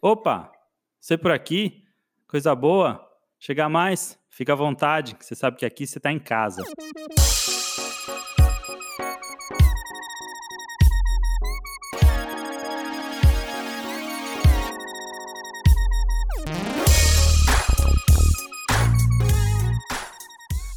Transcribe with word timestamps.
Opa, 0.00 0.52
você 1.00 1.18
por 1.18 1.32
aqui? 1.32 1.82
Coisa 2.28 2.54
boa? 2.54 3.04
Chega 3.36 3.68
mais? 3.68 4.16
Fica 4.30 4.52
à 4.52 4.56
vontade, 4.56 5.16
que 5.16 5.24
você 5.24 5.34
sabe 5.34 5.56
que 5.56 5.66
aqui 5.66 5.88
você 5.88 5.98
está 5.98 6.12
em 6.12 6.20
casa. 6.20 6.62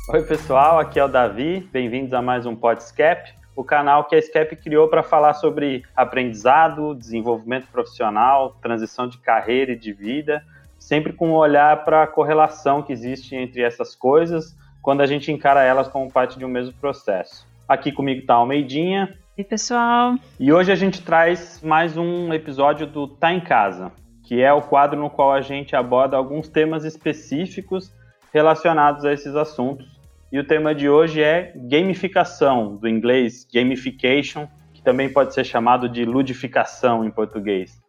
Oi, 0.09 0.23
pessoal, 0.23 0.79
aqui 0.79 0.99
é 0.99 1.05
o 1.05 1.07
Davi. 1.07 1.59
Bem-vindos 1.71 2.11
a 2.15 2.23
mais 2.23 2.47
um 2.47 2.55
Podscap, 2.55 3.31
o 3.55 3.63
canal 3.63 4.05
que 4.05 4.15
a 4.15 4.21
SCAP 4.21 4.55
criou 4.55 4.87
para 4.87 5.03
falar 5.03 5.33
sobre 5.33 5.83
aprendizado, 5.95 6.95
desenvolvimento 6.95 7.67
profissional, 7.67 8.55
transição 8.61 9.07
de 9.07 9.17
carreira 9.17 9.73
e 9.73 9.77
de 9.77 9.91
vida, 9.91 10.43
sempre 10.79 11.13
com 11.13 11.29
um 11.29 11.35
olhar 11.35 11.83
para 11.83 12.03
a 12.03 12.07
correlação 12.07 12.81
que 12.81 12.93
existe 12.93 13.35
entre 13.35 13.61
essas 13.61 13.95
coisas 13.95 14.55
quando 14.81 15.01
a 15.01 15.05
gente 15.05 15.31
encara 15.31 15.63
elas 15.63 15.87
como 15.87 16.11
parte 16.11 16.39
de 16.39 16.45
um 16.45 16.47
mesmo 16.47 16.73
processo. 16.73 17.45
Aqui 17.67 17.91
comigo 17.91 18.21
está 18.21 18.33
a 18.33 18.37
Almeidinha. 18.37 19.15
E 19.37 19.43
pessoal. 19.43 20.15
E 20.39 20.51
hoje 20.51 20.71
a 20.71 20.75
gente 20.75 21.01
traz 21.01 21.61
mais 21.61 21.95
um 21.95 22.33
episódio 22.33 22.87
do 22.87 23.07
Tá 23.07 23.31
em 23.31 23.39
Casa, 23.39 23.91
que 24.23 24.41
é 24.41 24.51
o 24.51 24.61
quadro 24.61 24.99
no 24.99 25.09
qual 25.09 25.31
a 25.31 25.41
gente 25.41 25.75
aborda 25.75 26.17
alguns 26.17 26.49
temas 26.49 26.83
específicos 26.83 27.91
relacionados 28.33 29.05
a 29.05 29.13
esses 29.13 29.35
assuntos 29.35 30.00
e 30.31 30.39
o 30.39 30.43
tema 30.45 30.73
de 30.73 30.87
hoje 30.87 31.21
é 31.21 31.51
gamificação, 31.55 32.77
do 32.77 32.87
inglês 32.87 33.45
gamification, 33.53 34.47
que 34.73 34.81
também 34.81 35.11
pode 35.11 35.33
ser 35.33 35.43
chamado 35.43 35.89
de 35.89 36.05
ludificação 36.05 37.03
em 37.03 37.11
português. 37.11 37.81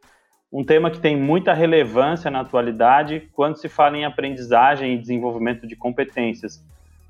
Um 0.52 0.64
tema 0.64 0.90
que 0.90 0.98
tem 0.98 1.16
muita 1.16 1.54
relevância 1.54 2.30
na 2.30 2.40
atualidade 2.40 3.30
quando 3.32 3.56
se 3.56 3.68
fala 3.68 3.96
em 3.96 4.04
aprendizagem 4.04 4.92
e 4.92 4.98
desenvolvimento 4.98 5.68
de 5.68 5.76
competências, 5.76 6.62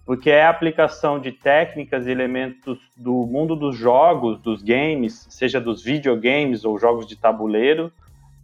porque 0.04 0.30
é 0.30 0.44
a 0.44 0.50
aplicação 0.50 1.18
de 1.18 1.32
técnicas 1.32 2.06
e 2.06 2.10
elementos 2.10 2.78
do 2.94 3.26
mundo 3.26 3.56
dos 3.56 3.74
jogos, 3.74 4.38
dos 4.38 4.62
games, 4.62 5.26
seja 5.30 5.58
dos 5.58 5.82
videogames 5.82 6.62
ou 6.64 6.78
jogos 6.78 7.06
de 7.06 7.16
tabuleiro, 7.16 7.90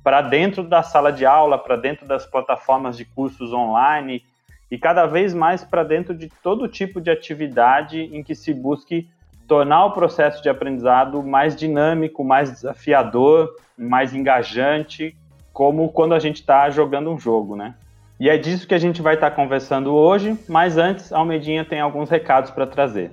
para 0.03 0.23
dentro 0.23 0.63
da 0.63 0.83
sala 0.83 1.13
de 1.13 1.27
aula, 1.27 1.59
para 1.59 1.77
dentro 1.77 2.07
das 2.07 2.25
plataformas 2.25 2.97
de 2.97 3.05
cursos 3.05 3.53
online 3.53 4.23
e 4.71 4.77
cada 4.79 5.07
vez 5.07 5.33
mais 5.33 5.65
para 5.65 5.83
dentro 5.83 6.15
de 6.15 6.29
todo 6.43 6.69
tipo 6.69 7.01
de 7.01 7.11
atividade 7.11 8.01
em 8.13 8.23
que 8.23 8.35
se 8.35 8.53
busque 8.53 9.09
tornar 9.47 9.87
o 9.87 9.93
processo 9.93 10.43
de 10.43 10.49
aprendizado 10.49 11.23
mais 11.23 11.57
dinâmico, 11.57 12.23
mais 12.23 12.53
desafiador, 12.53 13.49
mais 13.77 14.15
engajante, 14.15 15.17
como 15.53 15.89
quando 15.89 16.15
a 16.15 16.19
gente 16.19 16.37
está 16.37 16.69
jogando 16.69 17.11
um 17.11 17.19
jogo, 17.19 17.57
né? 17.57 17.75
E 18.21 18.29
é 18.29 18.37
disso 18.37 18.67
que 18.67 18.75
a 18.75 18.79
gente 18.79 19.01
vai 19.01 19.15
estar 19.15 19.31
tá 19.31 19.37
conversando 19.37 19.95
hoje, 19.95 20.37
mas 20.49 20.77
antes, 20.77 21.13
a 21.13 21.19
Almedinha 21.19 21.65
tem 21.65 21.81
alguns 21.81 22.11
recados 22.11 22.51
para 22.51 22.67
trazer. 22.67 23.11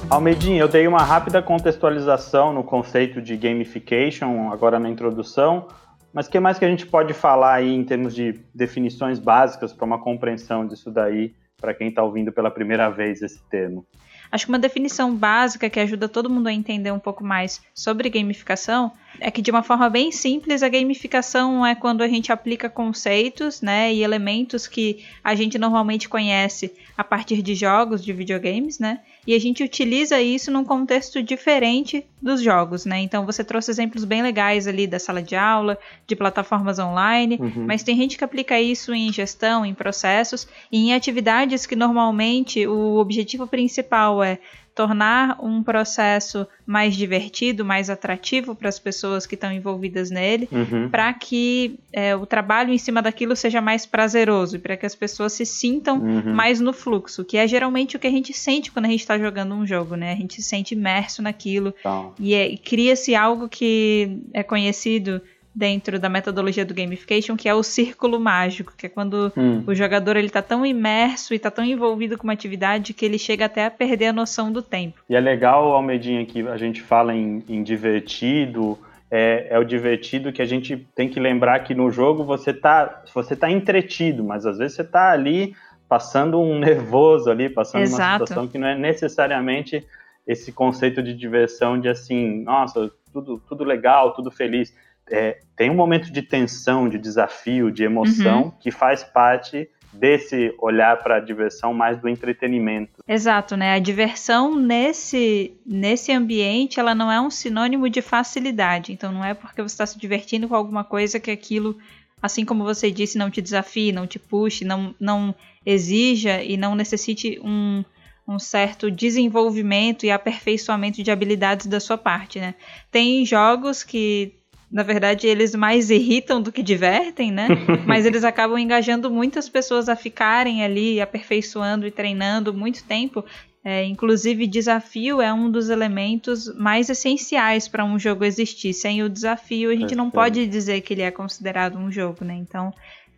Almeidinho, 0.08 0.60
eu 0.60 0.68
dei 0.68 0.88
uma 0.88 1.02
rápida 1.02 1.42
contextualização 1.42 2.54
no 2.54 2.64
conceito 2.64 3.24
de 3.24 3.36
gamification 3.36 4.52
agora 4.52 4.80
na 4.80 4.88
introdução, 4.88 5.68
mas 6.14 6.28
o 6.28 6.30
que 6.30 6.40
mais 6.40 6.60
que 6.60 6.66
a 6.66 6.70
gente 6.70 6.86
pode 6.86 7.16
falar 7.16 7.56
aí 7.56 7.74
em 7.74 7.84
termos 7.84 8.14
de 8.14 8.40
definições 8.54 9.18
básicas 9.18 9.74
para 9.74 9.86
uma 9.86 9.98
compreensão 9.98 10.68
disso 10.68 10.92
daí 10.92 11.34
para 11.60 11.74
quem 11.74 11.90
está 11.90 12.04
ouvindo 12.04 12.32
pela 12.32 12.52
primeira 12.52 12.90
vez 12.90 13.22
esse 13.22 13.40
termo? 13.50 13.86
Acho 14.32 14.46
que 14.46 14.52
uma 14.52 14.60
definição 14.60 15.16
básica 15.16 15.70
que 15.70 15.80
ajuda 15.80 16.08
todo 16.08 16.30
mundo 16.30 16.48
a 16.48 16.54
entender 16.54 16.92
um 16.92 17.00
pouco 17.00 17.24
mais 17.24 17.62
sobre 17.74 18.10
gamificação 18.10 18.92
é 19.20 19.32
que 19.32 19.42
de 19.42 19.50
uma 19.50 19.64
forma 19.64 19.90
bem 19.90 20.12
simples 20.12 20.62
a 20.62 20.70
gamificação 20.70 21.66
é 21.66 21.74
quando 21.74 22.04
a 22.04 22.08
gente 22.08 22.32
aplica 22.32 22.70
conceitos, 22.70 23.62
né, 23.62 23.92
e 23.92 24.04
elementos 24.04 24.68
que 24.68 25.04
a 25.24 25.34
gente 25.34 25.58
normalmente 25.58 26.08
conhece 26.08 26.72
a 26.96 27.04
partir 27.04 27.42
de 27.42 27.56
jogos 27.56 28.04
de 28.04 28.14
videogames, 28.14 28.78
né, 28.78 29.00
e 29.28 29.36
a 29.36 29.40
gente 29.40 29.64
utiliza 29.64 30.22
isso 30.22 30.52
num 30.52 30.64
contexto 30.64 31.22
diferente 31.22 32.06
dos 32.22 32.42
jogos, 32.42 32.86
né? 32.86 33.00
Então 33.00 33.26
você 33.26 33.44
trouxe 33.44 33.72
exemplos 33.72 34.04
bem 34.04 34.22
legais 34.22 34.68
ali 34.68 34.88
da 34.88 35.00
sala 35.00 35.22
de 35.22 35.36
aula, 35.36 35.78
de 36.08 36.16
plataformas 36.16 36.80
online, 36.80 37.38
uhum. 37.40 37.66
mas 37.68 37.84
tem 37.84 37.96
gente 37.96 38.18
que 38.18 38.24
aplica 38.24 38.60
isso 38.60 38.94
em 38.94 39.12
gestão, 39.12 39.66
em 39.66 39.74
processos 39.74 40.48
e 40.72 40.78
em 40.78 40.94
atividades 40.94 41.66
que 41.66 41.76
normalmente 41.76 42.66
o 42.68 42.98
objetivo 42.98 43.46
principal 43.46 44.24
é 44.24 44.40
tornar 44.80 45.38
um 45.44 45.62
processo 45.62 46.48
mais 46.66 46.96
divertido, 46.96 47.66
mais 47.66 47.90
atrativo 47.90 48.56
para 48.56 48.70
as 48.70 48.80
pessoas 48.80 49.26
que 49.26 49.36
estão 49.36 49.52
envolvidas 49.52 50.10
nele, 50.10 50.48
uhum. 50.50 50.88
para 50.90 51.12
que 51.12 51.78
é, 51.92 52.16
o 52.16 52.26
trabalho 52.26 52.72
em 52.72 52.78
cima 52.78 53.02
daquilo 53.02 53.36
seja 53.36 53.60
mais 53.60 53.86
prazeroso 53.86 54.56
e 54.56 54.60
para 54.60 54.78
que 54.78 54.86
as 54.86 54.96
pessoas 54.96 55.34
se 55.34 55.46
sintam 55.46 55.98
uhum. 55.98 56.34
mais 56.34 56.62
no 56.62 56.72
fluxo, 56.72 57.26
que 57.26 57.36
é 57.36 57.46
geralmente 57.46 57.98
o 57.98 58.00
que 58.00 58.08
a 58.08 58.10
gente 58.10 58.32
sente 58.32 58.72
quando 58.72 58.86
a 58.86 58.90
gente 58.90 59.02
está 59.02 59.20
jogando 59.20 59.54
um 59.54 59.68
jogo, 59.68 59.96
né? 59.98 60.14
A 60.14 60.16
gente 60.16 60.36
se 60.36 60.44
sente 60.44 60.74
imerso 60.74 61.22
naquilo 61.22 61.74
tá. 61.84 62.08
e, 62.18 62.34
é, 62.34 62.48
e 62.48 62.58
cria-se 62.58 63.14
algo 63.14 63.50
que 63.50 64.22
é 64.34 64.44
conhecido 64.44 65.22
dentro 65.60 66.00
da 66.00 66.08
metodologia 66.08 66.64
do 66.64 66.74
gamification, 66.74 67.36
que 67.36 67.50
é 67.50 67.54
o 67.54 67.62
círculo 67.62 68.18
mágico, 68.18 68.74
que 68.78 68.86
é 68.86 68.90
quando 68.90 69.30
hum. 69.36 69.62
o 69.68 69.76
jogador 69.76 70.16
ele 70.16 70.30
tá 70.30 70.42
tão 70.42 70.66
imerso 70.66 71.34
e 71.34 71.40
tá 71.40 71.52
tão 71.52 71.66
envolvido 71.66 72.18
com 72.18 72.24
uma 72.24 72.32
atividade 72.32 72.94
que 72.94 73.06
ele 73.06 73.20
chega 73.20 73.44
até 73.44 73.66
a 73.66 73.70
perder 73.70 74.08
a 74.08 74.14
noção 74.14 74.54
do 74.54 74.62
tempo. 74.62 75.04
E 75.10 75.16
é 75.18 75.20
legal, 75.20 75.74
Almedinha, 75.74 76.26
que 76.26 76.48
a 76.48 76.56
gente 76.56 76.82
fala 76.82 77.14
em, 77.14 77.44
em 77.50 77.62
divertido, 77.62 78.80
é, 79.12 79.48
é, 79.50 79.60
o 79.60 79.66
divertido 79.66 80.32
que 80.32 80.42
a 80.42 80.46
gente 80.46 80.78
tem 80.96 81.10
que 81.10 81.20
lembrar 81.20 81.60
que 81.60 81.76
no 81.76 81.92
jogo 81.92 82.24
você 82.24 82.54
tá, 82.54 83.04
você 83.14 83.36
tá 83.36 83.52
entretido, 83.52 84.24
mas 84.24 84.46
às 84.46 84.60
vezes 84.60 84.78
você 84.78 84.84
tá 84.86 85.12
ali 85.12 85.54
passando 85.90 86.40
um 86.40 86.58
nervoso 86.64 87.30
ali, 87.30 87.50
passando 87.50 87.82
Exato. 87.82 88.02
uma 88.02 88.14
situação 88.14 88.48
que 88.48 88.58
não 88.58 88.68
é 88.70 88.78
necessariamente 88.78 89.86
esse 90.26 90.54
conceito 90.54 91.04
de 91.04 91.14
diversão 91.14 91.78
de 91.78 91.90
assim, 91.90 92.44
nossa, 92.44 92.90
tudo, 93.12 93.42
tudo 93.46 93.66
legal, 93.66 94.14
tudo 94.14 94.32
feliz 94.32 94.74
é, 95.10 95.40
tem 95.56 95.70
um 95.70 95.76
momento 95.76 96.12
de 96.12 96.22
tensão, 96.22 96.88
de 96.88 96.98
desafio, 96.98 97.72
de 97.72 97.84
emoção 97.84 98.44
uhum. 98.44 98.52
que 98.60 98.72
faz 98.72 99.04
parte 99.04 99.70
desse 99.92 100.54
olhar 100.60 100.98
para 100.98 101.18
a 101.18 101.20
diversão 101.20 101.74
mais 101.74 102.00
do 102.00 102.08
entretenimento. 102.08 103.04
Exato, 103.08 103.58
né? 103.58 103.74
A 103.74 103.80
diversão 103.80 104.56
nesse 104.56 105.54
nesse 105.66 106.12
ambiente, 106.12 106.80
ela 106.80 106.94
não 106.94 107.12
é 107.12 107.20
um 107.20 107.30
sinônimo 107.30 107.90
de 107.90 108.02
facilidade. 108.02 108.94
Então 108.94 109.12
não 109.12 109.24
é 109.24 109.34
porque 109.34 109.62
você 109.62 109.74
está 109.74 109.86
se 109.86 109.98
divertindo 109.98 110.48
com 110.48 110.56
alguma 110.56 110.84
coisa 110.84 111.20
que 111.20 111.32
aquilo, 111.32 111.78
assim 112.22 112.46
como 112.46 112.64
você 112.64 112.92
disse, 112.92 113.18
não 113.18 113.32
te 113.32 113.42
desafie, 113.42 113.92
não 113.92 114.06
te 114.06 114.20
puxe, 114.20 114.64
não 114.64 114.94
não 115.00 115.34
exija 115.66 116.44
e 116.44 116.56
não 116.56 116.76
necessite 116.76 117.40
um 117.44 117.84
um 118.28 118.38
certo 118.38 118.92
desenvolvimento 118.92 120.06
e 120.06 120.12
aperfeiçoamento 120.12 121.02
de 121.02 121.10
habilidades 121.10 121.66
da 121.66 121.80
sua 121.80 121.98
parte, 121.98 122.40
né? 122.40 122.54
Tem 122.92 123.26
jogos 123.26 123.84
que 123.84 124.36
na 124.72 124.84
verdade, 124.84 125.26
eles 125.26 125.56
mais 125.56 125.90
irritam 125.90 126.42
do 126.42 126.52
que 126.52 126.62
divertem, 126.62 127.32
né? 127.32 127.48
Mas 127.88 128.06
eles 128.06 128.24
acabam 128.24 128.58
engajando 128.58 129.10
muitas 129.10 129.50
pessoas 129.50 129.90
a 129.90 129.96
ficarem 129.96 130.64
ali 130.64 131.02
aperfeiçoando 131.02 131.88
e 131.88 131.92
treinando 131.92 132.54
muito 132.54 132.84
tempo. 132.84 133.26
É, 133.64 133.84
inclusive, 133.84 134.48
desafio 134.48 135.22
é 135.22 135.34
um 135.34 135.52
dos 135.52 135.70
elementos 135.70 136.54
mais 136.56 136.90
essenciais 136.90 137.68
para 137.68 137.84
um 137.84 138.00
jogo 138.00 138.24
existir. 138.24 138.74
Sem 138.74 139.04
o 139.04 139.10
desafio, 139.10 139.72
a 139.72 139.76
gente 139.76 139.96
não 139.96 140.10
pode 140.10 140.48
dizer 140.48 140.82
que 140.82 140.94
ele 140.94 141.02
é 141.02 141.12
considerado 141.12 141.78
um 141.78 141.92
jogo, 141.92 142.24
né? 142.24 142.36
Então, 142.36 142.72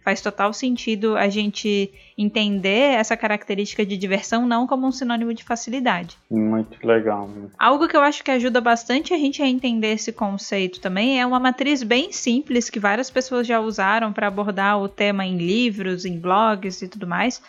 faz 0.03 0.21
total 0.21 0.53
sentido 0.53 1.15
a 1.17 1.29
gente 1.29 1.91
entender 2.17 2.95
essa 2.95 3.15
característica 3.15 3.85
de 3.85 3.97
diversão 3.97 4.45
não 4.47 4.67
como 4.67 4.87
um 4.87 4.91
sinônimo 4.91 5.33
de 5.33 5.43
facilidade. 5.43 6.17
Muito 6.29 6.85
legal. 6.85 7.29
Algo 7.57 7.87
que 7.87 7.95
eu 7.95 8.01
acho 8.01 8.23
que 8.23 8.31
ajuda 8.31 8.59
bastante 8.59 9.13
a 9.13 9.17
gente 9.17 9.41
a 9.41 9.47
entender 9.47 9.93
esse 9.93 10.11
conceito 10.11 10.79
também 10.79 11.19
é 11.19 11.25
uma 11.25 11.39
matriz 11.39 11.83
bem 11.83 12.11
simples 12.11 12.69
que 12.69 12.79
várias 12.79 13.09
pessoas 13.09 13.45
já 13.47 13.59
usaram 13.59 14.11
para 14.11 14.27
abordar 14.27 14.81
o 14.81 14.89
tema 14.89 15.25
em 15.25 15.37
livros, 15.37 16.05
em 16.05 16.19
blogs 16.19 16.81
e 16.81 16.87
tudo 16.87 17.07
mais 17.07 17.41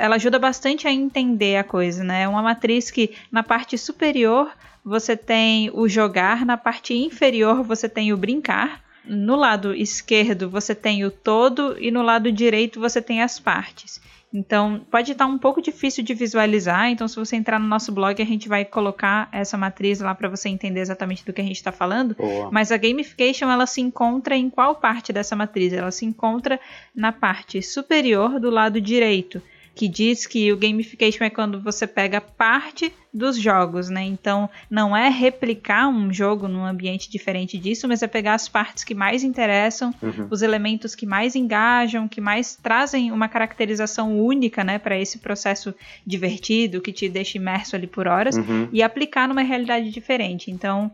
ela 0.00 0.16
ajuda 0.16 0.38
bastante 0.38 0.88
a 0.88 0.92
entender 0.92 1.58
a 1.58 1.64
coisa, 1.64 2.02
né? 2.02 2.22
É 2.22 2.28
uma 2.28 2.42
matriz 2.42 2.90
que 2.90 3.14
na 3.30 3.42
parte 3.42 3.76
superior 3.76 4.50
você 4.82 5.14
tem 5.14 5.70
o 5.74 5.86
jogar, 5.86 6.46
na 6.46 6.56
parte 6.56 6.94
inferior 6.94 7.62
você 7.62 7.86
tem 7.86 8.10
o 8.10 8.16
brincar, 8.16 8.80
no 9.04 9.36
lado 9.36 9.74
esquerdo 9.74 10.48
você 10.48 10.74
tem 10.74 11.04
o 11.04 11.10
todo 11.10 11.76
e 11.78 11.90
no 11.90 12.02
lado 12.02 12.30
direito 12.30 12.80
você 12.80 13.00
tem 13.00 13.22
as 13.22 13.38
partes. 13.38 14.00
Então, 14.32 14.80
pode 14.88 15.10
estar 15.10 15.26
um 15.26 15.36
pouco 15.36 15.60
difícil 15.60 16.04
de 16.04 16.14
visualizar. 16.14 16.88
Então, 16.88 17.08
se 17.08 17.16
você 17.16 17.34
entrar 17.34 17.58
no 17.58 17.66
nosso 17.66 17.90
blog, 17.90 18.22
a 18.22 18.24
gente 18.24 18.48
vai 18.48 18.64
colocar 18.64 19.28
essa 19.32 19.58
matriz 19.58 19.98
lá 19.98 20.14
para 20.14 20.28
você 20.28 20.48
entender 20.48 20.80
exatamente 20.80 21.24
do 21.24 21.32
que 21.32 21.40
a 21.40 21.44
gente 21.44 21.56
está 21.56 21.72
falando. 21.72 22.14
Boa. 22.14 22.48
Mas 22.50 22.70
a 22.70 22.76
gamification, 22.76 23.50
ela 23.50 23.66
se 23.66 23.80
encontra 23.80 24.36
em 24.36 24.48
qual 24.48 24.76
parte 24.76 25.12
dessa 25.12 25.34
matriz? 25.34 25.72
Ela 25.72 25.90
se 25.90 26.06
encontra 26.06 26.60
na 26.94 27.10
parte 27.10 27.60
superior 27.60 28.38
do 28.38 28.50
lado 28.50 28.80
direito 28.80 29.42
que 29.74 29.88
diz 29.88 30.26
que 30.26 30.52
o 30.52 30.56
gamification 30.56 31.24
é 31.24 31.30
quando 31.30 31.60
você 31.60 31.86
pega 31.86 32.20
parte 32.20 32.92
dos 33.12 33.36
jogos, 33.36 33.88
né? 33.88 34.02
Então, 34.02 34.48
não 34.70 34.96
é 34.96 35.08
replicar 35.08 35.88
um 35.88 36.12
jogo 36.12 36.46
num 36.46 36.64
ambiente 36.64 37.10
diferente 37.10 37.58
disso, 37.58 37.88
mas 37.88 38.02
é 38.02 38.06
pegar 38.06 38.34
as 38.34 38.48
partes 38.48 38.84
que 38.84 38.94
mais 38.94 39.24
interessam, 39.24 39.92
uhum. 40.02 40.28
os 40.30 40.42
elementos 40.42 40.94
que 40.94 41.06
mais 41.06 41.34
engajam, 41.34 42.06
que 42.06 42.20
mais 42.20 42.56
trazem 42.56 43.10
uma 43.10 43.28
caracterização 43.28 44.18
única, 44.18 44.62
né, 44.62 44.78
para 44.78 44.98
esse 44.98 45.18
processo 45.18 45.74
divertido 46.06 46.80
que 46.80 46.92
te 46.92 47.08
deixa 47.08 47.38
imerso 47.38 47.74
ali 47.74 47.86
por 47.86 48.06
horas 48.06 48.36
uhum. 48.36 48.68
e 48.72 48.82
aplicar 48.82 49.26
numa 49.28 49.42
realidade 49.42 49.90
diferente. 49.90 50.50
Então, 50.50 50.90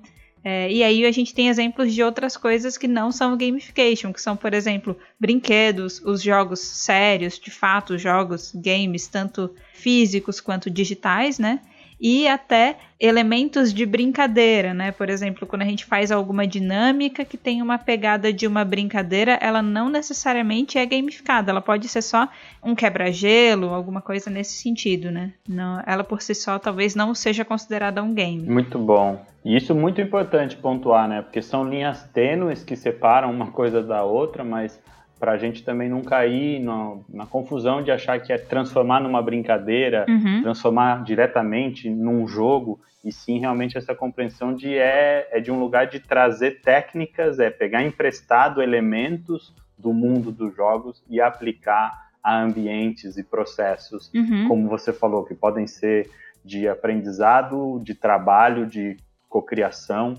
é, 0.48 0.70
e 0.70 0.84
aí 0.84 1.04
a 1.04 1.10
gente 1.10 1.34
tem 1.34 1.48
exemplos 1.48 1.92
de 1.92 2.04
outras 2.04 2.36
coisas 2.36 2.78
que 2.78 2.86
não 2.86 3.10
são 3.10 3.36
gamification, 3.36 4.12
que 4.12 4.22
são, 4.22 4.36
por 4.36 4.54
exemplo, 4.54 4.96
brinquedos, 5.18 6.00
os 6.04 6.22
jogos 6.22 6.60
sérios, 6.60 7.36
de 7.36 7.50
fato, 7.50 7.98
jogos, 7.98 8.52
games, 8.54 9.08
tanto 9.08 9.52
físicos 9.74 10.40
quanto 10.40 10.70
digitais, 10.70 11.40
né? 11.40 11.58
E 12.00 12.28
até 12.28 12.76
elementos 12.98 13.72
de 13.72 13.84
brincadeira, 13.84 14.72
né? 14.72 14.90
Por 14.92 15.08
exemplo, 15.08 15.46
quando 15.46 15.62
a 15.62 15.66
gente 15.66 15.84
faz 15.84 16.10
alguma 16.10 16.46
dinâmica 16.46 17.24
que 17.24 17.36
tem 17.36 17.60
uma 17.60 17.78
pegada 17.78 18.32
de 18.32 18.46
uma 18.46 18.64
brincadeira, 18.64 19.38
ela 19.40 19.62
não 19.62 19.88
necessariamente 19.88 20.78
é 20.78 20.86
gamificada, 20.86 21.50
ela 21.50 21.60
pode 21.60 21.88
ser 21.88 22.02
só 22.02 22.28
um 22.62 22.74
quebra-gelo, 22.74 23.68
alguma 23.68 24.00
coisa 24.00 24.30
nesse 24.30 24.56
sentido, 24.56 25.10
né? 25.10 25.32
Não, 25.48 25.82
ela 25.86 26.04
por 26.04 26.22
si 26.22 26.34
só 26.34 26.58
talvez 26.58 26.94
não 26.94 27.14
seja 27.14 27.44
considerada 27.44 28.02
um 28.02 28.14
game. 28.14 28.42
Muito 28.42 28.78
bom. 28.78 29.24
E 29.44 29.56
isso 29.56 29.72
é 29.72 29.74
muito 29.74 30.00
importante 30.00 30.56
pontuar, 30.56 31.08
né? 31.08 31.22
Porque 31.22 31.40
são 31.40 31.68
linhas 31.68 32.02
tênues 32.12 32.64
que 32.64 32.74
separam 32.74 33.30
uma 33.30 33.52
coisa 33.52 33.82
da 33.82 34.02
outra, 34.02 34.42
mas 34.42 34.80
para 35.18 35.32
a 35.32 35.38
gente 35.38 35.64
também 35.64 35.88
não 35.88 36.02
cair 36.02 36.60
na, 36.60 36.96
na, 37.08 37.26
confusão 37.26 37.82
de 37.82 37.90
achar 37.90 38.20
que 38.20 38.32
é 38.32 38.38
transformar 38.38 39.00
numa 39.00 39.22
brincadeira, 39.22 40.04
uhum. 40.08 40.42
transformar 40.42 41.02
diretamente 41.04 41.88
num 41.88 42.28
jogo, 42.28 42.80
e 43.04 43.10
sim 43.10 43.38
realmente 43.38 43.78
essa 43.78 43.94
compreensão 43.94 44.54
de 44.54 44.76
é, 44.76 45.28
é 45.30 45.40
de 45.40 45.50
um 45.50 45.58
lugar 45.58 45.86
de 45.86 46.00
trazer 46.00 46.60
técnicas, 46.60 47.38
é 47.38 47.50
pegar 47.50 47.82
emprestado 47.82 48.60
elementos 48.60 49.54
do 49.78 49.92
mundo 49.92 50.30
dos 50.30 50.54
jogos 50.54 51.02
e 51.08 51.20
aplicar 51.20 52.06
a 52.22 52.42
ambientes 52.42 53.16
e 53.16 53.22
processos, 53.22 54.10
uhum. 54.12 54.48
como 54.48 54.68
você 54.68 54.92
falou, 54.92 55.24
que 55.24 55.34
podem 55.34 55.66
ser 55.66 56.10
de 56.44 56.68
aprendizado, 56.68 57.80
de 57.82 57.94
trabalho, 57.94 58.66
de 58.66 58.96
cocriação, 59.28 60.14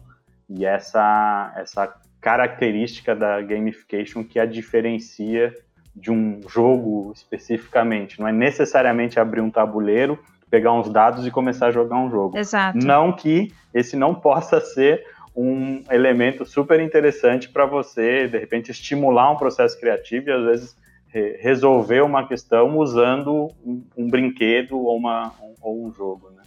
e 0.50 0.66
essa, 0.66 1.54
essa 1.58 1.94
característica 2.28 3.16
da 3.16 3.42
gamification 3.42 4.22
que 4.22 4.38
a 4.38 4.46
diferencia 4.46 5.56
de 5.96 6.12
um 6.12 6.42
jogo 6.46 7.14
especificamente. 7.16 8.20
Não 8.20 8.28
é 8.28 8.34
necessariamente 8.34 9.18
abrir 9.18 9.40
um 9.40 9.50
tabuleiro, 9.50 10.20
pegar 10.50 10.74
uns 10.74 10.90
dados 10.90 11.26
e 11.26 11.32
começar 11.32 11.68
a 11.68 11.72
jogar 11.72 11.96
um 11.96 12.12
jogo. 12.12 12.38
Exato. 12.38 12.78
Não 12.78 13.14
que 13.14 13.54
esse 13.74 13.96
não 13.96 14.14
possa 14.14 14.60
ser 14.60 15.06
um 15.34 15.82
elemento 15.90 16.46
super 16.46 16.82
interessante 16.82 17.48
para 17.48 17.66
você, 17.66 18.28
de 18.28 18.38
repente, 18.38 18.72
estimular 18.72 19.32
um 19.32 19.38
processo 19.38 19.80
criativo 19.80 20.30
e 20.30 20.34
às 20.34 20.44
vezes 20.44 20.76
resolver 21.40 22.02
uma 22.02 22.28
questão 22.28 22.78
usando 22.78 23.50
um, 23.66 23.82
um 23.96 24.06
brinquedo 24.06 24.78
ou, 24.78 24.98
uma, 24.98 25.32
um, 25.42 25.54
ou 25.62 25.88
um 25.88 25.94
jogo. 25.94 26.30
Né? 26.32 26.44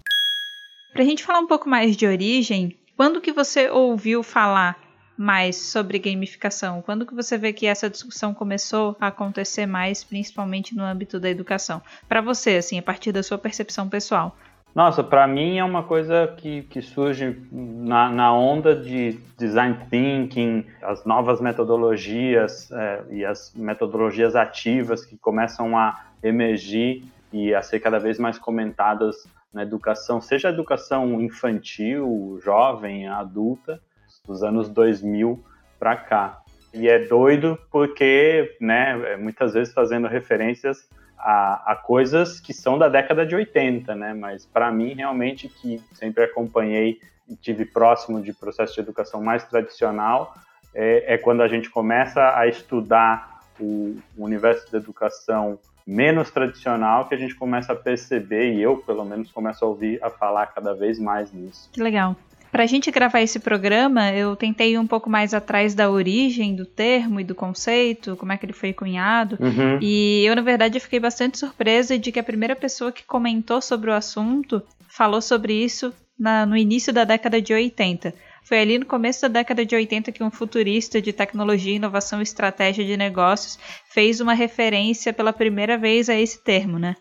Para 0.93 1.03
a 1.03 1.06
gente 1.06 1.25
falar 1.25 1.38
um 1.38 1.47
pouco 1.47 1.67
mais 1.71 1.97
de 1.97 2.06
origem, 2.06 2.76
quando 2.99 3.19
que 3.19 3.33
você 3.33 3.71
ouviu 3.71 4.23
falar 4.23 4.90
mais 5.21 5.57
sobre 5.57 5.99
gamificação? 5.99 6.81
Quando 6.81 7.05
que 7.05 7.15
você 7.15 7.37
vê 7.37 7.53
que 7.53 7.67
essa 7.67 7.91
discussão 7.91 8.33
começou 8.33 8.97
a 8.99 9.09
acontecer 9.09 9.67
mais, 9.67 10.03
principalmente 10.03 10.75
no 10.75 10.83
âmbito 10.83 11.21
da 11.21 11.29
educação? 11.29 11.83
Para 12.09 12.23
você, 12.23 12.57
assim, 12.57 12.79
a 12.79 12.83
partir 12.83 13.13
da 13.13 13.23
sua 13.23 13.37
percepção 13.37 13.87
pessoal. 13.87 14.35
Nossa, 14.75 15.05
para 15.05 15.27
mim 15.27 15.59
é 15.59 15.65
uma 15.65 15.83
coisa 15.83 16.33
que, 16.39 16.63
que 16.63 16.81
surge 16.81 17.37
na, 17.53 18.09
na, 18.09 18.33
onda 18.33 18.75
de 18.75 19.19
design 19.37 19.77
thinking, 19.91 20.65
as 20.81 21.05
novas 21.05 21.39
metodologias 21.39 22.73
é, 22.73 23.03
e 23.11 23.23
as 23.23 23.53
metodologias 23.55 24.35
ativas 24.35 25.05
que 25.05 25.19
começam 25.19 25.77
a 25.77 26.03
emergir 26.23 27.05
e 27.31 27.55
a 27.55 27.61
ser 27.61 27.81
cada 27.81 27.99
vez 27.99 28.19
mais 28.19 28.39
comentadas 28.39 29.29
na 29.53 29.65
educação, 29.65 30.19
seja 30.19 30.49
a 30.49 30.53
educação 30.53 31.21
infantil, 31.21 32.41
jovem, 32.43 33.07
adulta, 33.07 33.83
dos 34.31 34.43
anos 34.43 34.69
2000 34.69 35.43
para 35.79 35.97
cá. 35.97 36.41
E 36.73 36.88
é 36.88 37.00
doido 37.00 37.59
porque, 37.71 38.56
né, 38.61 39.12
é 39.12 39.17
muitas 39.17 39.55
vezes 39.55 39.75
fazendo 39.75 40.06
referências 40.06 40.88
a, 41.19 41.73
a 41.73 41.77
coisas 41.77 42.38
que 42.41 42.55
são 42.55 42.79
da 42.79 42.88
década 42.88 43.27
de 43.27 43.35
80, 43.35 43.94
né, 43.94 44.15
mas 44.15 44.47
para 44.47 44.71
mim, 44.71 44.94
realmente, 44.94 45.49
que 45.49 45.82
sempre 45.93 46.23
acompanhei 46.25 47.00
e 47.29 47.35
tive 47.35 47.65
próximo 47.65 48.23
de 48.23 48.32
processo 48.32 48.75
de 48.75 48.81
educação 48.81 49.21
mais 49.21 49.45
tradicional, 49.45 50.35
é, 50.73 51.14
é 51.14 51.19
quando 51.19 51.43
a 51.43 51.49
gente 51.49 51.69
começa 51.69 52.37
a 52.37 52.47
estudar 52.47 53.40
o, 53.59 53.97
o 54.16 54.25
universo 54.25 54.71
da 54.71 54.78
educação 54.78 55.59
menos 55.87 56.31
tradicional 56.31 57.09
que 57.09 57.14
a 57.14 57.19
gente 57.19 57.35
começa 57.35 57.73
a 57.73 57.76
perceber, 57.76 58.52
e 58.52 58.62
eu 58.62 58.76
pelo 58.76 59.05
menos 59.05 59.33
começo 59.33 59.64
a 59.64 59.69
ouvir 59.69 59.99
a 60.02 60.09
falar 60.09 60.47
cada 60.47 60.73
vez 60.73 61.00
mais 61.00 61.33
nisso. 61.33 61.69
Que 61.73 61.83
legal. 61.83 62.14
Para 62.50 62.64
a 62.64 62.66
gente 62.66 62.90
gravar 62.90 63.21
esse 63.21 63.38
programa, 63.38 64.11
eu 64.12 64.35
tentei 64.35 64.73
ir 64.73 64.78
um 64.78 64.87
pouco 64.87 65.09
mais 65.09 65.33
atrás 65.33 65.75
da 65.75 65.88
origem 65.88 66.54
do 66.54 66.66
termo 66.66 67.21
e 67.21 67.25
do 67.25 67.35
conceito, 67.35 68.16
como 68.16 68.33
é 68.33 68.37
que 68.37 68.45
ele 68.45 68.52
foi 68.52 68.73
cunhado. 68.73 69.38
Uhum. 69.40 69.78
E 69.80 70.25
eu, 70.25 70.35
na 70.35 70.42
verdade, 70.42 70.80
fiquei 70.80 70.99
bastante 70.99 71.38
surpresa 71.38 71.99
de 71.99 72.11
que 72.11 72.19
a 72.19 72.25
primeira 72.25 72.57
pessoa 72.57 72.90
que 72.90 73.04
comentou 73.04 73.62
sobre 73.62 73.90
o 73.90 73.95
assunto 73.95 74.62
falou 74.88 75.23
sobre 75.23 75.52
isso 75.52 75.92
na, 76.19 76.45
no 76.45 76.57
início 76.57 76.92
da 76.92 77.04
década 77.04 77.40
de 77.40 77.54
80. 77.54 78.12
Foi 78.42 78.59
ali 78.59 78.78
no 78.78 78.87
começo 78.87 79.23
da 79.23 79.28
década 79.28 79.64
de 79.64 79.76
80 79.76 80.11
que 80.11 80.25
um 80.25 80.30
futurista 80.30 81.00
de 81.00 81.12
tecnologia, 81.12 81.76
inovação 81.76 82.21
e 82.21 82.25
estratégia 82.25 82.85
de 82.85 82.97
negócios 82.97 83.59
fez 83.88 84.21
uma 84.21 84.35
referência 84.35 85.12
pela 85.12 85.33
primeira 85.33 85.78
vez 85.78 86.09
a 86.09 86.14
esse 86.14 86.42
termo, 86.42 86.78
né? 86.78 86.97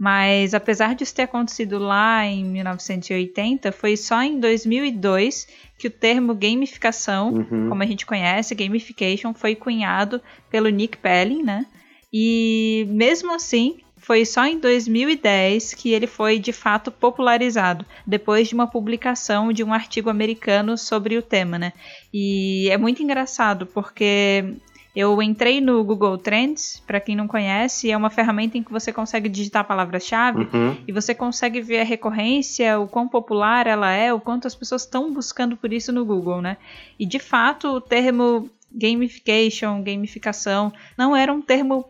Mas 0.00 0.54
apesar 0.54 0.94
disso 0.94 1.14
ter 1.14 1.24
acontecido 1.24 1.78
lá 1.78 2.24
em 2.24 2.42
1980, 2.42 3.70
foi 3.70 3.98
só 3.98 4.22
em 4.22 4.40
2002 4.40 5.46
que 5.78 5.88
o 5.88 5.90
termo 5.90 6.34
gamificação, 6.34 7.34
uhum. 7.34 7.68
como 7.68 7.82
a 7.82 7.86
gente 7.86 8.06
conhece, 8.06 8.54
gamification, 8.54 9.34
foi 9.34 9.54
cunhado 9.54 10.18
pelo 10.50 10.70
Nick 10.70 10.96
Pelling, 10.96 11.42
né? 11.42 11.66
E 12.10 12.86
mesmo 12.88 13.34
assim, 13.34 13.80
foi 13.98 14.24
só 14.24 14.46
em 14.46 14.58
2010 14.58 15.74
que 15.74 15.92
ele 15.92 16.06
foi 16.06 16.38
de 16.38 16.50
fato 16.50 16.90
popularizado, 16.90 17.84
depois 18.06 18.48
de 18.48 18.54
uma 18.54 18.66
publicação 18.66 19.52
de 19.52 19.62
um 19.62 19.70
artigo 19.70 20.08
americano 20.08 20.78
sobre 20.78 21.18
o 21.18 21.22
tema, 21.22 21.58
né? 21.58 21.74
E 22.12 22.70
é 22.70 22.78
muito 22.78 23.02
engraçado 23.02 23.66
porque 23.66 24.56
eu 24.94 25.22
entrei 25.22 25.60
no 25.60 25.84
Google 25.84 26.18
Trends, 26.18 26.82
para 26.86 27.00
quem 27.00 27.14
não 27.14 27.28
conhece, 27.28 27.90
é 27.90 27.96
uma 27.96 28.10
ferramenta 28.10 28.58
em 28.58 28.62
que 28.62 28.72
você 28.72 28.92
consegue 28.92 29.28
digitar 29.28 29.64
palavras-chave 29.64 30.48
uhum. 30.52 30.76
e 30.86 30.92
você 30.92 31.14
consegue 31.14 31.60
ver 31.60 31.80
a 31.80 31.84
recorrência, 31.84 32.78
o 32.78 32.88
quão 32.88 33.06
popular 33.06 33.66
ela 33.66 33.92
é, 33.92 34.12
o 34.12 34.20
quanto 34.20 34.48
as 34.48 34.54
pessoas 34.54 34.82
estão 34.82 35.12
buscando 35.12 35.56
por 35.56 35.72
isso 35.72 35.92
no 35.92 36.04
Google, 36.04 36.42
né? 36.42 36.56
E 36.98 37.06
de 37.06 37.20
fato, 37.20 37.68
o 37.68 37.80
termo 37.80 38.50
gamification, 38.72 39.82
gamificação, 39.82 40.72
não 40.96 41.14
era 41.14 41.32
um 41.32 41.40
termo 41.40 41.84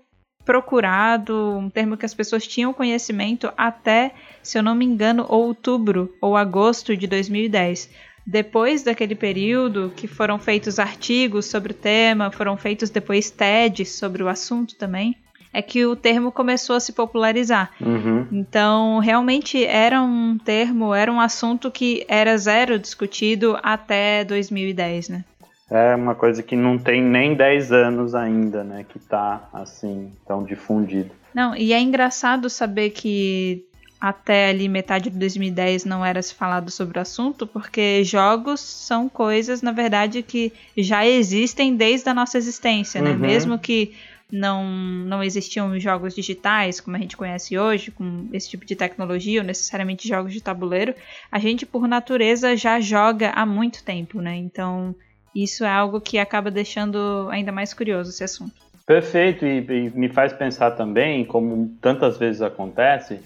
procurado, 0.44 1.56
um 1.58 1.70
termo 1.70 1.96
que 1.96 2.06
as 2.06 2.14
pessoas 2.14 2.46
tinham 2.46 2.72
conhecimento 2.72 3.52
até, 3.56 4.14
se 4.42 4.58
eu 4.58 4.62
não 4.62 4.74
me 4.74 4.84
engano, 4.84 5.24
outubro 5.28 6.14
ou 6.20 6.36
agosto 6.36 6.96
de 6.96 7.06
2010. 7.06 7.90
Depois 8.26 8.82
daquele 8.82 9.14
período 9.14 9.92
que 9.96 10.06
foram 10.06 10.38
feitos 10.38 10.78
artigos 10.78 11.46
sobre 11.46 11.72
o 11.72 11.74
tema, 11.74 12.30
foram 12.30 12.56
feitos 12.56 12.90
depois 12.90 13.30
TEDs 13.30 13.92
sobre 13.92 14.22
o 14.22 14.28
assunto 14.28 14.76
também, 14.76 15.16
é 15.52 15.60
que 15.60 15.84
o 15.84 15.96
termo 15.96 16.30
começou 16.30 16.76
a 16.76 16.80
se 16.80 16.92
popularizar. 16.92 17.70
Uhum. 17.80 18.26
Então, 18.30 18.98
realmente 18.98 19.64
era 19.64 20.00
um 20.00 20.38
termo, 20.38 20.94
era 20.94 21.10
um 21.10 21.20
assunto 21.20 21.70
que 21.70 22.04
era 22.08 22.36
zero 22.38 22.78
discutido 22.78 23.58
até 23.62 24.24
2010, 24.24 25.08
né? 25.08 25.24
É 25.70 25.94
uma 25.94 26.16
coisa 26.16 26.42
que 26.42 26.56
não 26.56 26.76
tem 26.78 27.00
nem 27.00 27.34
10 27.34 27.72
anos 27.72 28.14
ainda, 28.14 28.64
né? 28.64 28.84
Que 28.88 28.98
tá 28.98 29.48
assim, 29.52 30.12
tão 30.26 30.42
difundido. 30.42 31.10
Não, 31.32 31.54
e 31.54 31.72
é 31.72 31.80
engraçado 31.80 32.50
saber 32.50 32.90
que 32.90 33.64
até 34.00 34.48
ali 34.48 34.68
metade 34.68 35.10
de 35.10 35.18
2010 35.18 35.84
não 35.84 36.04
era 36.04 36.22
se 36.22 36.34
falado 36.34 36.70
sobre 36.70 36.98
o 36.98 37.02
assunto, 37.02 37.46
porque 37.46 38.02
jogos 38.02 38.60
são 38.60 39.08
coisas, 39.08 39.60
na 39.60 39.72
verdade, 39.72 40.22
que 40.22 40.52
já 40.76 41.06
existem 41.06 41.76
desde 41.76 42.08
a 42.08 42.14
nossa 42.14 42.38
existência, 42.38 43.02
né? 43.02 43.10
Uhum. 43.10 43.18
Mesmo 43.18 43.58
que 43.58 43.92
não, 44.32 44.64
não 44.64 45.22
existiam 45.22 45.78
jogos 45.78 46.14
digitais, 46.14 46.80
como 46.80 46.96
a 46.96 47.00
gente 47.00 47.16
conhece 47.16 47.58
hoje, 47.58 47.90
com 47.90 48.26
esse 48.32 48.48
tipo 48.48 48.64
de 48.64 48.74
tecnologia, 48.74 49.40
ou 49.40 49.46
necessariamente 49.46 50.08
jogos 50.08 50.32
de 50.32 50.40
tabuleiro, 50.40 50.94
a 51.30 51.38
gente, 51.38 51.66
por 51.66 51.86
natureza, 51.86 52.56
já 52.56 52.80
joga 52.80 53.30
há 53.30 53.44
muito 53.44 53.84
tempo, 53.84 54.20
né? 54.22 54.34
Então, 54.36 54.94
isso 55.34 55.62
é 55.62 55.68
algo 55.68 56.00
que 56.00 56.18
acaba 56.18 56.50
deixando 56.50 57.28
ainda 57.30 57.52
mais 57.52 57.74
curioso 57.74 58.10
esse 58.10 58.24
assunto. 58.24 58.54
Perfeito, 58.86 59.44
e, 59.44 59.58
e 59.58 59.90
me 59.90 60.08
faz 60.08 60.32
pensar 60.32 60.72
também, 60.72 61.24
como 61.24 61.76
tantas 61.80 62.16
vezes 62.18 62.40
acontece, 62.40 63.20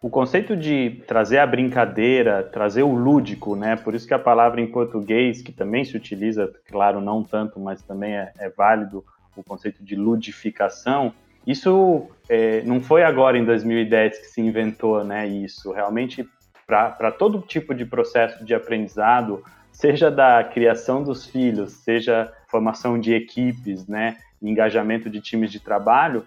o 0.00 0.08
conceito 0.08 0.56
de 0.56 1.02
trazer 1.06 1.38
a 1.38 1.46
brincadeira, 1.46 2.42
trazer 2.42 2.82
o 2.82 2.94
lúdico, 2.94 3.56
né? 3.56 3.74
Por 3.74 3.94
isso 3.94 4.06
que 4.06 4.14
a 4.14 4.18
palavra 4.18 4.60
em 4.60 4.66
português, 4.66 5.42
que 5.42 5.52
também 5.52 5.84
se 5.84 5.96
utiliza, 5.96 6.52
claro, 6.68 7.00
não 7.00 7.24
tanto, 7.24 7.58
mas 7.58 7.82
também 7.82 8.16
é, 8.16 8.32
é 8.38 8.48
válido, 8.48 9.04
o 9.36 9.42
conceito 9.42 9.84
de 9.84 9.94
ludificação, 9.94 11.12
isso 11.48 12.06
é, 12.28 12.60
não 12.62 12.78
foi 12.78 13.02
agora 13.02 13.38
em 13.38 13.44
2010 13.44 14.18
que 14.18 14.26
se 14.26 14.40
inventou, 14.40 15.02
né? 15.02 15.26
Isso 15.26 15.72
realmente 15.72 16.28
para 16.66 17.10
todo 17.10 17.40
tipo 17.40 17.74
de 17.74 17.86
processo 17.86 18.44
de 18.44 18.54
aprendizado, 18.54 19.42
seja 19.72 20.10
da 20.10 20.44
criação 20.44 21.02
dos 21.02 21.24
filhos, 21.24 21.72
seja 21.72 22.30
formação 22.48 23.00
de 23.00 23.14
equipes, 23.14 23.86
né? 23.86 24.18
Engajamento 24.42 25.08
de 25.08 25.22
times 25.22 25.50
de 25.50 25.58
trabalho, 25.58 26.26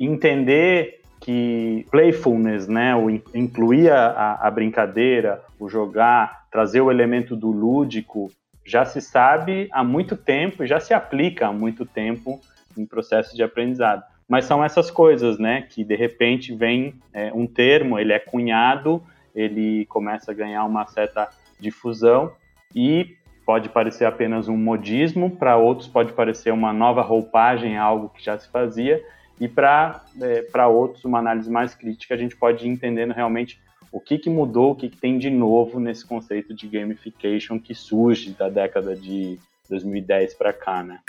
entender 0.00 1.01
que 1.22 1.86
playfulness, 1.90 2.66
né, 2.66 2.94
o 2.96 3.08
incluir 3.32 3.90
a, 3.90 4.38
a, 4.42 4.50
brincadeira, 4.50 5.40
o 5.58 5.68
jogar, 5.68 6.46
trazer 6.50 6.80
o 6.80 6.90
elemento 6.90 7.36
do 7.36 7.50
lúdico, 7.50 8.28
já 8.66 8.84
se 8.84 9.00
sabe 9.00 9.68
há 9.72 9.84
muito 9.84 10.16
tempo, 10.16 10.66
já 10.66 10.80
se 10.80 10.92
aplica 10.92 11.46
há 11.46 11.52
muito 11.52 11.86
tempo 11.86 12.40
em 12.76 12.84
processo 12.84 13.36
de 13.36 13.42
aprendizado. 13.42 14.02
Mas 14.28 14.46
são 14.46 14.64
essas 14.64 14.90
coisas, 14.90 15.38
né, 15.38 15.62
que 15.62 15.84
de 15.84 15.94
repente 15.94 16.54
vem 16.54 16.94
é, 17.12 17.32
um 17.32 17.46
termo, 17.46 17.98
ele 17.98 18.12
é 18.12 18.18
cunhado, 18.18 19.00
ele 19.34 19.86
começa 19.86 20.32
a 20.32 20.34
ganhar 20.34 20.64
uma 20.64 20.86
certa 20.86 21.28
difusão 21.60 22.32
e 22.74 23.16
pode 23.46 23.68
parecer 23.68 24.06
apenas 24.06 24.48
um 24.48 24.56
modismo, 24.56 25.30
para 25.30 25.56
outros 25.56 25.86
pode 25.86 26.12
parecer 26.12 26.52
uma 26.52 26.72
nova 26.72 27.02
roupagem, 27.02 27.76
algo 27.76 28.08
que 28.08 28.24
já 28.24 28.36
se 28.36 28.48
fazia, 28.48 29.00
e 29.42 29.48
para 29.48 30.04
é, 30.20 30.66
outros, 30.66 31.04
uma 31.04 31.18
análise 31.18 31.50
mais 31.50 31.74
crítica, 31.74 32.14
a 32.14 32.16
gente 32.16 32.36
pode 32.36 32.64
ir 32.64 32.70
entendendo 32.70 33.12
realmente 33.12 33.60
o 33.90 33.98
que, 33.98 34.16
que 34.16 34.30
mudou, 34.30 34.70
o 34.70 34.76
que, 34.76 34.88
que 34.88 34.96
tem 34.96 35.18
de 35.18 35.28
novo 35.30 35.80
nesse 35.80 36.06
conceito 36.06 36.54
de 36.54 36.68
gamification 36.68 37.58
que 37.58 37.74
surge 37.74 38.30
da 38.30 38.48
década 38.48 38.94
de 38.94 39.40
2010 39.68 40.34
para 40.34 40.52
cá, 40.52 40.84
né? 40.84 41.00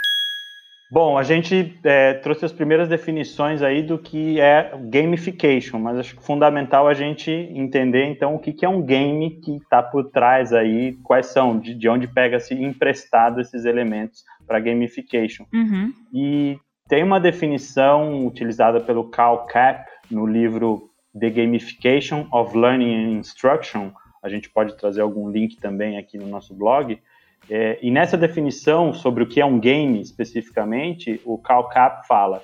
Bom, 0.90 1.16
a 1.16 1.22
gente 1.22 1.78
é, 1.84 2.14
trouxe 2.14 2.44
as 2.44 2.52
primeiras 2.52 2.88
definições 2.88 3.62
aí 3.62 3.82
do 3.82 3.98
que 3.98 4.40
é 4.40 4.72
gamification, 4.90 5.78
mas 5.78 5.98
acho 5.98 6.20
fundamental 6.20 6.88
a 6.88 6.94
gente 6.94 7.30
entender 7.30 8.04
então 8.04 8.34
o 8.34 8.38
que, 8.38 8.52
que 8.52 8.64
é 8.64 8.68
um 8.68 8.82
game 8.82 9.30
que 9.40 9.56
está 9.56 9.80
por 9.80 10.10
trás 10.10 10.52
aí, 10.52 10.92
quais 11.04 11.26
são, 11.26 11.58
de, 11.58 11.72
de 11.72 11.88
onde 11.88 12.08
pega-se 12.08 12.52
emprestado 12.54 13.40
esses 13.40 13.64
elementos 13.64 14.24
para 14.46 14.60
gamification. 14.60 15.46
Uhum. 15.52 15.92
E 16.12 16.58
tem 16.88 17.02
uma 17.02 17.18
definição 17.18 18.26
utilizada 18.26 18.80
pelo 18.80 19.08
Carl 19.08 19.46
Kapp 19.46 19.90
no 20.10 20.26
livro 20.26 20.90
The 21.18 21.30
Gamification 21.30 22.26
of 22.30 22.56
Learning 22.56 22.94
and 22.94 23.18
Instruction. 23.18 23.90
A 24.22 24.28
gente 24.28 24.50
pode 24.50 24.76
trazer 24.76 25.00
algum 25.00 25.30
link 25.30 25.56
também 25.56 25.96
aqui 25.96 26.18
no 26.18 26.26
nosso 26.26 26.54
blog. 26.54 27.00
É, 27.48 27.78
e 27.82 27.90
nessa 27.90 28.16
definição 28.16 28.92
sobre 28.92 29.22
o 29.22 29.26
que 29.26 29.40
é 29.40 29.44
um 29.44 29.58
game 29.58 30.00
especificamente, 30.00 31.20
o 31.24 31.38
Carl 31.38 31.68
Kapp 31.68 32.06
fala: 32.06 32.42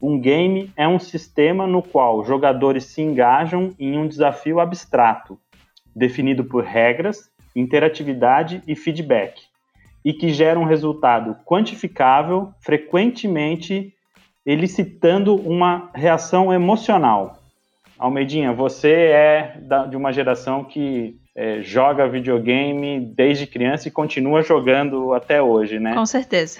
um 0.00 0.20
game 0.20 0.70
é 0.76 0.86
um 0.86 0.98
sistema 0.98 1.66
no 1.66 1.82
qual 1.82 2.24
jogadores 2.24 2.84
se 2.84 3.00
engajam 3.00 3.74
em 3.78 3.96
um 3.96 4.06
desafio 4.06 4.60
abstrato, 4.60 5.38
definido 5.96 6.44
por 6.44 6.62
regras, 6.62 7.30
interatividade 7.54 8.62
e 8.66 8.76
feedback 8.76 9.47
e 10.08 10.14
que 10.14 10.30
gera 10.30 10.58
um 10.58 10.64
resultado 10.64 11.36
quantificável, 11.44 12.48
frequentemente 12.62 13.92
elicitando 14.46 15.36
uma 15.36 15.90
reação 15.94 16.50
emocional. 16.50 17.36
Almeidinha, 17.98 18.50
você 18.50 18.90
é 18.90 19.60
de 19.90 19.98
uma 19.98 20.10
geração 20.10 20.64
que 20.64 21.14
é, 21.36 21.60
joga 21.60 22.08
videogame 22.08 23.00
desde 23.00 23.46
criança 23.46 23.88
e 23.88 23.90
continua 23.90 24.40
jogando 24.40 25.12
até 25.12 25.42
hoje, 25.42 25.78
né? 25.78 25.92
Com 25.92 26.06
certeza. 26.06 26.58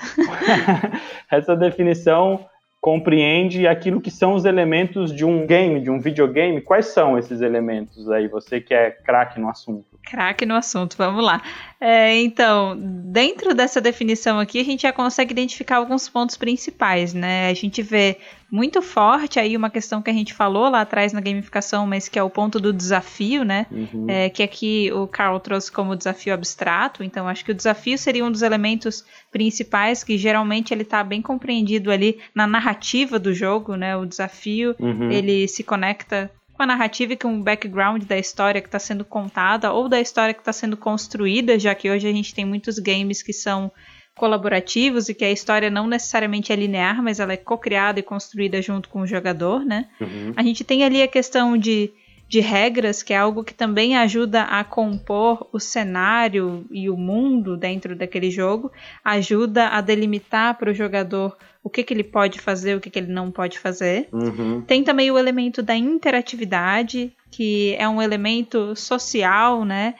Essa 1.33 1.57
definição 1.57 2.45
compreende 2.83 3.67
aquilo 3.67 3.99
que 3.99 4.11
são 4.11 4.35
os 4.35 4.45
elementos 4.45 5.11
de 5.11 5.25
um 5.25 5.47
game, 5.47 5.81
de 5.81 5.89
um 5.89 5.99
videogame. 5.99 6.61
Quais 6.61 6.89
são 6.89 7.17
esses 7.17 7.41
elementos 7.41 8.11
aí? 8.11 8.29
Você 8.29 8.61
que 8.61 8.75
é 8.75 8.91
craque 8.91 9.41
no 9.41 9.49
assunto. 9.49 9.88
Craque 10.05 10.47
no 10.47 10.55
assunto, 10.55 10.97
vamos 10.97 11.23
lá. 11.23 11.43
É, 11.81 12.21
então, 12.23 12.77
dentro 12.79 13.55
dessa 13.55 13.81
definição 13.81 14.41
aqui, 14.41 14.59
a 14.59 14.65
gente 14.65 14.83
já 14.83 14.93
consegue 14.93 15.33
identificar 15.33 15.77
alguns 15.77 16.09
pontos 16.09 16.37
principais, 16.37 17.13
né? 17.13 17.49
A 17.49 17.55
gente 17.55 17.83
vê 17.83 18.17
muito 18.51 18.81
forte 18.81 19.39
aí 19.39 19.57
uma 19.57 19.69
questão 19.69 20.01
que 20.01 20.11
a 20.11 20.13
gente 20.13 20.33
falou 20.33 20.71
lá 20.71 20.81
atrás 20.81 21.13
na 21.13 21.21
gamificação, 21.21 21.87
mas 21.87 22.09
que 22.09 22.19
é 22.19 22.23
o 22.23 22.31
ponto 22.31 22.59
do 22.59 22.73
desafio, 22.73 23.45
né? 23.45 23.67
Uhum. 23.71 24.07
É, 24.09 24.31
que 24.31 24.43
aqui 24.43 24.91
o 24.93 25.07
Carl 25.07 25.39
trouxe 25.39 25.71
como 25.71 25.95
desafio 25.95 26.33
abstrato. 26.33 27.05
Então, 27.05 27.29
acho 27.29 27.45
que 27.45 27.53
o 27.53 27.55
desafio 27.55 27.99
seria 27.99 28.25
um 28.25 28.33
dos 28.33 28.43
elementos 28.43 29.05
principais 29.31 30.03
que 30.03 30.17
geralmente 30.17 30.73
ele 30.73 30.83
está 30.83 31.05
bem 31.05 31.21
compreendido 31.21 31.93
ali 31.93 32.19
na 32.35 32.47
narrativa 32.47 33.19
do 33.19 33.33
jogo, 33.35 33.77
né? 33.77 33.95
O 33.97 34.07
desafio 34.07 34.75
uhum. 34.81 35.11
ele 35.13 35.47
se 35.47 35.63
conecta 35.63 36.31
com 36.59 36.65
a 36.65 36.67
narrativa 36.67 37.13
e 37.13 37.17
com 37.17 37.39
o 37.39 37.43
background 37.43 38.03
da 38.03 38.19
história 38.19 38.61
que 38.61 38.67
está 38.67 38.81
sendo 38.81 39.05
contada 39.05 39.73
ou 39.73 39.89
da 39.89 40.01
história 40.01 40.35
que 40.35 40.41
está 40.41 40.53
sendo 40.53 40.77
construída, 40.77 41.57
já 41.57 41.73
que 41.73 41.89
hoje 41.89 42.09
a 42.09 42.13
gente 42.13 42.35
tem 42.35 42.45
muitos 42.45 42.81
games 42.81 43.23
que 43.23 43.33
são 43.33 43.71
colaborativos 44.17 45.09
e 45.09 45.15
que 45.15 45.25
a 45.25 45.31
história 45.31 45.71
não 45.71 45.87
necessariamente 45.87 46.53
é 46.53 46.57
linear, 46.57 47.01
mas 47.01 47.21
ela 47.21 47.33
é 47.33 47.37
co-criada 47.37 48.01
e 48.01 48.03
construída 48.03 48.61
junto 48.61 48.89
com 48.89 49.03
o 49.03 49.07
jogador, 49.07 49.65
né? 49.65 49.87
Uhum. 50.01 50.33
A 50.35 50.43
gente 50.43 50.65
tem 50.65 50.83
ali 50.83 51.01
a 51.01 51.07
questão 51.07 51.57
de 51.57 51.93
de 52.29 52.41
regras, 52.41 53.03
que 53.03 53.15
é 53.15 53.17
algo 53.17 53.43
que 53.43 53.55
também 53.55 53.97
ajuda 53.97 54.43
a 54.43 54.63
compor 54.63 55.49
o 55.51 55.59
cenário 55.59 56.67
e 56.71 56.91
o 56.91 56.97
mundo 56.97 57.57
dentro 57.57 57.97
daquele 57.97 58.31
jogo, 58.31 58.71
ajuda 59.03 59.69
a 59.69 59.81
delimitar 59.81 60.59
para 60.59 60.71
o 60.71 60.75
jogador 60.75 61.37
o 61.65 61.71
que, 61.71 61.83
que 61.83 61.93
ele 61.93 62.05
pode 62.05 62.39
fazer, 62.39 62.77
o 62.77 62.81
que, 62.81 62.91
que 62.91 62.99
ele 62.99 63.13
não 63.13 63.31
pode 63.31 63.59
fazer. 63.59 64.09
Uhum. 64.13 64.61
Tem 64.61 64.85
também 64.85 65.11
o 65.11 65.19
elemento 65.19 65.63
da 65.63 65.75
interatividade, 65.75 67.13
que 67.31 67.75
é 67.79 67.89
um 67.89 68.01
elemento 68.01 68.77
social, 68.77 69.65
né? 69.65 69.95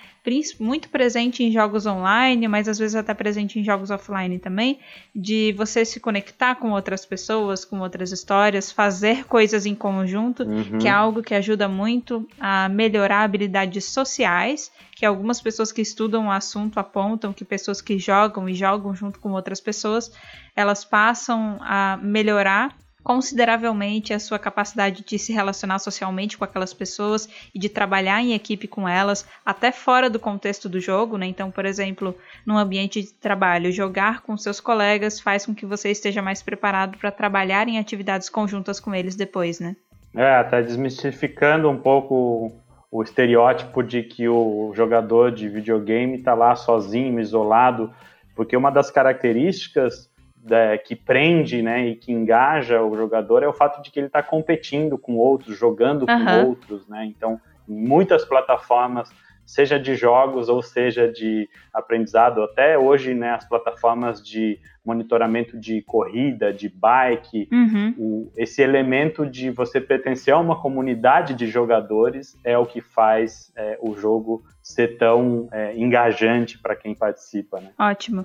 Muito 0.59 0.89
presente 0.89 1.43
em 1.43 1.51
jogos 1.51 1.87
online, 1.87 2.47
mas 2.49 2.69
às 2.69 2.79
vezes 2.79 2.95
até 2.95 3.15
presente 3.15 3.59
em 3.59 3.65
jogos 3.65 3.91
offline 3.91 4.39
também, 4.39 4.79
de 5.15 5.53
você 5.57 5.85
se 5.85 6.01
conectar 6.01 6.55
com 6.57 6.71
outras 6.71 7.05
pessoas, 7.05 7.65
com 7.65 7.81
outras 7.81 8.13
histórias, 8.13 8.71
fazer 8.71 9.25
coisas 9.25 9.67
em 9.67 9.75
conjunto, 9.75 10.45
uhum. 10.45 10.79
que 10.79 10.89
é 10.89 10.91
algo 10.91 11.23
que 11.23 11.35
ajuda 11.35 11.69
muito 11.69 12.29
a 12.39 12.69
melhorar 12.69 13.23
habilidades 13.23 13.85
sociais, 13.85 14.71
que 14.95 15.07
algumas 15.07 15.41
pessoas 15.41 15.71
que 15.71 15.83
estudam 15.83 16.27
o 16.27 16.31
assunto 16.31 16.79
apontam 16.79 17.33
que 17.33 17.45
pessoas 17.45 17.81
que 17.81 17.99
jogam 17.99 18.49
e 18.49 18.55
jogam 18.55 18.95
junto 18.95 19.21
com 19.21 19.33
outras 19.33 19.61
pessoas, 19.61 20.11
elas 20.55 20.85
passam 20.85 21.59
a 21.61 21.99
melhorar 22.03 22.77
consideravelmente 23.09 24.13
a 24.13 24.19
sua 24.19 24.39
capacidade 24.39 25.03
de 25.03 25.19
se 25.19 25.33
relacionar 25.33 25.79
socialmente 25.79 26.37
com 26.37 26.45
aquelas 26.45 26.75
pessoas 26.75 27.27
e 27.55 27.59
de 27.59 27.67
trabalhar 27.71 28.21
em 28.21 28.35
equipe 28.35 28.69
com 28.69 28.87
elas, 28.87 29.27
até 29.47 29.73
fora 29.73 30.11
do 30.11 30.21
contexto 30.21 30.69
do 30.69 30.79
jogo, 30.79 31.17
né? 31.17 31.25
Então, 31.25 31.51
por 31.51 31.65
exemplo, 31.65 32.15
num 32.45 32.59
ambiente 32.59 33.01
de 33.01 33.11
trabalho, 33.15 33.73
jogar 33.73 34.21
com 34.21 34.37
seus 34.37 34.61
colegas 34.61 35.19
faz 35.19 35.47
com 35.47 35.55
que 35.55 35.65
você 35.65 35.91
esteja 35.91 36.21
mais 36.21 36.43
preparado 36.43 36.99
para 36.99 37.11
trabalhar 37.11 37.67
em 37.67 37.79
atividades 37.79 38.29
conjuntas 38.29 38.79
com 38.79 38.95
eles 38.95 39.17
depois, 39.17 39.59
né? 39.59 39.75
É, 40.15 40.35
até 40.35 40.61
desmistificando 40.63 41.71
um 41.71 41.79
pouco 41.79 42.53
o 42.91 43.03
estereótipo 43.03 43.83
de 43.83 44.03
que 44.03 44.29
o 44.29 44.71
jogador 44.75 45.33
de 45.33 45.49
videogame 45.49 46.19
está 46.19 46.35
lá 46.35 46.55
sozinho, 46.55 47.19
isolado, 47.19 47.91
porque 48.37 48.55
uma 48.55 48.71
das 48.71 48.91
características 48.91 50.08
é, 50.51 50.79
que 50.79 50.95
prende 50.95 51.63
né, 51.63 51.89
e 51.89 51.97
que 51.97 52.13
engaja 52.13 52.83
o 52.83 52.97
jogador 52.97 53.43
é 53.43 53.49
o 53.49 53.53
fato 53.53 53.83
de 53.83 53.91
que 53.91 53.99
ele 53.99 54.07
está 54.07 54.23
competindo 54.23 54.99
com 54.99 55.17
outros, 55.17 55.57
jogando 55.57 56.07
com 56.07 56.13
uhum. 56.13 56.49
outros. 56.49 56.87
Né? 56.89 57.05
Então, 57.07 57.41
muitas 57.67 58.25
plataformas, 58.25 59.11
seja 59.45 59.79
de 59.79 59.95
jogos 59.95 60.49
ou 60.49 60.63
seja 60.63 61.11
de 61.11 61.49
aprendizado, 61.73 62.43
até 62.43 62.79
hoje 62.79 63.15
né, 63.15 63.31
as 63.31 63.49
plataformas 63.49 64.23
de 64.23 64.59
monitoramento 64.85 65.59
de 65.59 65.83
corrida, 65.83 66.53
de 66.53 66.69
bike, 66.69 67.49
uhum. 67.53 67.95
o, 67.99 68.33
esse 68.37 68.63
elemento 68.63 69.27
de 69.27 69.51
você 69.51 69.81
pertencer 69.81 70.33
a 70.33 70.39
uma 70.39 70.61
comunidade 70.61 71.35
de 71.35 71.47
jogadores 71.47 72.39
é 72.43 72.57
o 72.57 72.65
que 72.65 72.81
faz 72.81 73.53
é, 73.55 73.79
o 73.83 73.95
jogo 73.97 74.43
ser 74.63 74.97
tão 74.97 75.49
é, 75.53 75.77
engajante 75.77 76.59
para 76.59 76.75
quem 76.75 76.95
participa. 76.95 77.61
Né? 77.61 77.71
Ótimo. 77.79 78.25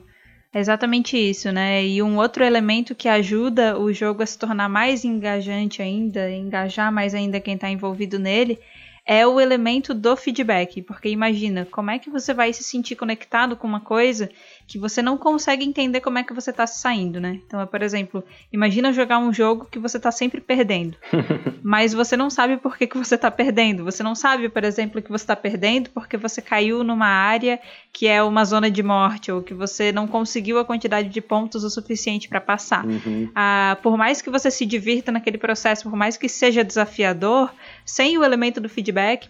É 0.53 0.59
exatamente 0.59 1.17
isso, 1.17 1.51
né? 1.51 1.83
E 1.83 2.01
um 2.03 2.17
outro 2.17 2.43
elemento 2.43 2.93
que 2.93 3.09
ajuda 3.09 3.77
o 3.79 3.91
jogo 3.91 4.21
a 4.21 4.25
se 4.25 4.37
tornar 4.37 4.69
mais 4.69 5.03
engajante 5.03 5.81
ainda, 5.81 6.29
engajar 6.29 6.91
mais 6.91 7.15
ainda 7.15 7.39
quem 7.39 7.55
está 7.55 7.69
envolvido 7.71 8.19
nele, 8.19 8.59
é 9.03 9.25
o 9.25 9.39
elemento 9.39 9.95
do 9.95 10.15
feedback. 10.15 10.83
Porque 10.83 11.09
imagina, 11.09 11.67
como 11.71 11.89
é 11.89 11.97
que 11.97 12.11
você 12.11 12.35
vai 12.35 12.53
se 12.53 12.63
sentir 12.63 12.95
conectado 12.95 13.57
com 13.57 13.67
uma 13.67 13.81
coisa 13.81 14.29
que 14.67 14.79
você 14.79 15.01
não 15.01 15.17
consegue 15.17 15.65
entender 15.65 16.01
como 16.01 16.17
é 16.17 16.23
que 16.23 16.33
você 16.33 16.49
está 16.49 16.65
se 16.65 16.79
saindo, 16.79 17.19
né? 17.19 17.39
Então, 17.45 17.61
é, 17.61 17.65
por 17.65 17.81
exemplo, 17.81 18.23
imagina 18.51 18.93
jogar 18.93 19.19
um 19.19 19.33
jogo 19.33 19.67
que 19.69 19.79
você 19.79 19.97
está 19.97 20.11
sempre 20.11 20.41
perdendo, 20.41 20.97
mas 21.61 21.93
você 21.93 22.15
não 22.15 22.29
sabe 22.29 22.57
por 22.57 22.77
que, 22.77 22.87
que 22.87 22.97
você 22.97 23.15
está 23.15 23.29
perdendo. 23.29 23.83
Você 23.83 24.03
não 24.03 24.15
sabe, 24.15 24.49
por 24.49 24.63
exemplo, 24.63 25.01
que 25.01 25.11
você 25.11 25.23
está 25.23 25.35
perdendo 25.35 25.89
porque 25.89 26.17
você 26.17 26.41
caiu 26.41 26.83
numa 26.83 27.07
área 27.07 27.59
que 27.91 28.07
é 28.07 28.23
uma 28.23 28.45
zona 28.45 28.71
de 28.71 28.81
morte 28.81 29.31
ou 29.31 29.41
que 29.41 29.53
você 29.53 29.91
não 29.91 30.07
conseguiu 30.07 30.57
a 30.59 30.65
quantidade 30.65 31.09
de 31.09 31.21
pontos 31.21 31.63
o 31.63 31.69
suficiente 31.69 32.27
para 32.27 32.41
passar. 32.41 32.85
Uhum. 32.85 33.29
Ah, 33.35 33.77
por 33.81 33.97
mais 33.97 34.21
que 34.21 34.29
você 34.29 34.49
se 34.49 34.65
divirta 34.65 35.11
naquele 35.11 35.37
processo, 35.37 35.83
por 35.83 35.95
mais 35.95 36.17
que 36.17 36.27
seja 36.27 36.63
desafiador, 36.63 37.53
sem 37.85 38.17
o 38.17 38.23
elemento 38.23 38.59
do 38.59 38.69
feedback, 38.69 39.29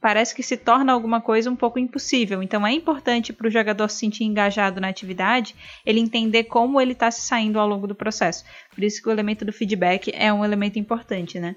parece 0.00 0.34
que 0.34 0.42
se 0.42 0.56
torna 0.56 0.92
alguma 0.92 1.20
coisa 1.20 1.50
um 1.50 1.56
pouco 1.56 1.78
impossível. 1.78 2.42
Então 2.42 2.66
é 2.66 2.72
importante 2.72 3.32
para 3.32 3.46
o 3.46 3.50
jogador 3.50 3.88
se 3.88 3.98
sentir 3.98 4.24
engajado 4.24 4.80
na 4.80 4.88
atividade, 4.88 5.54
ele 5.84 6.00
entender 6.00 6.44
como 6.44 6.80
ele 6.80 6.92
está 6.92 7.10
se 7.10 7.22
saindo 7.22 7.58
ao 7.58 7.68
longo 7.68 7.86
do 7.86 7.94
processo. 7.94 8.44
Por 8.74 8.82
isso 8.82 9.02
que 9.02 9.08
o 9.08 9.12
elemento 9.12 9.44
do 9.44 9.52
feedback 9.52 10.10
é 10.14 10.32
um 10.32 10.44
elemento 10.44 10.78
importante, 10.78 11.38
né? 11.38 11.54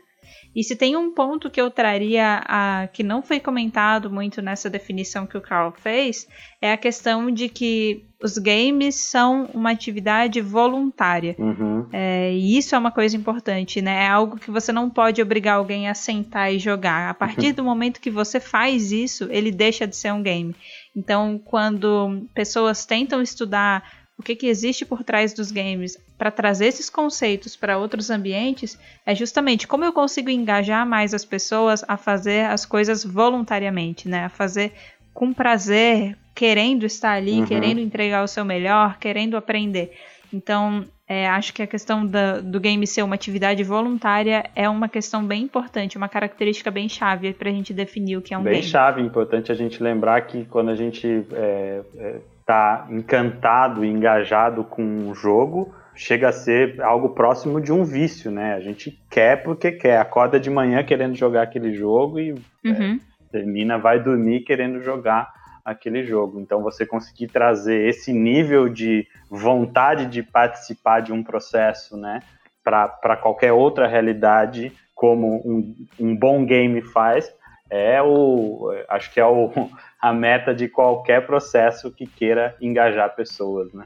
E 0.56 0.64
se 0.64 0.76
tem 0.76 0.96
um 0.96 1.12
ponto 1.12 1.50
que 1.50 1.60
eu 1.60 1.72
traria 1.72 2.42
a, 2.46 2.88
que 2.92 3.02
não 3.04 3.22
foi 3.22 3.40
comentado 3.40 4.10
muito 4.10 4.42
nessa 4.42 4.70
definição 4.70 5.26
que 5.26 5.38
o 5.38 5.42
Carl 5.42 5.72
fez, 5.72 6.28
é 6.62 6.72
a 6.72 6.78
questão 6.78 7.32
de 7.32 7.50
que 7.50 8.06
os 8.22 8.38
games 8.38 8.96
são 8.96 9.50
uma 9.54 9.72
atividade 9.72 10.40
voluntária. 10.40 11.36
Uhum. 11.38 11.88
É, 11.92 12.32
e 12.34 12.58
isso 12.58 12.76
é 12.76 12.78
uma 12.78 12.92
coisa 12.92 13.18
importante, 13.18 13.82
né? 13.82 14.06
É 14.06 14.08
algo 14.08 14.38
que 14.38 14.52
você 14.52 14.72
não 14.72 14.90
pode 14.90 15.22
obrigar 15.22 15.58
alguém 15.58 15.90
a 15.90 15.94
sentar 15.94 16.54
e 16.54 16.60
jogar. 16.60 17.10
A 17.10 17.14
partir 17.14 17.48
uhum. 17.48 17.54
do 17.54 17.64
momento 17.64 18.00
que 18.00 18.12
você 18.12 18.40
faz 18.40 18.92
isso, 18.92 19.28
ele 19.32 19.52
deixa 19.52 19.88
de 19.88 19.96
ser 19.96 20.14
um 20.14 20.22
game. 20.22 20.56
Então, 20.96 21.42
quando 21.44 22.26
pessoas 22.34 22.86
tentam 22.86 23.22
estudar 23.22 23.84
o 24.18 24.22
que, 24.24 24.36
que 24.36 24.48
existe 24.48 24.86
por 24.86 25.04
trás 25.04 25.34
dos 25.34 25.52
games 25.52 25.98
para 26.18 26.32
trazer 26.32 26.68
esses 26.68 26.90
conceitos 26.90 27.56
para 27.56 27.78
outros 27.78 28.10
ambientes 28.10 28.80
é 29.06 29.14
justamente 29.16 29.68
como 29.68 29.84
eu 29.84 29.92
consigo 29.92 30.30
engajar 30.30 30.86
mais 30.86 31.14
as 31.14 31.26
pessoas 31.26 31.84
a 31.88 31.98
fazer 31.98 32.46
as 32.46 32.66
coisas 32.66 33.04
voluntariamente, 33.04 34.08
né? 34.08 34.26
A 34.26 34.30
fazer 34.30 34.74
com 35.14 35.34
prazer, 35.34 36.18
querendo 36.34 36.86
estar 36.86 37.12
ali, 37.12 37.40
uhum. 37.40 37.46
querendo 37.46 37.80
entregar 37.80 38.24
o 38.24 38.28
seu 38.28 38.44
melhor, 38.44 38.98
querendo 38.98 39.38
aprender. 39.38 39.94
Então, 40.34 40.86
é, 41.08 41.28
acho 41.28 41.54
que 41.54 41.62
a 41.62 41.68
questão 41.68 42.06
da, 42.06 42.40
do 42.40 42.60
game 42.60 42.88
ser 42.88 43.04
uma 43.04 43.14
atividade 43.14 43.64
voluntária 43.64 44.50
é 44.56 44.68
uma 44.68 44.90
questão 44.90 45.24
bem 45.24 45.44
importante, 45.44 45.96
uma 45.96 46.10
característica 46.10 46.72
bem 46.72 46.90
chave 46.90 47.34
para 47.34 47.50
a 47.50 47.54
gente 47.54 47.74
definir 47.74 48.18
o 48.18 48.22
que 48.22 48.34
é 48.34 48.38
um 48.38 48.42
bem 48.42 48.54
game. 48.54 48.64
Bem 48.64 48.72
chave, 48.72 49.02
importante 49.02 49.52
a 49.52 49.56
gente 49.56 49.84
lembrar 49.84 50.22
que 50.22 50.46
quando 50.46 50.70
a 50.70 50.76
gente 50.76 51.26
é, 51.34 51.82
é, 51.98 52.16
tá 52.46 52.88
encantado 52.90 53.86
e 53.86 53.90
engajado 53.90 54.64
com 54.64 54.82
um 54.82 55.14
jogo, 55.14 55.74
chega 55.96 56.30
a 56.30 56.32
ser 56.32 56.82
algo 56.82 57.10
próximo 57.10 57.62
de 57.62 57.72
um 57.72 57.84
vício, 57.84 58.32
né? 58.32 58.54
A 58.54 58.60
gente 58.60 59.00
quer 59.10 59.44
porque 59.44 59.72
quer, 59.72 60.00
acorda 60.00 60.40
de 60.40 60.50
manhã 60.50 60.84
querendo 60.84 61.16
jogar 61.16 61.44
aquele 61.44 61.74
jogo 61.74 62.20
e 62.20 62.32
uhum. 62.66 63.00
é, 63.00 63.32
termina, 63.32 63.78
vai 63.78 64.02
dormir 64.02 64.42
querendo 64.42 64.82
jogar 64.82 65.32
aquele 65.64 66.04
jogo. 66.04 66.40
Então 66.40 66.62
você 66.62 66.86
conseguir 66.86 67.28
trazer 67.28 67.88
esse 67.88 68.12
nível 68.12 68.68
de 68.68 69.08
vontade 69.30 70.06
de 70.08 70.22
participar 70.22 71.02
de 71.02 71.14
um 71.14 71.24
processo, 71.24 71.98
né, 71.98 72.22
para 72.64 73.18
qualquer 73.18 73.52
outra 73.52 73.88
realidade, 73.88 74.72
como 74.94 75.42
um, 75.46 75.76
um 76.00 76.16
bom 76.16 76.46
game 76.46 76.82
faz, 76.82 77.34
é 77.70 78.02
o 78.02 78.72
acho 78.88 79.12
que 79.12 79.20
é 79.20 79.26
o, 79.26 79.52
a 80.02 80.14
meta 80.14 80.54
de 80.54 80.68
qualquer 80.68 81.26
processo 81.26 81.92
que 81.92 82.06
queira 82.06 82.56
engajar 82.62 83.16
pessoas, 83.16 83.74
né? 83.74 83.86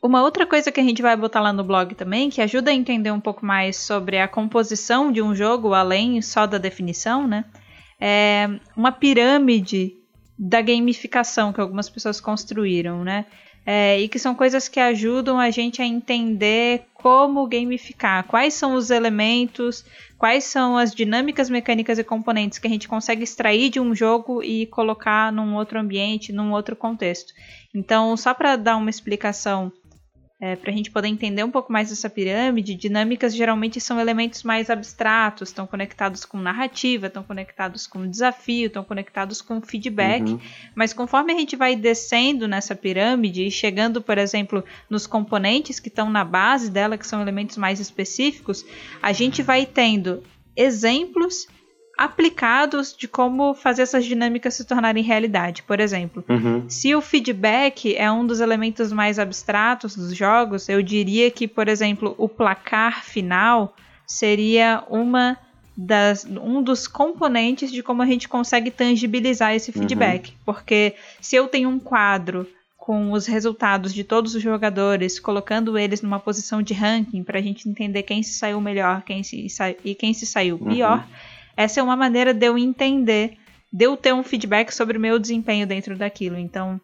Uma 0.00 0.22
outra 0.22 0.46
coisa 0.46 0.70
que 0.70 0.78
a 0.78 0.82
gente 0.84 1.02
vai 1.02 1.16
botar 1.16 1.40
lá 1.40 1.52
no 1.52 1.64
blog 1.64 1.92
também, 1.96 2.30
que 2.30 2.40
ajuda 2.40 2.70
a 2.70 2.74
entender 2.74 3.10
um 3.10 3.18
pouco 3.20 3.44
mais 3.44 3.76
sobre 3.76 4.18
a 4.18 4.28
composição 4.28 5.10
de 5.10 5.20
um 5.20 5.34
jogo, 5.34 5.74
além 5.74 6.22
só 6.22 6.46
da 6.46 6.56
definição, 6.56 7.26
né? 7.26 7.44
É 8.00 8.48
uma 8.76 8.92
pirâmide 8.92 9.96
da 10.38 10.62
gamificação 10.62 11.52
que 11.52 11.60
algumas 11.60 11.90
pessoas 11.90 12.20
construíram, 12.20 13.02
né? 13.02 13.26
É, 13.66 14.00
e 14.00 14.08
que 14.08 14.20
são 14.20 14.36
coisas 14.36 14.68
que 14.68 14.78
ajudam 14.78 15.38
a 15.38 15.50
gente 15.50 15.82
a 15.82 15.84
entender 15.84 16.84
como 16.94 17.46
gamificar, 17.46 18.24
quais 18.24 18.54
são 18.54 18.74
os 18.74 18.88
elementos, 18.90 19.84
quais 20.16 20.44
são 20.44 20.78
as 20.78 20.94
dinâmicas 20.94 21.50
mecânicas 21.50 21.98
e 21.98 22.04
componentes 22.04 22.58
que 22.58 22.66
a 22.66 22.70
gente 22.70 22.88
consegue 22.88 23.24
extrair 23.24 23.68
de 23.68 23.80
um 23.80 23.94
jogo 23.94 24.42
e 24.42 24.64
colocar 24.66 25.32
num 25.32 25.54
outro 25.56 25.78
ambiente, 25.78 26.32
num 26.32 26.52
outro 26.52 26.76
contexto. 26.76 27.34
Então, 27.74 28.16
só 28.16 28.32
para 28.32 28.56
dar 28.56 28.76
uma 28.76 28.88
explicação 28.88 29.70
é, 30.40 30.54
para 30.54 30.70
a 30.70 30.74
gente 30.74 30.90
poder 30.90 31.08
entender 31.08 31.42
um 31.42 31.50
pouco 31.50 31.72
mais 31.72 31.90
essa 31.90 32.08
pirâmide, 32.08 32.74
dinâmicas 32.76 33.34
geralmente 33.34 33.80
são 33.80 33.98
elementos 33.98 34.44
mais 34.44 34.70
abstratos, 34.70 35.48
estão 35.48 35.66
conectados 35.66 36.24
com 36.24 36.38
narrativa, 36.38 37.08
estão 37.08 37.24
conectados 37.24 37.88
com 37.88 38.08
desafio, 38.08 38.68
estão 38.68 38.84
conectados 38.84 39.42
com 39.42 39.60
feedback. 39.60 40.30
Uhum. 40.30 40.40
Mas 40.76 40.92
conforme 40.92 41.32
a 41.32 41.36
gente 41.36 41.56
vai 41.56 41.74
descendo 41.74 42.46
nessa 42.46 42.76
pirâmide 42.76 43.46
e 43.46 43.50
chegando, 43.50 44.00
por 44.00 44.16
exemplo, 44.16 44.62
nos 44.88 45.08
componentes 45.08 45.80
que 45.80 45.88
estão 45.88 46.08
na 46.08 46.24
base 46.24 46.70
dela, 46.70 46.96
que 46.96 47.06
são 47.06 47.20
elementos 47.20 47.56
mais 47.56 47.80
específicos, 47.80 48.64
a 49.02 49.12
gente 49.12 49.42
vai 49.42 49.66
tendo 49.66 50.22
exemplos 50.54 51.48
aplicados 51.98 52.96
de 52.96 53.08
como 53.08 53.52
fazer 53.54 53.82
essas 53.82 54.04
dinâmicas 54.04 54.54
se 54.54 54.64
tornarem 54.64 55.02
realidade. 55.02 55.64
Por 55.64 55.80
exemplo, 55.80 56.24
uhum. 56.28 56.64
se 56.70 56.94
o 56.94 57.00
feedback 57.00 57.96
é 57.96 58.10
um 58.10 58.24
dos 58.24 58.38
elementos 58.38 58.92
mais 58.92 59.18
abstratos 59.18 59.96
dos 59.96 60.16
jogos, 60.16 60.68
eu 60.68 60.80
diria 60.80 61.28
que, 61.28 61.48
por 61.48 61.66
exemplo, 61.66 62.14
o 62.16 62.28
placar 62.28 63.04
final 63.04 63.74
seria 64.06 64.84
uma 64.88 65.36
das, 65.76 66.24
um 66.24 66.62
dos 66.62 66.86
componentes 66.86 67.72
de 67.72 67.82
como 67.82 68.00
a 68.00 68.06
gente 68.06 68.28
consegue 68.28 68.70
tangibilizar 68.70 69.52
esse 69.52 69.72
uhum. 69.72 69.78
feedback. 69.78 70.28
Uhum. 70.28 70.36
Porque 70.44 70.94
se 71.20 71.34
eu 71.34 71.48
tenho 71.48 71.68
um 71.68 71.80
quadro 71.80 72.46
com 72.76 73.10
os 73.10 73.26
resultados 73.26 73.92
de 73.92 74.04
todos 74.04 74.36
os 74.36 74.42
jogadores, 74.42 75.18
colocando 75.18 75.76
eles 75.76 76.00
numa 76.00 76.20
posição 76.20 76.62
de 76.62 76.74
ranking 76.74 77.24
para 77.24 77.40
a 77.40 77.42
gente 77.42 77.68
entender 77.68 78.04
quem 78.04 78.22
se 78.22 78.34
saiu 78.38 78.60
melhor 78.60 79.02
quem 79.02 79.22
se 79.24 79.46
e 79.84 79.94
quem 79.96 80.14
se 80.14 80.24
saiu 80.24 80.56
uhum. 80.56 80.72
pior. 80.72 80.98
Uhum 80.98 81.37
essa 81.58 81.80
é 81.80 81.82
uma 81.82 81.96
maneira 81.96 82.32
de 82.32 82.46
eu 82.46 82.56
entender, 82.56 83.36
de 83.72 83.84
eu 83.84 83.96
ter 83.96 84.14
um 84.14 84.22
feedback 84.22 84.70
sobre 84.70 84.96
o 84.96 85.00
meu 85.00 85.18
desempenho 85.18 85.66
dentro 85.66 85.96
daquilo. 85.96 86.38
Então, 86.38 86.80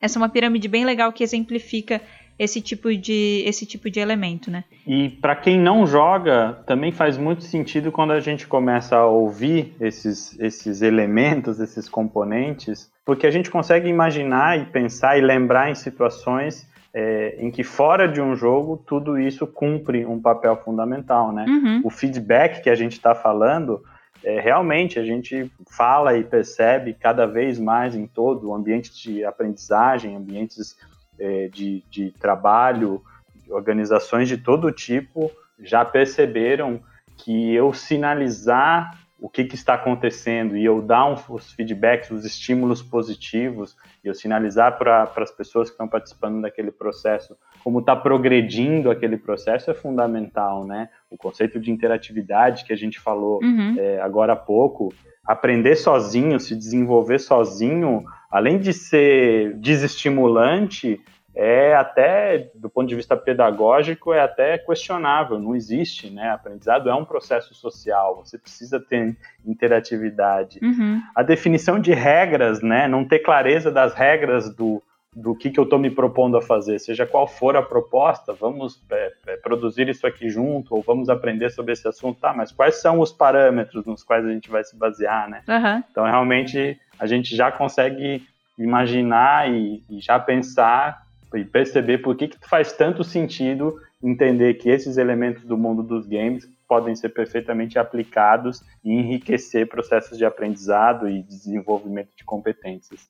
essa 0.00 0.18
é 0.18 0.20
uma 0.20 0.28
pirâmide 0.28 0.66
bem 0.66 0.84
legal 0.84 1.12
que 1.12 1.22
exemplifica 1.22 2.00
esse 2.36 2.60
tipo 2.60 2.92
de 2.92 3.44
esse 3.46 3.64
tipo 3.64 3.88
de 3.88 4.00
elemento, 4.00 4.50
né? 4.50 4.64
E 4.84 5.08
para 5.08 5.36
quem 5.36 5.60
não 5.60 5.86
joga, 5.86 6.58
também 6.66 6.90
faz 6.90 7.16
muito 7.16 7.44
sentido 7.44 7.92
quando 7.92 8.10
a 8.10 8.18
gente 8.18 8.48
começa 8.48 8.96
a 8.96 9.06
ouvir 9.06 9.76
esses 9.80 10.36
esses 10.40 10.82
elementos, 10.82 11.60
esses 11.60 11.88
componentes, 11.88 12.90
porque 13.06 13.28
a 13.28 13.30
gente 13.30 13.48
consegue 13.48 13.88
imaginar 13.88 14.58
e 14.58 14.64
pensar 14.64 15.16
e 15.16 15.20
lembrar 15.20 15.70
em 15.70 15.76
situações 15.76 16.68
é, 16.94 17.36
em 17.40 17.50
que 17.50 17.64
fora 17.64 18.06
de 18.06 18.20
um 18.20 18.36
jogo 18.36 18.82
tudo 18.86 19.18
isso 19.18 19.46
cumpre 19.46 20.06
um 20.06 20.20
papel 20.20 20.56
fundamental, 20.56 21.32
né? 21.32 21.44
Uhum. 21.48 21.80
O 21.84 21.90
feedback 21.90 22.62
que 22.62 22.70
a 22.70 22.74
gente 22.76 22.92
está 22.92 23.14
falando, 23.14 23.82
é, 24.22 24.38
realmente 24.38 24.98
a 24.98 25.04
gente 25.04 25.50
fala 25.68 26.16
e 26.16 26.22
percebe 26.22 26.94
cada 26.94 27.26
vez 27.26 27.58
mais 27.58 27.96
em 27.96 28.06
todo 28.06 28.48
o 28.48 28.54
ambiente 28.54 28.94
de 28.94 29.24
aprendizagem, 29.24 30.16
ambientes 30.16 30.76
é, 31.18 31.48
de, 31.48 31.82
de 31.90 32.12
trabalho, 32.12 33.02
organizações 33.50 34.28
de 34.28 34.38
todo 34.38 34.70
tipo 34.70 35.30
já 35.58 35.84
perceberam 35.84 36.80
que 37.16 37.52
eu 37.54 37.72
sinalizar 37.72 38.98
o 39.24 39.28
que, 39.30 39.42
que, 39.42 39.54
está 39.54 39.72
acontecendo 39.72 40.54
e 40.54 40.62
eu 40.62 40.82
dar 40.82 41.06
um, 41.06 41.16
os 41.30 41.50
feedbacks, 41.52 42.10
os 42.10 42.26
estímulos 42.26 42.82
positivos, 42.82 43.74
e 44.04 44.08
eu 44.08 44.14
sinalizar 44.14 44.76
para 44.76 45.10
as 45.16 45.30
pessoas 45.30 45.70
que 45.70 45.72
estão 45.72 45.88
participando 45.88 46.42
daquele 46.42 46.70
processo 46.70 47.34
como 47.64 47.78
está 47.78 47.96
progredindo 47.96 48.90
aquele 48.90 49.16
processo 49.16 49.70
é 49.70 49.74
fundamental, 49.74 50.66
né? 50.66 50.90
O 51.10 51.16
conceito 51.16 51.58
de 51.58 51.70
interatividade 51.70 52.66
que 52.66 52.74
a 52.74 52.76
gente 52.76 53.00
falou 53.00 53.40
uhum. 53.42 53.76
é, 53.78 53.98
agora 54.02 54.34
há 54.34 54.36
pouco, 54.36 54.92
aprender 55.26 55.76
sozinho, 55.76 56.38
se 56.38 56.54
desenvolver 56.54 57.18
sozinho, 57.18 58.04
além 58.30 58.58
de 58.58 58.74
ser 58.74 59.54
desestimulante, 59.54 61.00
é 61.34 61.74
até, 61.74 62.50
do 62.54 62.70
ponto 62.70 62.88
de 62.88 62.94
vista 62.94 63.16
pedagógico, 63.16 64.12
é 64.12 64.20
até 64.20 64.56
questionável, 64.56 65.38
não 65.38 65.56
existe, 65.56 66.08
né? 66.08 66.30
Aprendizado 66.30 66.88
é 66.88 66.94
um 66.94 67.04
processo 67.04 67.52
social, 67.54 68.22
você 68.24 68.38
precisa 68.38 68.78
ter 68.78 69.16
interatividade. 69.44 70.60
Uhum. 70.62 71.02
A 71.14 71.22
definição 71.24 71.80
de 71.80 71.92
regras, 71.92 72.62
né? 72.62 72.86
Não 72.86 73.04
ter 73.04 73.18
clareza 73.18 73.72
das 73.72 73.94
regras 73.94 74.54
do, 74.54 74.80
do 75.12 75.34
que, 75.34 75.50
que 75.50 75.58
eu 75.58 75.64
estou 75.64 75.78
me 75.78 75.90
propondo 75.90 76.36
a 76.36 76.42
fazer, 76.42 76.78
seja 76.78 77.04
qual 77.04 77.26
for 77.26 77.56
a 77.56 77.62
proposta, 77.62 78.32
vamos 78.32 78.80
é, 78.90 79.12
é, 79.26 79.36
produzir 79.36 79.88
isso 79.88 80.06
aqui 80.06 80.28
junto, 80.28 80.72
ou 80.74 80.82
vamos 80.82 81.08
aprender 81.08 81.50
sobre 81.50 81.72
esse 81.72 81.86
assunto, 81.88 82.20
tá, 82.20 82.32
mas 82.32 82.52
quais 82.52 82.80
são 82.80 83.00
os 83.00 83.12
parâmetros 83.12 83.84
nos 83.84 84.04
quais 84.04 84.24
a 84.24 84.30
gente 84.30 84.48
vai 84.48 84.62
se 84.62 84.76
basear, 84.76 85.28
né? 85.28 85.42
Uhum. 85.48 85.82
Então, 85.90 86.04
realmente, 86.04 86.78
a 86.96 87.06
gente 87.06 87.34
já 87.34 87.50
consegue 87.50 88.24
imaginar 88.56 89.50
e, 89.50 89.82
e 89.90 90.00
já 90.00 90.16
pensar 90.20 91.03
e 91.36 91.44
perceber 91.44 91.98
por 91.98 92.16
que, 92.16 92.28
que 92.28 92.48
faz 92.48 92.72
tanto 92.72 93.02
sentido 93.04 93.76
entender 94.02 94.54
que 94.54 94.68
esses 94.68 94.96
elementos 94.96 95.44
do 95.44 95.56
mundo 95.56 95.82
dos 95.82 96.06
games 96.06 96.48
podem 96.68 96.94
ser 96.94 97.10
perfeitamente 97.10 97.78
aplicados 97.78 98.62
e 98.84 98.92
enriquecer 98.92 99.68
processos 99.68 100.18
de 100.18 100.24
aprendizado 100.24 101.08
e 101.08 101.22
desenvolvimento 101.22 102.10
de 102.16 102.24
competências. 102.24 103.06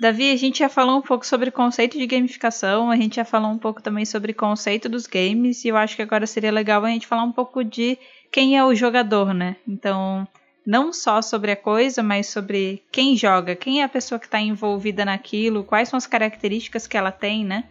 Davi, 0.00 0.32
a 0.32 0.36
gente 0.36 0.60
já 0.60 0.68
falou 0.68 0.98
um 0.98 1.02
pouco 1.02 1.26
sobre 1.26 1.50
conceito 1.50 1.98
de 1.98 2.06
gamificação, 2.06 2.90
a 2.90 2.96
gente 2.96 3.16
já 3.16 3.24
falou 3.24 3.50
um 3.50 3.58
pouco 3.58 3.82
também 3.82 4.06
sobre 4.06 4.32
conceito 4.32 4.88
dos 4.88 5.06
games, 5.06 5.62
e 5.62 5.68
eu 5.68 5.76
acho 5.76 5.94
que 5.94 6.00
agora 6.00 6.26
seria 6.26 6.50
legal 6.50 6.82
a 6.84 6.88
gente 6.88 7.06
falar 7.06 7.22
um 7.22 7.32
pouco 7.32 7.62
de 7.62 7.98
quem 8.32 8.56
é 8.56 8.64
o 8.64 8.74
jogador, 8.74 9.34
né? 9.34 9.56
Então, 9.68 10.26
não 10.70 10.92
só 10.92 11.20
sobre 11.20 11.50
a 11.50 11.56
coisa, 11.56 12.00
mas 12.00 12.28
sobre 12.28 12.80
quem 12.92 13.16
joga, 13.16 13.56
quem 13.56 13.80
é 13.80 13.84
a 13.84 13.88
pessoa 13.88 14.20
que 14.20 14.26
está 14.26 14.38
envolvida 14.40 15.04
naquilo, 15.04 15.64
quais 15.64 15.88
são 15.88 15.96
as 15.96 16.06
características 16.06 16.86
que 16.86 16.96
ela 16.96 17.10
tem, 17.10 17.44
né? 17.44 17.64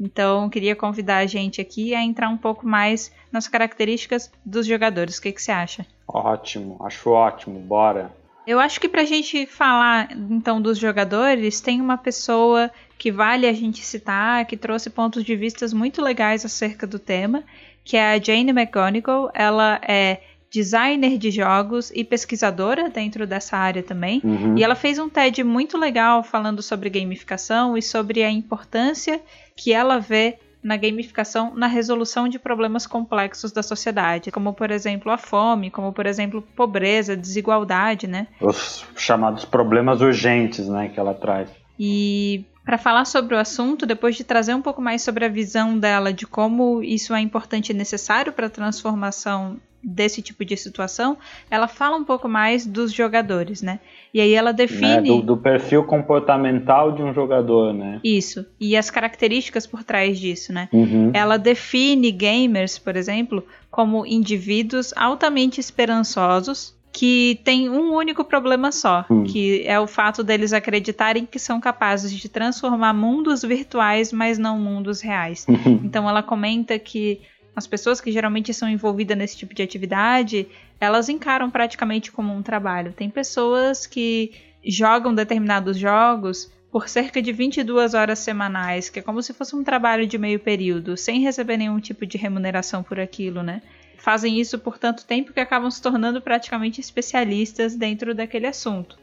Então, 0.00 0.48
queria 0.48 0.74
convidar 0.74 1.18
a 1.18 1.26
gente 1.26 1.60
aqui 1.60 1.94
a 1.94 2.02
entrar 2.02 2.30
um 2.30 2.38
pouco 2.38 2.66
mais 2.66 3.12
nas 3.30 3.46
características 3.46 4.32
dos 4.42 4.64
jogadores. 4.64 5.18
O 5.18 5.22
que, 5.22 5.32
que 5.32 5.42
você 5.42 5.52
acha? 5.52 5.84
Ótimo, 6.06 6.78
acho 6.80 7.10
ótimo, 7.10 7.60
bora. 7.60 8.10
Eu 8.46 8.58
acho 8.58 8.80
que 8.80 8.88
para 8.88 9.02
a 9.02 9.04
gente 9.04 9.44
falar 9.44 10.08
então 10.12 10.58
dos 10.58 10.78
jogadores, 10.78 11.60
tem 11.60 11.82
uma 11.82 11.98
pessoa 11.98 12.70
que 12.96 13.12
vale 13.12 13.46
a 13.46 13.52
gente 13.52 13.84
citar, 13.84 14.46
que 14.46 14.56
trouxe 14.56 14.88
pontos 14.88 15.22
de 15.22 15.36
vistas 15.36 15.74
muito 15.74 16.00
legais 16.00 16.46
acerca 16.46 16.86
do 16.86 16.98
tema, 16.98 17.44
que 17.84 17.94
é 17.94 18.14
a 18.14 18.18
Jane 18.18 18.52
McGonigal. 18.52 19.30
Ela 19.34 19.78
é 19.86 20.22
designer 20.50 21.18
de 21.18 21.30
jogos 21.30 21.90
e 21.94 22.02
pesquisadora 22.02 22.88
dentro 22.88 23.26
dessa 23.26 23.56
área 23.56 23.82
também. 23.82 24.20
Uhum. 24.24 24.56
E 24.56 24.64
ela 24.64 24.74
fez 24.74 24.98
um 24.98 25.08
TED 25.08 25.44
muito 25.44 25.76
legal 25.76 26.22
falando 26.22 26.62
sobre 26.62 26.90
gamificação 26.90 27.76
e 27.76 27.82
sobre 27.82 28.22
a 28.22 28.30
importância 28.30 29.20
que 29.54 29.72
ela 29.72 29.98
vê 29.98 30.38
na 30.62 30.76
gamificação 30.76 31.54
na 31.54 31.66
resolução 31.66 32.28
de 32.28 32.38
problemas 32.38 32.86
complexos 32.86 33.52
da 33.52 33.62
sociedade, 33.62 34.30
como 34.30 34.52
por 34.52 34.70
exemplo 34.70 35.10
a 35.10 35.16
fome, 35.16 35.70
como 35.70 35.92
por 35.92 36.04
exemplo 36.04 36.42
pobreza, 36.56 37.16
desigualdade, 37.16 38.06
né? 38.06 38.26
Os 38.40 38.84
chamados 38.96 39.44
problemas 39.44 40.00
urgentes, 40.00 40.68
né, 40.68 40.88
que 40.88 40.98
ela 40.98 41.14
traz. 41.14 41.48
E 41.78 42.44
para 42.68 42.76
falar 42.76 43.06
sobre 43.06 43.34
o 43.34 43.38
assunto, 43.38 43.86
depois 43.86 44.14
de 44.14 44.22
trazer 44.22 44.52
um 44.52 44.60
pouco 44.60 44.82
mais 44.82 45.00
sobre 45.00 45.24
a 45.24 45.28
visão 45.28 45.78
dela 45.78 46.12
de 46.12 46.26
como 46.26 46.82
isso 46.82 47.14
é 47.14 47.20
importante 47.22 47.70
e 47.70 47.74
necessário 47.74 48.30
para 48.30 48.46
a 48.46 48.50
transformação 48.50 49.56
desse 49.82 50.20
tipo 50.20 50.44
de 50.44 50.54
situação, 50.54 51.16
ela 51.50 51.66
fala 51.66 51.96
um 51.96 52.04
pouco 52.04 52.28
mais 52.28 52.66
dos 52.66 52.92
jogadores, 52.92 53.62
né? 53.62 53.80
E 54.12 54.20
aí 54.20 54.34
ela 54.34 54.52
define 54.52 54.96
né? 54.96 55.00
do, 55.00 55.22
do, 55.22 55.36
perfil 55.38 55.82
comportamental 55.84 56.92
de 56.92 57.02
um 57.02 57.14
jogador, 57.14 57.72
né? 57.72 58.00
Isso 58.04 58.44
e 58.60 58.76
as 58.76 58.90
características 58.90 59.66
por 59.66 59.82
trás 59.82 60.20
disso, 60.20 60.52
né? 60.52 60.68
Uhum. 60.70 61.10
Ela 61.14 61.38
define 61.38 62.12
gamers, 62.12 62.78
por 62.78 62.96
exemplo, 62.96 63.42
como 63.70 64.04
indivíduos 64.04 64.92
altamente 64.94 65.58
esperançosos 65.58 66.76
que 66.98 67.40
têm 67.44 67.70
um 67.70 67.94
único 67.94 68.24
problema 68.24 68.72
só, 68.72 69.06
hum. 69.08 69.22
que 69.22 69.62
é 69.64 69.78
o 69.78 69.86
fato 69.86 70.24
deles 70.24 70.52
acreditarem 70.52 71.24
que 71.24 71.38
são 71.38 71.60
capazes 71.60 72.10
de 72.10 72.28
transformar 72.28 72.92
mundos 72.92 73.42
virtuais, 73.42 74.12
mas 74.12 74.36
não 74.36 74.58
mundos 74.58 75.00
reais. 75.00 75.46
então 75.84 76.08
ela 76.08 76.24
comenta 76.24 76.76
que 76.76 77.20
as 77.54 77.68
pessoas 77.68 78.00
que 78.00 78.10
geralmente 78.10 78.52
são 78.52 78.68
envolvidas 78.68 79.16
nesse 79.16 79.36
tipo 79.36 79.54
de 79.54 79.62
atividade, 79.62 80.48
elas 80.80 81.08
encaram 81.08 81.48
praticamente 81.48 82.10
como 82.10 82.34
um 82.34 82.42
trabalho. 82.42 82.92
Tem 82.92 83.08
pessoas 83.08 83.86
que 83.86 84.32
jogam 84.66 85.14
determinados 85.14 85.78
jogos 85.78 86.50
por 86.68 86.88
cerca 86.88 87.22
de 87.22 87.30
22 87.30 87.94
horas 87.94 88.18
semanais, 88.18 88.90
que 88.90 88.98
é 88.98 89.02
como 89.02 89.22
se 89.22 89.32
fosse 89.32 89.54
um 89.54 89.62
trabalho 89.62 90.04
de 90.04 90.18
meio 90.18 90.40
período, 90.40 90.96
sem 90.96 91.20
receber 91.20 91.58
nenhum 91.58 91.78
tipo 91.78 92.04
de 92.04 92.18
remuneração 92.18 92.82
por 92.82 92.98
aquilo, 92.98 93.40
né? 93.40 93.62
Fazem 93.98 94.40
isso 94.40 94.58
por 94.58 94.78
tanto 94.78 95.04
tempo 95.04 95.32
que 95.32 95.40
acabam 95.40 95.70
se 95.70 95.82
tornando 95.82 96.22
praticamente 96.22 96.80
especialistas 96.80 97.74
dentro 97.74 98.14
daquele 98.14 98.46
assunto. 98.46 98.96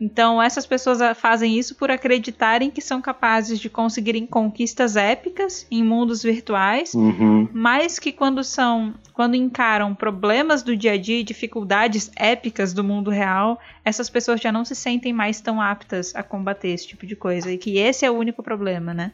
Então, 0.00 0.42
essas 0.42 0.66
pessoas 0.66 0.98
fazem 1.16 1.56
isso 1.56 1.76
por 1.76 1.88
acreditarem 1.88 2.72
que 2.72 2.80
são 2.80 3.00
capazes 3.00 3.60
de 3.60 3.70
conseguirem 3.70 4.26
conquistas 4.26 4.96
épicas 4.96 5.64
em 5.70 5.84
mundos 5.84 6.24
virtuais, 6.24 6.92
uhum. 6.92 7.48
mas 7.52 8.00
que 8.00 8.10
quando 8.10 8.42
são, 8.42 8.94
quando 9.12 9.36
encaram 9.36 9.94
problemas 9.94 10.60
do 10.60 10.76
dia 10.76 10.94
a 10.94 10.98
dia, 10.98 11.22
dificuldades 11.22 12.10
épicas 12.16 12.72
do 12.72 12.82
mundo 12.82 13.12
real, 13.12 13.60
essas 13.84 14.10
pessoas 14.10 14.40
já 14.40 14.50
não 14.50 14.64
se 14.64 14.74
sentem 14.74 15.12
mais 15.12 15.40
tão 15.40 15.60
aptas 15.60 16.12
a 16.16 16.22
combater 16.24 16.70
esse 16.70 16.88
tipo 16.88 17.06
de 17.06 17.14
coisa 17.14 17.52
e 17.52 17.56
que 17.56 17.78
esse 17.78 18.04
é 18.04 18.10
o 18.10 18.14
único 18.14 18.42
problema, 18.42 18.92
né? 18.92 19.12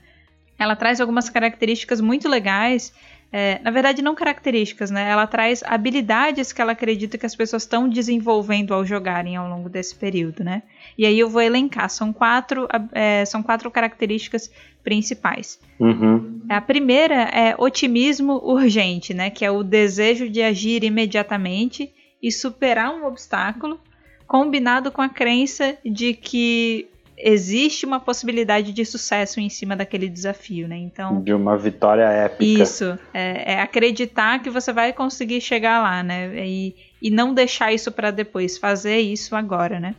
Ela 0.59 0.75
traz 0.75 1.03
algumas 1.03 1.29
características 1.29 2.01
muito 2.01 2.29
legais 2.31 2.95
é, 3.31 3.61
na 3.63 3.71
verdade, 3.71 4.01
não 4.01 4.15
características, 4.15 4.91
né? 4.91 5.11
Ela 5.11 5.27
traz 5.27 5.63
habilidades 5.63 6.51
que 6.51 6.63
ela 6.63 6.73
acredita 6.73 7.19
que 7.19 7.27
as 7.27 7.37
pessoas 7.37 7.63
estão 7.63 7.89
desenvolvendo 7.89 8.73
ao 8.73 8.87
jogarem 8.87 9.37
ao 9.37 9.49
longo 9.49 9.69
desse 9.69 9.95
período, 9.95 10.43
né? 10.43 10.63
E 10.97 11.05
aí 11.05 11.19
eu 11.19 11.29
vou 11.29 11.43
elencar. 11.43 11.91
São 11.91 12.11
quatro, 12.11 12.67
é, 12.93 13.25
são 13.27 13.43
quatro 13.43 13.71
características 13.71 14.51
principais. 14.83 15.61
Uhum. 15.79 16.41
A 16.49 16.61
primeira 16.61 17.25
é 17.25 17.55
otimismo 17.59 18.41
urgente, 18.43 19.13
né? 19.13 19.29
Que 19.29 19.45
é 19.45 19.51
o 19.51 19.63
desejo 19.63 20.31
de 20.31 20.41
agir 20.41 20.83
imediatamente 20.83 21.93
e 22.23 22.33
superar 22.33 22.95
um 22.95 23.05
obstáculo, 23.05 23.79
combinado 24.27 24.91
com 24.91 25.03
a 25.03 25.09
crença 25.09 25.77
de 25.85 26.15
que 26.15 26.89
existe 27.21 27.85
uma 27.85 28.01
possibilidade 28.01 28.73
de 28.73 28.85
sucesso 28.85 29.41
em 29.41 29.49
cima 29.49 29.75
daquele 29.75 30.09
desafio, 30.09 30.69
né? 30.69 30.77
Então 30.77 31.21
de 31.23 31.33
uma 31.33 31.57
vitória 31.57 32.05
épica. 32.05 32.63
Isso 32.63 32.99
é, 33.13 33.55
é 33.55 33.61
acreditar 33.61 34.41
que 34.41 34.51
você 34.51 34.73
vai 34.73 34.93
conseguir 34.93 35.41
chegar 35.41 35.83
lá, 35.83 36.03
né? 36.03 36.47
E, 36.47 36.75
e 37.03 37.11
não 37.11 37.35
deixar 37.35 37.73
isso 37.73 37.91
para 37.91 38.11
depois, 38.11 38.59
fazer 38.59 38.99
isso 38.99 39.35
agora, 39.35 39.81
né? 39.81 39.95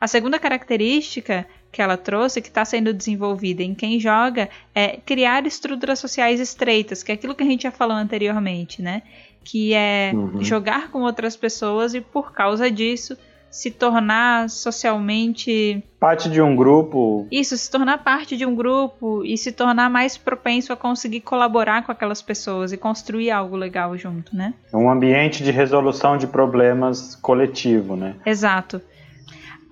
A 0.00 0.06
segunda 0.06 0.38
característica 0.38 1.46
que 1.70 1.82
ela 1.82 1.96
trouxe, 1.96 2.40
que 2.40 2.48
está 2.48 2.64
sendo 2.64 2.94
desenvolvida 2.94 3.62
em 3.62 3.74
quem 3.74 4.00
joga, 4.00 4.48
é 4.74 4.96
criar 4.96 5.46
estruturas 5.46 5.98
sociais 5.98 6.40
estreitas, 6.40 7.02
que 7.02 7.12
é 7.12 7.14
aquilo 7.14 7.34
que 7.34 7.42
a 7.42 7.46
gente 7.46 7.62
já 7.62 7.70
falou 7.70 7.96
anteriormente, 7.96 8.80
né? 8.80 9.02
Que 9.44 9.74
é 9.74 10.12
uhum. 10.14 10.42
jogar 10.42 10.90
com 10.90 11.02
outras 11.02 11.36
pessoas 11.36 11.94
e 11.94 12.00
por 12.00 12.32
causa 12.32 12.70
disso 12.70 13.16
se 13.50 13.70
tornar 13.70 14.48
socialmente 14.50 15.82
parte 15.98 16.28
de 16.28 16.40
um 16.40 16.54
grupo. 16.54 17.26
Isso, 17.30 17.56
se 17.56 17.70
tornar 17.70 17.98
parte 17.98 18.36
de 18.36 18.46
um 18.46 18.54
grupo 18.54 19.24
e 19.24 19.36
se 19.36 19.52
tornar 19.52 19.90
mais 19.90 20.16
propenso 20.16 20.72
a 20.72 20.76
conseguir 20.76 21.20
colaborar 21.20 21.84
com 21.84 21.92
aquelas 21.92 22.22
pessoas 22.22 22.72
e 22.72 22.76
construir 22.76 23.30
algo 23.30 23.56
legal 23.56 23.96
junto, 23.96 24.36
né? 24.36 24.54
Um 24.72 24.90
ambiente 24.90 25.42
de 25.42 25.50
resolução 25.50 26.16
de 26.16 26.26
problemas 26.26 27.16
coletivo, 27.16 27.96
né? 27.96 28.14
Exato. 28.24 28.80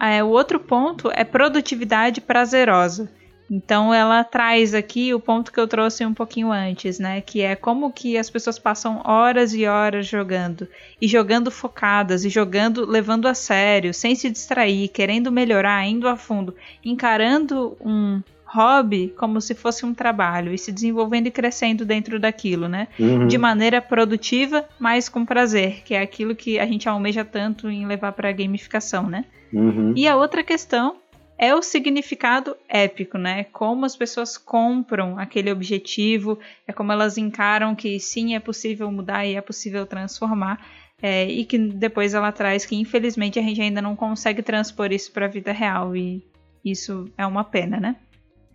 É, 0.00 0.22
o 0.22 0.28
outro 0.28 0.60
ponto 0.60 1.10
é 1.14 1.24
produtividade 1.24 2.20
prazerosa, 2.20 3.10
Então 3.50 3.94
ela 3.94 4.24
traz 4.24 4.74
aqui 4.74 5.14
o 5.14 5.20
ponto 5.20 5.52
que 5.52 5.60
eu 5.60 5.68
trouxe 5.68 6.04
um 6.04 6.12
pouquinho 6.12 6.50
antes, 6.50 6.98
né? 6.98 7.20
Que 7.20 7.42
é 7.42 7.54
como 7.54 7.92
que 7.92 8.18
as 8.18 8.28
pessoas 8.28 8.58
passam 8.58 9.00
horas 9.04 9.54
e 9.54 9.66
horas 9.66 10.06
jogando. 10.06 10.66
E 11.00 11.06
jogando 11.06 11.50
focadas, 11.50 12.24
e 12.24 12.28
jogando, 12.28 12.84
levando 12.84 13.26
a 13.26 13.34
sério, 13.34 13.94
sem 13.94 14.14
se 14.14 14.30
distrair, 14.30 14.88
querendo 14.88 15.30
melhorar, 15.30 15.86
indo 15.86 16.08
a 16.08 16.16
fundo, 16.16 16.54
encarando 16.84 17.76
um 17.80 18.20
hobby 18.46 19.12
como 19.16 19.40
se 19.40 19.54
fosse 19.54 19.84
um 19.84 19.92
trabalho 19.92 20.52
e 20.54 20.58
se 20.58 20.72
desenvolvendo 20.72 21.26
e 21.26 21.30
crescendo 21.30 21.84
dentro 21.84 22.18
daquilo, 22.18 22.68
né? 22.68 22.88
Uhum. 22.98 23.26
De 23.26 23.36
maneira 23.36 23.82
produtiva, 23.82 24.64
mas 24.78 25.08
com 25.08 25.26
prazer, 25.26 25.82
que 25.84 25.94
é 25.94 26.00
aquilo 26.00 26.34
que 26.34 26.58
a 26.58 26.66
gente 26.66 26.88
almeja 26.88 27.24
tanto 27.24 27.68
em 27.68 27.86
levar 27.86 28.12
para 28.12 28.28
a 28.28 28.32
gamificação, 28.32 29.08
né? 29.08 29.24
Uhum. 29.52 29.92
E 29.96 30.08
a 30.08 30.16
outra 30.16 30.42
questão 30.42 30.96
é 31.38 31.54
o 31.54 31.62
significado 31.62 32.56
épico, 32.68 33.18
né? 33.18 33.44
Como 33.44 33.84
as 33.84 33.94
pessoas 33.94 34.38
compram 34.38 35.18
aquele 35.18 35.50
objetivo, 35.50 36.38
é 36.66 36.72
como 36.72 36.92
elas 36.92 37.18
encaram 37.18 37.74
que 37.74 38.00
sim, 38.00 38.34
é 38.34 38.40
possível 38.40 38.90
mudar 38.90 39.26
e 39.26 39.34
é 39.34 39.40
possível 39.40 39.86
transformar. 39.86 40.64
É, 41.02 41.26
e 41.26 41.44
que 41.44 41.58
depois 41.58 42.14
ela 42.14 42.32
traz 42.32 42.64
que 42.64 42.74
infelizmente 42.74 43.38
a 43.38 43.42
gente 43.42 43.60
ainda 43.60 43.82
não 43.82 43.94
consegue 43.94 44.42
transpor 44.42 44.90
isso 44.92 45.12
para 45.12 45.26
a 45.26 45.28
vida 45.28 45.52
real 45.52 45.94
e 45.94 46.24
isso 46.64 47.04
é 47.18 47.26
uma 47.26 47.44
pena, 47.44 47.78
né? 47.78 47.96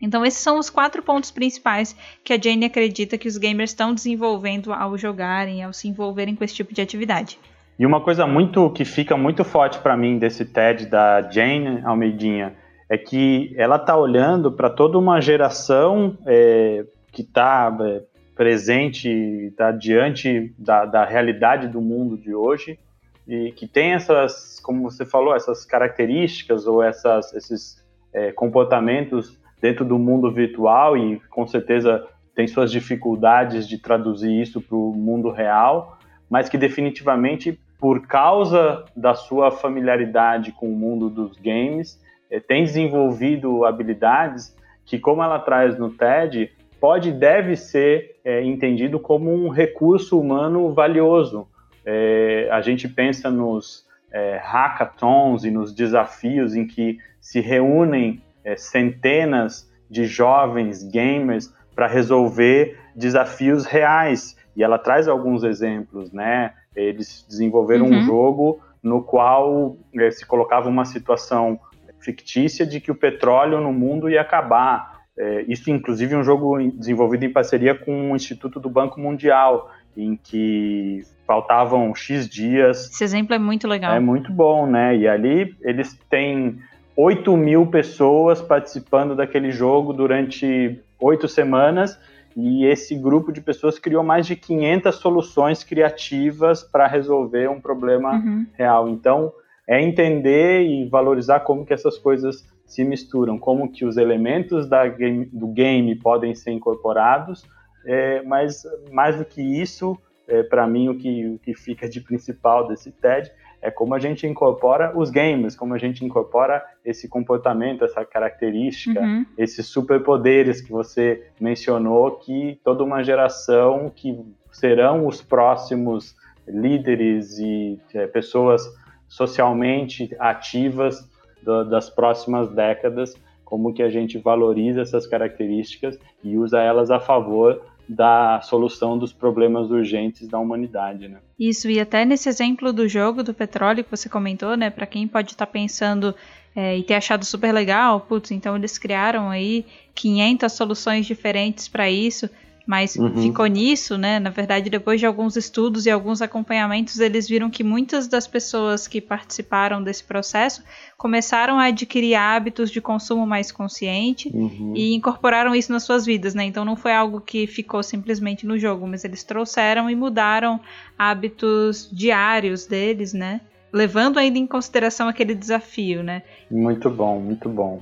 Então 0.01 0.25
esses 0.25 0.39
são 0.39 0.57
os 0.57 0.67
quatro 0.67 1.03
pontos 1.03 1.29
principais 1.29 1.95
que 2.23 2.33
a 2.33 2.41
Jane 2.41 2.65
acredita 2.65 3.15
que 3.15 3.27
os 3.27 3.37
gamers 3.37 3.69
estão 3.69 3.93
desenvolvendo 3.93 4.73
ao 4.73 4.97
jogarem, 4.97 5.63
ao 5.63 5.71
se 5.71 5.87
envolverem 5.87 6.35
com 6.35 6.43
esse 6.43 6.55
tipo 6.55 6.73
de 6.73 6.81
atividade. 6.81 7.37
E 7.77 7.85
uma 7.85 8.01
coisa 8.01 8.25
muito 8.25 8.67
que 8.71 8.85
fica 8.85 9.15
muito 9.15 9.43
forte 9.43 9.77
para 9.77 9.95
mim 9.95 10.17
desse 10.17 10.43
TED 10.43 10.87
da 10.87 11.21
Jane 11.29 11.81
Almeidinha 11.83 12.55
é 12.91 12.97
que 12.97 13.53
ela 13.55 13.77
está 13.77 13.95
olhando 13.95 14.51
para 14.51 14.69
toda 14.69 14.97
uma 14.97 15.21
geração 15.21 16.17
é, 16.25 16.83
que 17.09 17.21
está 17.21 17.73
é, 17.79 18.01
presente, 18.35 19.07
está 19.07 19.71
diante 19.71 20.53
da, 20.59 20.83
da, 20.83 21.05
realidade 21.05 21.69
do 21.69 21.79
mundo 21.79 22.17
de 22.17 22.35
hoje 22.35 22.77
e 23.25 23.53
que 23.53 23.65
tem 23.65 23.93
essas, 23.93 24.59
como 24.59 24.81
você 24.81 25.05
falou, 25.05 25.33
essas 25.33 25.63
características 25.63 26.67
ou 26.67 26.83
essas, 26.83 27.33
esses 27.33 27.81
é, 28.11 28.33
comportamentos 28.33 29.39
dentro 29.61 29.85
do 29.85 29.97
mundo 29.97 30.29
virtual 30.29 30.97
e 30.97 31.17
com 31.29 31.47
certeza 31.47 32.05
tem 32.35 32.45
suas 32.45 32.69
dificuldades 32.69 33.69
de 33.69 33.77
traduzir 33.77 34.41
isso 34.41 34.59
para 34.59 34.75
o 34.75 34.91
mundo 34.91 35.31
real, 35.31 35.97
mas 36.29 36.49
que 36.49 36.57
definitivamente 36.57 37.57
por 37.79 38.05
causa 38.05 38.83
da 38.93 39.13
sua 39.13 39.49
familiaridade 39.49 40.51
com 40.51 40.67
o 40.67 40.75
mundo 40.75 41.09
dos 41.09 41.37
games 41.37 41.97
tem 42.39 42.63
desenvolvido 42.63 43.65
habilidades 43.65 44.55
que, 44.85 44.97
como 44.97 45.21
ela 45.21 45.39
traz 45.39 45.77
no 45.77 45.89
TED, 45.89 46.51
pode 46.81 47.09
e 47.09 47.13
deve 47.13 47.55
ser 47.55 48.15
é, 48.25 48.43
entendido 48.43 48.99
como 48.99 49.31
um 49.31 49.49
recurso 49.49 50.19
humano 50.19 50.73
valioso. 50.73 51.47
É, 51.85 52.49
a 52.51 52.59
gente 52.59 52.87
pensa 52.87 53.29
nos 53.29 53.85
é, 54.11 54.37
hackathons 54.43 55.43
e 55.43 55.51
nos 55.51 55.71
desafios 55.73 56.55
em 56.55 56.65
que 56.65 56.97
se 57.19 57.39
reúnem 57.39 58.21
centenas 58.57 59.71
de 59.87 60.05
jovens 60.05 60.83
gamers 60.83 61.53
para 61.75 61.85
resolver 61.85 62.75
desafios 62.95 63.65
reais. 63.65 64.35
E 64.55 64.63
ela 64.63 64.79
traz 64.79 65.07
alguns 65.07 65.43
exemplos, 65.43 66.11
né? 66.11 66.53
Eles 66.75 67.23
desenvolveram 67.29 67.85
uhum. 67.85 67.99
um 67.99 68.01
jogo 68.01 68.59
no 68.81 69.03
qual 69.03 69.77
se 70.11 70.25
colocava 70.25 70.67
uma 70.67 70.85
situação 70.85 71.59
fictícia 72.01 72.65
de 72.65 72.79
que 72.79 72.91
o 72.91 72.95
petróleo 72.95 73.61
no 73.61 73.71
mundo 73.71 74.09
ia 74.09 74.21
acabar. 74.21 75.01
É, 75.17 75.45
isso, 75.47 75.69
inclusive, 75.69 76.13
é 76.13 76.17
um 76.17 76.23
jogo 76.23 76.57
desenvolvido 76.71 77.23
em 77.23 77.31
parceria 77.31 77.75
com 77.75 78.11
o 78.11 78.15
Instituto 78.15 78.59
do 78.59 78.69
Banco 78.69 78.99
Mundial, 78.99 79.69
em 79.95 80.15
que 80.15 81.01
faltavam 81.27 81.93
X 81.93 82.27
dias. 82.27 82.89
Esse 82.91 83.03
exemplo 83.03 83.35
é 83.35 83.39
muito 83.39 83.67
legal. 83.67 83.93
É 83.93 83.99
muito 83.99 84.31
bom, 84.31 84.65
né? 84.65 84.95
E 84.97 85.07
ali 85.07 85.55
eles 85.61 85.97
têm 86.09 86.59
8 86.95 87.35
mil 87.37 87.67
pessoas 87.67 88.41
participando 88.41 89.15
daquele 89.15 89.51
jogo 89.51 89.93
durante 89.93 90.79
oito 90.99 91.27
semanas 91.27 91.99
e 92.35 92.65
esse 92.65 92.95
grupo 92.95 93.31
de 93.31 93.41
pessoas 93.41 93.77
criou 93.79 94.03
mais 94.03 94.25
de 94.25 94.35
500 94.35 94.95
soluções 94.95 95.63
criativas 95.63 96.63
para 96.63 96.87
resolver 96.87 97.49
um 97.49 97.59
problema 97.59 98.13
uhum. 98.13 98.45
real. 98.53 98.87
Então, 98.87 99.33
é 99.71 99.81
entender 99.81 100.63
e 100.63 100.85
valorizar 100.89 101.39
como 101.39 101.65
que 101.65 101.73
essas 101.73 101.97
coisas 101.97 102.45
se 102.65 102.83
misturam, 102.83 103.39
como 103.39 103.71
que 103.71 103.85
os 103.85 103.95
elementos 103.95 104.67
game, 104.97 105.29
do 105.31 105.47
game 105.47 105.95
podem 105.95 106.35
ser 106.35 106.51
incorporados, 106.51 107.45
é, 107.85 108.21
mas 108.23 108.63
mais 108.91 109.15
do 109.15 109.23
que 109.23 109.41
isso, 109.41 109.97
é, 110.27 110.43
para 110.43 110.67
mim 110.67 110.89
o 110.89 110.97
que, 110.97 111.25
o 111.25 111.39
que 111.39 111.53
fica 111.53 111.87
de 111.87 112.01
principal 112.01 112.67
desse 112.67 112.91
TED 112.91 113.31
é 113.61 113.71
como 113.71 113.95
a 113.95 113.99
gente 113.99 114.27
incorpora 114.27 114.91
os 114.93 115.09
games, 115.09 115.55
como 115.55 115.73
a 115.73 115.77
gente 115.77 116.03
incorpora 116.03 116.61
esse 116.83 117.07
comportamento, 117.07 117.85
essa 117.85 118.03
característica, 118.03 118.99
uhum. 118.99 119.25
esses 119.37 119.67
superpoderes 119.67 120.59
que 120.59 120.71
você 120.71 121.27
mencionou, 121.39 122.17
que 122.17 122.59
toda 122.61 122.83
uma 122.83 123.01
geração 123.03 123.89
que 123.95 124.19
serão 124.51 125.07
os 125.07 125.21
próximos 125.21 126.13
líderes 126.45 127.39
e 127.39 127.79
é, 127.93 128.05
pessoas 128.07 128.63
socialmente 129.11 130.09
ativas 130.17 131.05
do, 131.43 131.65
das 131.65 131.89
próximas 131.89 132.49
décadas, 132.49 133.13
como 133.43 133.73
que 133.73 133.83
a 133.83 133.89
gente 133.89 134.17
valoriza 134.17 134.81
essas 134.81 135.05
características 135.05 135.99
e 136.23 136.37
usa 136.37 136.61
elas 136.61 136.89
a 136.89 136.97
favor 136.97 137.61
da 137.89 138.39
solução 138.41 138.97
dos 138.97 139.11
problemas 139.11 139.69
urgentes 139.69 140.29
da 140.29 140.39
humanidade, 140.39 141.09
né? 141.09 141.17
Isso, 141.37 141.69
e 141.69 141.77
até 141.77 142.05
nesse 142.05 142.29
exemplo 142.29 142.71
do 142.71 142.87
jogo 142.87 143.21
do 143.21 143.33
petróleo 143.33 143.83
que 143.83 143.91
você 143.91 144.07
comentou, 144.07 144.55
né, 144.55 144.69
para 144.69 144.85
quem 144.85 145.05
pode 145.05 145.31
estar 145.31 145.45
tá 145.45 145.51
pensando 145.51 146.15
é, 146.55 146.77
e 146.77 146.83
ter 146.83 146.93
achado 146.93 147.25
super 147.25 147.51
legal, 147.51 147.99
putz, 147.99 148.31
então 148.31 148.55
eles 148.55 148.77
criaram 148.77 149.29
aí 149.29 149.65
500 149.93 150.53
soluções 150.53 151.05
diferentes 151.05 151.67
para 151.67 151.89
isso, 151.89 152.29
mas 152.71 152.95
uhum. 152.95 153.21
ficou 153.21 153.45
nisso, 153.47 153.97
né? 153.97 154.17
Na 154.17 154.29
verdade, 154.29 154.69
depois 154.69 154.97
de 154.97 155.05
alguns 155.05 155.35
estudos 155.35 155.85
e 155.85 155.91
alguns 155.91 156.21
acompanhamentos, 156.21 157.01
eles 157.01 157.27
viram 157.27 157.49
que 157.49 157.65
muitas 157.65 158.07
das 158.07 158.25
pessoas 158.27 158.87
que 158.87 159.01
participaram 159.01 159.83
desse 159.83 160.05
processo 160.05 160.63
começaram 160.97 161.59
a 161.59 161.65
adquirir 161.65 162.15
hábitos 162.15 162.71
de 162.71 162.79
consumo 162.79 163.27
mais 163.27 163.51
consciente 163.51 164.31
uhum. 164.33 164.71
e 164.73 164.93
incorporaram 164.93 165.53
isso 165.53 165.69
nas 165.69 165.83
suas 165.83 166.05
vidas, 166.05 166.33
né? 166.33 166.45
Então 166.45 166.63
não 166.63 166.77
foi 166.77 166.93
algo 166.93 167.19
que 167.19 167.45
ficou 167.45 167.83
simplesmente 167.83 168.47
no 168.47 168.57
jogo, 168.57 168.87
mas 168.87 169.03
eles 169.03 169.21
trouxeram 169.21 169.89
e 169.89 169.95
mudaram 169.95 170.57
hábitos 170.97 171.89
diários 171.91 172.65
deles, 172.65 173.11
né? 173.11 173.41
Levando 173.73 174.17
ainda 174.17 174.39
em 174.39 174.47
consideração 174.47 175.09
aquele 175.09 175.35
desafio, 175.35 176.01
né? 176.03 176.23
Muito 176.49 176.89
bom, 176.89 177.19
muito 177.19 177.49
bom. 177.49 177.81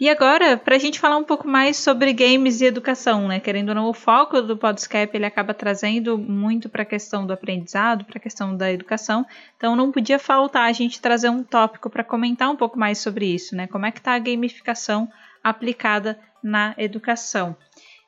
E 0.00 0.10
agora, 0.10 0.56
para 0.56 0.74
a 0.74 0.78
gente 0.78 0.98
falar 0.98 1.16
um 1.16 1.22
pouco 1.22 1.46
mais 1.46 1.76
sobre 1.76 2.12
games 2.12 2.60
e 2.60 2.64
educação, 2.64 3.28
né? 3.28 3.38
Querendo 3.38 3.68
ou 3.68 3.74
não, 3.76 3.88
o 3.88 3.94
foco 3.94 4.42
do 4.42 4.56
Podscape 4.56 5.16
ele 5.16 5.24
acaba 5.24 5.54
trazendo 5.54 6.18
muito 6.18 6.68
para 6.68 6.82
a 6.82 6.86
questão 6.86 7.24
do 7.24 7.32
aprendizado, 7.32 8.04
para 8.04 8.18
a 8.18 8.20
questão 8.20 8.56
da 8.56 8.72
educação. 8.72 9.24
Então, 9.56 9.76
não 9.76 9.92
podia 9.92 10.18
faltar 10.18 10.68
a 10.68 10.72
gente 10.72 11.00
trazer 11.00 11.28
um 11.28 11.44
tópico 11.44 11.88
para 11.88 12.02
comentar 12.02 12.50
um 12.50 12.56
pouco 12.56 12.76
mais 12.76 12.98
sobre 12.98 13.26
isso, 13.26 13.54
né? 13.54 13.68
Como 13.68 13.86
é 13.86 13.92
que 13.92 13.98
está 13.98 14.14
a 14.14 14.18
gamificação 14.18 15.08
aplicada 15.44 16.18
na 16.42 16.74
educação? 16.76 17.56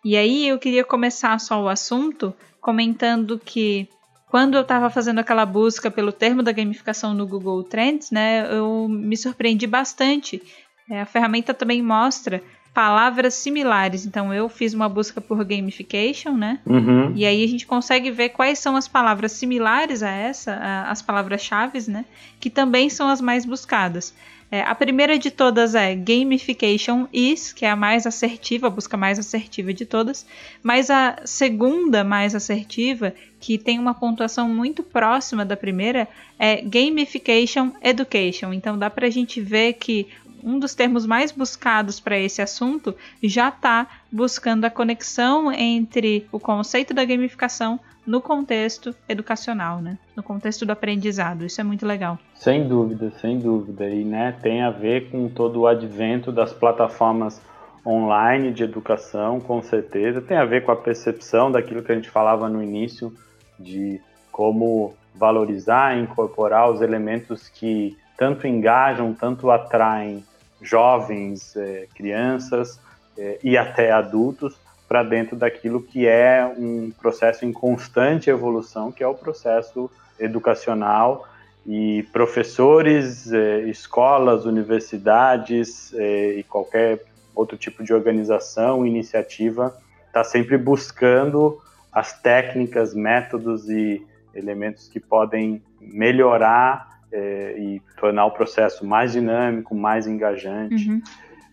E 0.04 0.16
aí, 0.16 0.48
eu 0.48 0.58
queria 0.58 0.82
começar 0.82 1.38
só 1.38 1.62
o 1.62 1.68
assunto 1.68 2.34
comentando 2.60 3.38
que 3.38 3.88
quando 4.28 4.56
eu 4.56 4.62
estava 4.62 4.90
fazendo 4.90 5.20
aquela 5.20 5.46
busca 5.46 5.88
pelo 5.88 6.10
termo 6.10 6.42
da 6.42 6.50
gamificação 6.50 7.14
no 7.14 7.28
Google 7.28 7.62
Trends, 7.62 8.10
né, 8.10 8.46
eu 8.52 8.88
me 8.88 9.16
surpreendi 9.16 9.68
bastante 9.68 10.42
é, 10.90 11.00
a 11.00 11.06
ferramenta 11.06 11.52
também 11.52 11.82
mostra 11.82 12.42
palavras 12.76 13.32
similares. 13.32 14.04
Então 14.04 14.34
eu 14.34 14.50
fiz 14.50 14.74
uma 14.74 14.86
busca 14.86 15.18
por 15.18 15.42
gamification, 15.42 16.32
né? 16.32 16.60
Uhum. 16.66 17.12
E 17.16 17.24
aí 17.24 17.42
a 17.42 17.48
gente 17.48 17.66
consegue 17.66 18.10
ver 18.10 18.28
quais 18.28 18.58
são 18.58 18.76
as 18.76 18.86
palavras 18.86 19.32
similares 19.32 20.02
a 20.02 20.10
essa, 20.10 20.52
a, 20.52 20.90
as 20.90 21.00
palavras-chave, 21.00 21.90
né? 21.90 22.04
Que 22.38 22.50
também 22.50 22.90
são 22.90 23.08
as 23.08 23.20
mais 23.20 23.46
buscadas. 23.46 24.14
É, 24.50 24.60
a 24.60 24.74
primeira 24.74 25.18
de 25.18 25.30
todas 25.30 25.74
é 25.74 25.94
Gamification 25.94 27.08
Is, 27.12 27.52
que 27.52 27.64
é 27.64 27.70
a 27.70 27.74
mais 27.74 28.06
assertiva, 28.06 28.68
a 28.68 28.70
busca 28.70 28.96
mais 28.96 29.18
assertiva 29.18 29.72
de 29.72 29.84
todas. 29.84 30.26
Mas 30.62 30.88
a 30.88 31.16
segunda 31.24 32.04
mais 32.04 32.34
assertiva, 32.34 33.12
que 33.40 33.58
tem 33.58 33.78
uma 33.78 33.94
pontuação 33.94 34.48
muito 34.48 34.82
próxima 34.82 35.44
da 35.44 35.56
primeira, 35.56 36.06
é 36.38 36.60
Gamification 36.60 37.72
Education. 37.82 38.52
Então 38.52 38.78
dá 38.78 38.88
pra 38.88 39.10
gente 39.10 39.40
ver 39.40 39.72
que 39.72 40.06
um 40.46 40.60
dos 40.60 40.76
termos 40.76 41.04
mais 41.04 41.32
buscados 41.32 41.98
para 41.98 42.16
esse 42.16 42.40
assunto 42.40 42.94
já 43.20 43.48
está 43.48 43.88
buscando 44.12 44.64
a 44.64 44.70
conexão 44.70 45.50
entre 45.50 46.28
o 46.30 46.38
conceito 46.38 46.94
da 46.94 47.04
gamificação 47.04 47.80
no 48.06 48.20
contexto 48.20 48.94
educacional, 49.08 49.82
né? 49.82 49.98
No 50.14 50.22
contexto 50.22 50.64
do 50.64 50.70
aprendizado. 50.70 51.44
Isso 51.44 51.60
é 51.60 51.64
muito 51.64 51.84
legal. 51.84 52.16
Sem 52.34 52.68
dúvida, 52.68 53.12
sem 53.20 53.40
dúvida. 53.40 53.88
E 53.90 54.04
né, 54.04 54.36
tem 54.40 54.62
a 54.62 54.70
ver 54.70 55.10
com 55.10 55.28
todo 55.28 55.62
o 55.62 55.66
advento 55.66 56.30
das 56.30 56.52
plataformas 56.52 57.42
online 57.84 58.52
de 58.52 58.62
educação, 58.62 59.40
com 59.40 59.60
certeza. 59.60 60.20
Tem 60.20 60.36
a 60.36 60.44
ver 60.44 60.64
com 60.64 60.70
a 60.70 60.76
percepção 60.76 61.50
daquilo 61.50 61.82
que 61.82 61.90
a 61.90 61.94
gente 61.96 62.08
falava 62.08 62.48
no 62.48 62.62
início, 62.62 63.12
de 63.58 64.00
como 64.30 64.94
valorizar 65.12 65.98
incorporar 65.98 66.70
os 66.70 66.80
elementos 66.80 67.48
que 67.48 67.96
tanto 68.16 68.46
engajam, 68.46 69.12
tanto 69.12 69.50
atraem 69.50 70.24
jovens, 70.60 71.56
eh, 71.56 71.86
crianças 71.94 72.80
eh, 73.16 73.38
e 73.42 73.56
até 73.56 73.90
adultos 73.90 74.56
para 74.88 75.02
dentro 75.02 75.36
daquilo 75.36 75.82
que 75.82 76.06
é 76.06 76.44
um 76.56 76.92
processo 77.00 77.44
em 77.44 77.52
constante 77.52 78.30
evolução, 78.30 78.92
que 78.92 79.02
é 79.02 79.06
o 79.06 79.14
processo 79.14 79.90
educacional. 80.18 81.26
E 81.66 82.04
professores, 82.12 83.32
eh, 83.32 83.62
escolas, 83.62 84.44
universidades 84.44 85.92
e 85.92 86.44
qualquer 86.48 87.02
outro 87.34 87.56
tipo 87.56 87.82
de 87.82 87.92
organização, 87.92 88.86
iniciativa, 88.86 89.76
está 90.06 90.22
sempre 90.22 90.56
buscando 90.56 91.60
as 91.92 92.12
técnicas, 92.20 92.94
métodos 92.94 93.68
e 93.68 94.06
elementos 94.34 94.88
que 94.88 95.00
podem 95.00 95.60
melhorar 95.80 96.95
é, 97.12 97.54
e 97.58 97.82
tornar 97.98 98.26
o 98.26 98.30
processo 98.30 98.86
mais 98.86 99.12
dinâmico, 99.12 99.74
mais 99.74 100.06
engajante. 100.06 100.88
Uhum. 100.88 101.02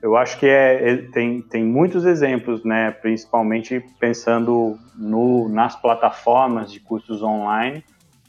Eu 0.02 0.18
acho 0.18 0.38
que 0.38 0.46
é, 0.46 0.90
é, 0.90 0.98
tem, 0.98 1.42
tem 1.42 1.64
muitos 1.64 2.06
exemplos, 2.06 2.64
né, 2.66 2.92
principalmente 2.92 3.82
pensando 4.00 4.78
no, 4.96 5.48
nas 5.48 5.76
plataformas 5.76 6.72
de 6.72 6.80
cursos 6.82 7.24
online, 7.24 7.84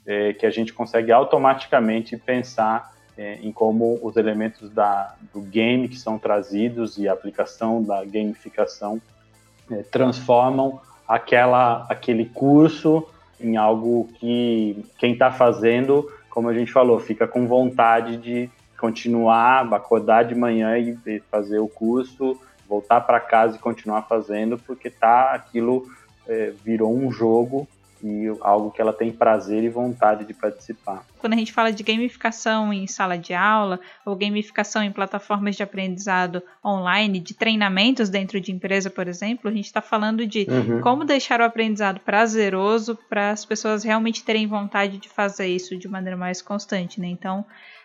é, 0.06 0.32
que 0.34 0.46
a 0.46 0.50
gente 0.50 0.72
consegue 0.72 1.10
automaticamente 1.10 2.16
pensar 2.16 2.92
é, 3.16 3.38
em 3.42 3.50
como 3.50 3.98
os 4.02 4.16
elementos 4.16 4.70
da, 4.70 5.14
do 5.32 5.40
game 5.40 5.88
que 5.88 5.96
são 5.96 6.18
trazidos 6.18 6.98
e 6.98 7.08
a 7.08 7.12
aplicação 7.12 7.82
da 7.82 8.04
gamificação 8.04 9.00
é, 9.70 9.82
transformam 9.82 10.80
aquela, 11.08 11.86
aquele 11.88 12.26
curso 12.26 13.06
em 13.40 13.56
algo 13.56 14.08
que 14.14 14.84
quem 14.98 15.12
está 15.12 15.30
fazendo, 15.30 16.08
como 16.34 16.48
a 16.48 16.52
gente 16.52 16.72
falou, 16.72 16.98
fica 16.98 17.28
com 17.28 17.46
vontade 17.46 18.16
de 18.16 18.50
continuar, 18.76 19.72
acordar 19.72 20.24
de 20.24 20.34
manhã 20.34 20.76
e 20.76 21.22
fazer 21.30 21.60
o 21.60 21.68
curso, 21.68 22.36
voltar 22.68 23.02
para 23.02 23.20
casa 23.20 23.56
e 23.56 23.60
continuar 23.60 24.02
fazendo, 24.02 24.58
porque 24.58 24.90
tá 24.90 25.30
aquilo 25.32 25.86
é, 26.26 26.52
virou 26.64 26.92
um 26.92 27.12
jogo 27.12 27.68
e 28.04 28.28
algo 28.42 28.70
que 28.70 28.82
ela 28.82 28.92
tem 28.92 29.10
prazer 29.10 29.64
e 29.64 29.68
vontade 29.70 30.26
de 30.26 30.34
participar. 30.34 31.06
Quando 31.18 31.32
a 31.32 31.36
gente 31.36 31.54
fala 31.54 31.72
de 31.72 31.82
gamificação 31.82 32.70
em 32.70 32.86
sala 32.86 33.16
de 33.16 33.32
aula 33.32 33.80
ou 34.04 34.14
gamificação 34.14 34.82
em 34.82 34.92
plataformas 34.92 35.56
de 35.56 35.62
aprendizado 35.62 36.42
online, 36.62 37.18
de 37.18 37.32
treinamentos 37.32 38.10
dentro 38.10 38.38
de 38.38 38.52
empresa, 38.52 38.90
por 38.90 39.08
exemplo, 39.08 39.48
a 39.48 39.54
gente 39.54 39.64
está 39.64 39.80
falando 39.80 40.26
de 40.26 40.46
uhum. 40.46 40.82
como 40.82 41.04
deixar 41.06 41.40
o 41.40 41.44
aprendizado 41.44 41.98
prazeroso 42.00 42.98
para 43.08 43.30
as 43.30 43.46
pessoas 43.46 43.82
realmente 43.82 44.22
terem 44.22 44.46
vontade 44.46 44.98
de 44.98 45.08
fazer 45.08 45.46
isso 45.46 45.74
de 45.74 45.88
maneira 45.88 46.16
mais 46.16 46.42
constante, 46.42 47.00
né? 47.00 47.08
Então, 47.08 47.42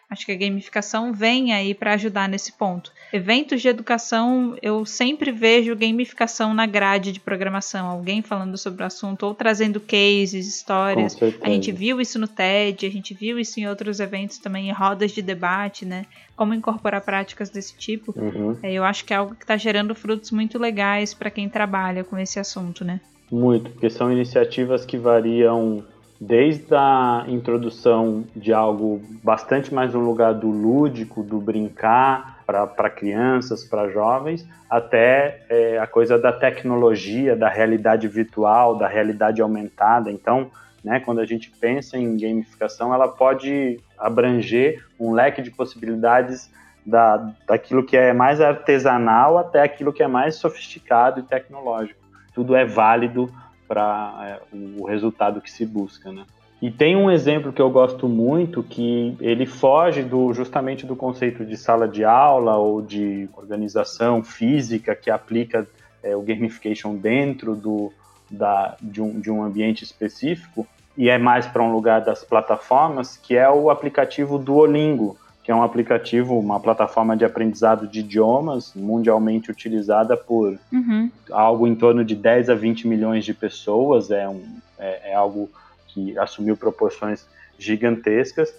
Acho 0.09 0.25
que 0.25 0.31
a 0.31 0.35
gamificação 0.35 1.13
vem 1.13 1.53
aí 1.53 1.75
para 1.75 1.93
ajudar 1.93 2.27
nesse 2.27 2.51
ponto. 2.53 2.91
Eventos 3.13 3.61
de 3.61 3.67
educação, 3.67 4.57
eu 4.59 4.83
sempre 4.83 5.31
vejo 5.31 5.75
gamificação 5.75 6.51
na 6.51 6.65
grade 6.65 7.11
de 7.11 7.19
programação, 7.19 7.87
alguém 7.87 8.23
falando 8.23 8.57
sobre 8.57 8.81
o 8.81 8.87
assunto 8.87 9.27
ou 9.27 9.35
trazendo 9.35 9.79
cases, 9.79 10.47
histórias. 10.47 11.15
A 11.41 11.49
gente 11.49 11.71
viu 11.71 12.01
isso 12.01 12.17
no 12.17 12.27
TED, 12.27 12.87
a 12.87 12.89
gente 12.89 13.13
viu 13.13 13.37
isso 13.37 13.59
em 13.59 13.67
outros 13.67 13.99
eventos 13.99 14.39
também, 14.39 14.69
em 14.69 14.73
rodas 14.73 15.11
de 15.11 15.21
debate, 15.21 15.85
né? 15.85 16.07
Como 16.35 16.55
incorporar 16.55 17.01
práticas 17.01 17.51
desse 17.51 17.77
tipo. 17.77 18.11
Uhum. 18.17 18.57
É, 18.63 18.73
eu 18.73 18.83
acho 18.83 19.05
que 19.05 19.13
é 19.13 19.17
algo 19.17 19.35
que 19.35 19.43
está 19.43 19.57
gerando 19.57 19.93
frutos 19.93 20.31
muito 20.31 20.57
legais 20.57 21.13
para 21.13 21.29
quem 21.29 21.47
trabalha 21.47 22.03
com 22.03 22.17
esse 22.17 22.39
assunto, 22.39 22.83
né? 22.83 22.99
Muito, 23.31 23.69
porque 23.69 23.91
são 23.91 24.11
iniciativas 24.11 24.85
que 24.85 24.97
variam 24.97 25.85
desde 26.19 26.75
a 26.75 27.23
introdução 27.27 28.25
de 28.35 28.51
algo 28.51 29.01
bastante 29.23 29.73
mais 29.73 29.93
no 29.93 30.01
lugar 30.01 30.33
do 30.33 30.49
lúdico, 30.49 31.23
do 31.23 31.39
brincar 31.39 32.39
para 32.45 32.89
crianças, 32.89 33.63
para 33.63 33.89
jovens, 33.89 34.45
até 34.69 35.45
é, 35.49 35.77
a 35.77 35.87
coisa 35.87 36.17
da 36.17 36.33
tecnologia, 36.33 37.35
da 37.35 37.47
realidade 37.47 38.07
virtual, 38.07 38.75
da 38.75 38.87
realidade 38.87 39.41
aumentada. 39.41 40.11
Então, 40.11 40.51
né, 40.83 40.99
quando 40.99 41.19
a 41.19 41.25
gente 41.25 41.51
pensa 41.51 41.97
em 41.97 42.17
gamificação, 42.17 42.93
ela 42.93 43.07
pode 43.07 43.79
abranger 43.97 44.83
um 44.99 45.13
leque 45.13 45.41
de 45.41 45.51
possibilidades 45.51 46.51
da, 46.85 47.31
daquilo 47.47 47.85
que 47.85 47.95
é 47.95 48.11
mais 48.13 48.41
artesanal 48.41 49.37
até 49.37 49.61
aquilo 49.61 49.93
que 49.93 50.03
é 50.03 50.07
mais 50.07 50.35
sofisticado 50.35 51.19
e 51.19 51.23
tecnológico. 51.23 51.99
Tudo 52.33 52.55
é 52.55 52.65
válido 52.65 53.31
para 53.69 54.41
é, 54.51 54.57
o 54.79 54.85
resultado 54.85 55.39
que 55.39 55.51
se 55.51 55.63
busca, 55.63 56.11
né? 56.11 56.25
E 56.61 56.69
tem 56.69 56.97
um 56.97 57.09
exemplo 57.09 57.53
que 57.53 57.61
eu 57.61 57.69
gosto 57.69 58.09
muito 58.09 58.61
que 58.61 59.15
ele 59.21 59.45
foge 59.45 60.03
do 60.03 60.33
justamente 60.33 60.85
do 60.85 60.93
conceito 60.93 61.45
de 61.45 61.55
sala 61.55 61.87
de 61.87 62.03
aula 62.03 62.57
ou 62.57 62.81
de 62.81 63.29
organização 63.37 64.21
física 64.21 64.93
que 64.93 65.09
aplica 65.09 65.65
é, 66.03 66.13
o 66.17 66.21
gamification 66.21 66.95
dentro 66.95 67.55
do, 67.55 67.93
da, 68.29 68.75
de, 68.81 69.01
um, 69.01 69.21
de 69.21 69.31
um 69.31 69.41
ambiente 69.41 69.85
específico 69.85 70.67
e 70.97 71.07
é 71.09 71.17
mais 71.17 71.47
para 71.47 71.63
um 71.63 71.71
lugar 71.71 72.01
das 72.01 72.25
plataformas, 72.25 73.15
que 73.15 73.37
é 73.37 73.49
o 73.49 73.69
aplicativo 73.69 74.37
Duolingo, 74.37 75.15
que 75.49 75.51
é 75.51 75.55
um 75.55 75.63
aplicativo, 75.63 76.37
uma 76.37 76.59
plataforma 76.59 77.17
de 77.17 77.25
aprendizado 77.25 77.87
de 77.87 78.01
idiomas 78.01 78.71
mundialmente 78.75 79.49
utilizada 79.49 80.15
por 80.15 80.59
uhum. 80.71 81.09
algo 81.31 81.65
em 81.65 81.73
torno 81.73 82.05
de 82.05 82.13
10 82.13 82.51
a 82.51 82.53
20 82.53 82.87
milhões 82.87 83.25
de 83.25 83.33
pessoas. 83.33 84.11
É, 84.11 84.29
um, 84.29 84.43
é, 84.77 85.09
é 85.09 85.15
algo 85.15 85.49
que 85.87 86.15
assumiu 86.19 86.55
proporções 86.55 87.25
gigantescas 87.57 88.53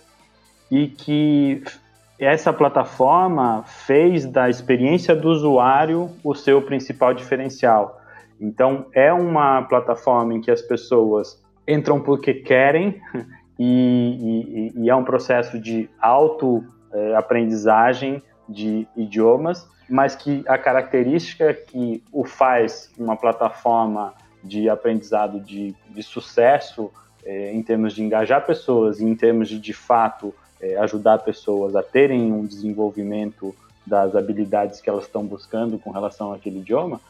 e 0.69 0.89
que 0.89 1.63
essa 2.19 2.53
plataforma 2.53 3.63
fez 3.63 4.27
da 4.27 4.51
experiência 4.51 5.15
do 5.15 5.29
usuário 5.29 6.11
o 6.25 6.35
seu 6.35 6.61
principal 6.61 7.15
diferencial. 7.15 8.01
Então, 8.41 8.87
é 8.93 9.13
uma 9.13 9.63
plataforma 9.63 10.35
em 10.35 10.41
que 10.41 10.51
as 10.51 10.61
pessoas 10.61 11.41
entram 11.69 12.01
porque 12.01 12.35
querem 12.35 13.01
e, 13.57 14.73
e, 14.75 14.83
e 14.83 14.91
é 14.91 14.97
um 14.97 15.05
processo 15.05 15.57
de 15.57 15.89
auto 16.01 16.65
é, 16.93 17.15
aprendizagem 17.15 18.23
de 18.49 18.87
idiomas, 18.97 19.69
mas 19.89 20.15
que 20.15 20.45
a 20.47 20.59
característica 20.59 21.53
que 21.55 22.03
o 22.13 22.25
faz 22.25 22.91
uma 22.99 23.17
plataforma 23.17 24.15
de 24.43 24.69
aprendizado 24.69 25.41
de, 25.41 25.75
de 25.89 26.03
sucesso 26.03 26.91
é, 27.25 27.53
em 27.53 27.63
termos 27.63 27.95
de 27.95 28.03
engajar 28.03 28.45
pessoas 28.47 29.01
e 29.01 29.05
em 29.05 29.15
termos 29.15 29.49
de, 29.49 29.59
de 29.59 29.73
fato, 29.73 30.35
é, 30.61 30.77
ajudar 30.79 31.19
pessoas 31.19 31.77
a 31.77 31.83
terem 31.83 32.33
um 32.33 32.47
desenvolvimento 32.47 33.55
das 33.87 34.15
habilidades 34.15 34.81
que 34.81 34.89
elas 34.89 35.05
estão 35.05 35.25
buscando 35.25 35.79
com 35.79 35.91
relação 35.91 36.33
àquele 36.33 36.61
idioma, 36.61 37.01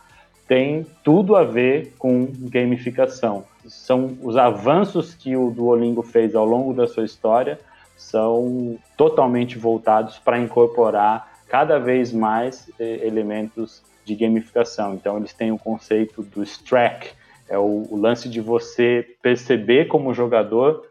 tem 0.49 0.85
tudo 1.05 1.37
a 1.37 1.45
ver 1.45 1.95
com 1.99 2.29
gamificação. 2.33 3.45
São 3.67 4.17
os 4.23 4.37
avanços 4.37 5.15
que 5.15 5.37
o 5.37 5.51
Duolingo 5.51 6.03
fez 6.03 6.35
ao 6.35 6.45
longo 6.45 6.73
da 6.73 6.89
sua 6.89 7.05
história 7.05 7.59
são 8.01 8.79
totalmente 8.97 9.59
voltados 9.59 10.19
para 10.19 10.39
incorporar 10.39 11.31
cada 11.49 11.79
vez 11.79 12.13
mais 12.13 12.71
eh, 12.81 13.07
elementos 13.07 13.83
de 14.05 14.15
gamificação. 14.15 14.95
Então, 14.95 15.19
eles 15.19 15.35
têm 15.35 15.53
o 15.53 15.59
conceito 15.59 16.23
do 16.23 16.43
strack, 16.43 17.11
é 17.49 17.59
o, 17.59 17.87
o 17.91 17.97
lance 17.97 18.29
de 18.29 18.41
você 18.41 19.07
perceber 19.21 19.87
como 19.87 20.15
jogador 20.15 20.87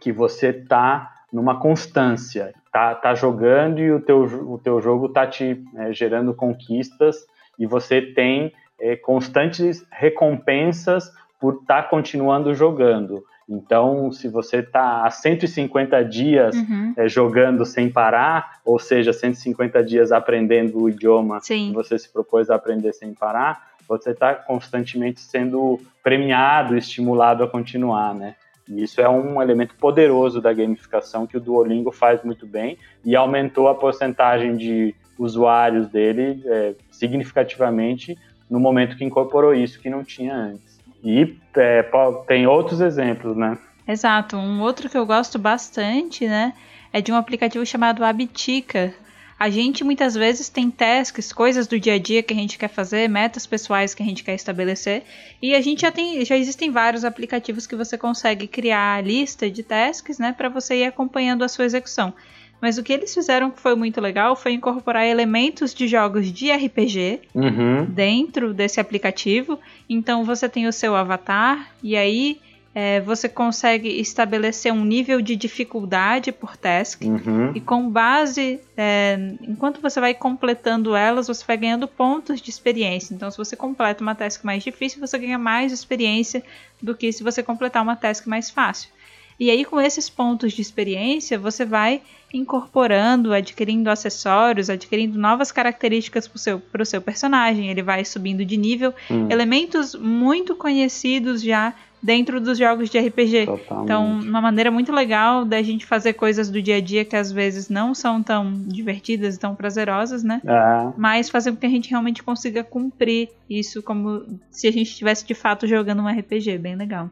que 0.00 0.10
você 0.10 0.48
está 0.48 1.14
numa 1.32 1.60
constância, 1.60 2.52
tá, 2.72 2.94
tá 2.94 3.14
jogando 3.14 3.78
e 3.78 3.92
o 3.92 4.00
teu, 4.00 4.22
o 4.24 4.58
teu 4.58 4.80
jogo 4.80 5.06
está 5.06 5.26
te 5.26 5.62
é, 5.76 5.92
gerando 5.92 6.34
conquistas 6.34 7.26
e 7.58 7.66
você 7.66 8.02
tem 8.02 8.52
é, 8.80 8.96
constantes 8.96 9.86
recompensas 9.92 11.12
por 11.38 11.54
estar 11.54 11.82
tá 11.82 11.88
continuando 11.88 12.52
jogando. 12.54 13.24
Então, 13.48 14.12
se 14.12 14.28
você 14.28 14.58
está 14.58 15.06
há 15.06 15.10
150 15.10 16.04
dias 16.04 16.54
uhum. 16.54 16.92
é, 16.96 17.08
jogando 17.08 17.64
sem 17.64 17.90
parar, 17.90 18.60
ou 18.62 18.78
seja, 18.78 19.12
150 19.12 19.82
dias 19.82 20.12
aprendendo 20.12 20.82
o 20.82 20.90
idioma 20.90 21.40
Sim. 21.40 21.68
que 21.68 21.74
você 21.74 21.98
se 21.98 22.12
propôs 22.12 22.50
a 22.50 22.56
aprender 22.56 22.92
sem 22.92 23.14
parar, 23.14 23.68
você 23.88 24.10
está 24.10 24.34
constantemente 24.34 25.20
sendo 25.20 25.80
premiado, 26.02 26.76
estimulado 26.76 27.42
a 27.42 27.48
continuar, 27.48 28.14
né? 28.14 28.34
E 28.68 28.82
isso 28.82 29.00
é 29.00 29.08
um 29.08 29.40
elemento 29.40 29.74
poderoso 29.76 30.42
da 30.42 30.52
gamificação 30.52 31.26
que 31.26 31.38
o 31.38 31.40
Duolingo 31.40 31.90
faz 31.90 32.22
muito 32.22 32.46
bem 32.46 32.76
e 33.02 33.16
aumentou 33.16 33.66
a 33.66 33.74
porcentagem 33.74 34.58
de 34.58 34.94
usuários 35.18 35.88
dele 35.88 36.42
é, 36.44 36.74
significativamente 36.90 38.16
no 38.48 38.60
momento 38.60 38.96
que 38.96 39.04
incorporou 39.04 39.54
isso 39.54 39.80
que 39.80 39.88
não 39.88 40.04
tinha 40.04 40.34
antes. 40.34 40.77
E 41.02 41.36
é, 41.56 41.84
tem 42.26 42.46
outros 42.46 42.80
exemplos, 42.80 43.36
né? 43.36 43.58
Exato. 43.86 44.36
Um 44.36 44.60
outro 44.60 44.88
que 44.88 44.98
eu 44.98 45.06
gosto 45.06 45.38
bastante, 45.38 46.26
né, 46.26 46.52
é 46.92 47.00
de 47.00 47.10
um 47.10 47.16
aplicativo 47.16 47.64
chamado 47.64 48.04
Abitica. 48.04 48.92
A 49.38 49.48
gente 49.48 49.84
muitas 49.84 50.14
vezes 50.14 50.48
tem 50.48 50.68
tasks, 50.68 51.32
coisas 51.32 51.66
do 51.66 51.78
dia 51.78 51.94
a 51.94 51.98
dia 51.98 52.22
que 52.22 52.34
a 52.34 52.36
gente 52.36 52.58
quer 52.58 52.68
fazer, 52.68 53.08
metas 53.08 53.46
pessoais 53.46 53.94
que 53.94 54.02
a 54.02 54.06
gente 54.06 54.24
quer 54.24 54.34
estabelecer, 54.34 55.04
e 55.40 55.54
a 55.54 55.60
gente 55.60 55.82
já 55.82 55.92
tem, 55.92 56.24
já 56.24 56.36
existem 56.36 56.72
vários 56.72 57.04
aplicativos 57.04 57.64
que 57.64 57.76
você 57.76 57.96
consegue 57.96 58.48
criar 58.48 58.96
a 58.96 59.00
lista 59.00 59.48
de 59.48 59.62
tasks, 59.62 60.18
né, 60.18 60.34
para 60.36 60.48
você 60.48 60.80
ir 60.80 60.84
acompanhando 60.84 61.44
a 61.44 61.48
sua 61.48 61.64
execução. 61.64 62.12
Mas 62.60 62.76
o 62.78 62.82
que 62.82 62.92
eles 62.92 63.14
fizeram 63.14 63.50
que 63.50 63.60
foi 63.60 63.74
muito 63.74 64.00
legal 64.00 64.34
foi 64.34 64.52
incorporar 64.52 65.06
elementos 65.06 65.72
de 65.72 65.86
jogos 65.86 66.32
de 66.32 66.50
RPG 66.50 67.20
Uhum. 67.34 67.84
dentro 67.84 68.52
desse 68.52 68.80
aplicativo. 68.80 69.58
Então 69.88 70.24
você 70.24 70.48
tem 70.48 70.66
o 70.66 70.72
seu 70.72 70.96
avatar 70.96 71.70
e 71.82 71.96
aí 71.96 72.40
é, 72.74 73.00
você 73.00 73.28
consegue 73.28 73.88
estabelecer 74.00 74.72
um 74.72 74.84
nível 74.84 75.20
de 75.20 75.34
dificuldade 75.34 76.30
por 76.30 76.56
task. 76.56 77.02
Uhum. 77.02 77.50
E 77.54 77.60
com 77.60 77.88
base, 77.90 78.60
é, 78.76 79.18
enquanto 79.42 79.80
você 79.80 79.98
vai 80.00 80.14
completando 80.14 80.94
elas, 80.94 81.26
você 81.26 81.44
vai 81.44 81.56
ganhando 81.56 81.88
pontos 81.88 82.40
de 82.40 82.50
experiência. 82.50 83.14
Então, 83.14 83.30
se 83.30 83.36
você 83.36 83.56
completa 83.56 84.02
uma 84.02 84.14
task 84.14 84.44
mais 84.44 84.62
difícil, 84.62 85.00
você 85.00 85.18
ganha 85.18 85.38
mais 85.38 85.72
experiência 85.72 86.42
do 86.80 86.94
que 86.94 87.12
se 87.12 87.24
você 87.24 87.42
completar 87.42 87.82
uma 87.82 87.96
task 87.96 88.26
mais 88.26 88.48
fácil. 88.50 88.90
E 89.38 89.50
aí, 89.50 89.64
com 89.64 89.80
esses 89.80 90.08
pontos 90.08 90.52
de 90.52 90.60
experiência, 90.60 91.38
você 91.38 91.64
vai 91.64 92.02
incorporando, 92.32 93.32
adquirindo 93.32 93.88
acessórios, 93.88 94.68
adquirindo 94.68 95.18
novas 95.18 95.52
características 95.52 96.26
para 96.26 96.36
o 96.36 96.38
seu, 96.38 96.60
pro 96.60 96.84
seu 96.84 97.00
personagem. 97.00 97.70
Ele 97.70 97.82
vai 97.82 98.04
subindo 98.04 98.44
de 98.44 98.56
nível. 98.56 98.92
Hum. 99.10 99.28
Elementos 99.30 99.94
muito 99.94 100.56
conhecidos 100.56 101.42
já 101.42 101.72
dentro 102.02 102.40
dos 102.40 102.58
jogos 102.58 102.90
de 102.90 102.98
RPG. 102.98 103.46
Totalmente. 103.46 103.84
Então, 103.84 104.20
uma 104.20 104.40
maneira 104.40 104.70
muito 104.70 104.92
legal 104.92 105.44
da 105.44 105.62
gente 105.62 105.86
fazer 105.86 106.14
coisas 106.14 106.50
do 106.50 106.60
dia 106.60 106.76
a 106.76 106.80
dia 106.80 107.04
que 107.04 107.16
às 107.16 107.32
vezes 107.32 107.68
não 107.68 107.94
são 107.94 108.22
tão 108.22 108.52
divertidas 108.66 109.36
e 109.36 109.38
tão 109.38 109.54
prazerosas, 109.54 110.22
né? 110.22 110.40
É. 110.44 110.92
Mas 110.96 111.28
fazer 111.28 111.50
com 111.52 111.58
que 111.58 111.66
a 111.66 111.70
gente 111.70 111.90
realmente 111.90 112.22
consiga 112.22 112.62
cumprir 112.62 113.28
isso 113.48 113.82
como 113.82 114.24
se 114.50 114.66
a 114.68 114.72
gente 114.72 114.88
estivesse 114.88 115.26
de 115.26 115.34
fato 115.34 115.66
jogando 115.66 116.02
um 116.02 116.08
RPG. 116.08 116.58
Bem 116.58 116.76
legal. 116.76 117.10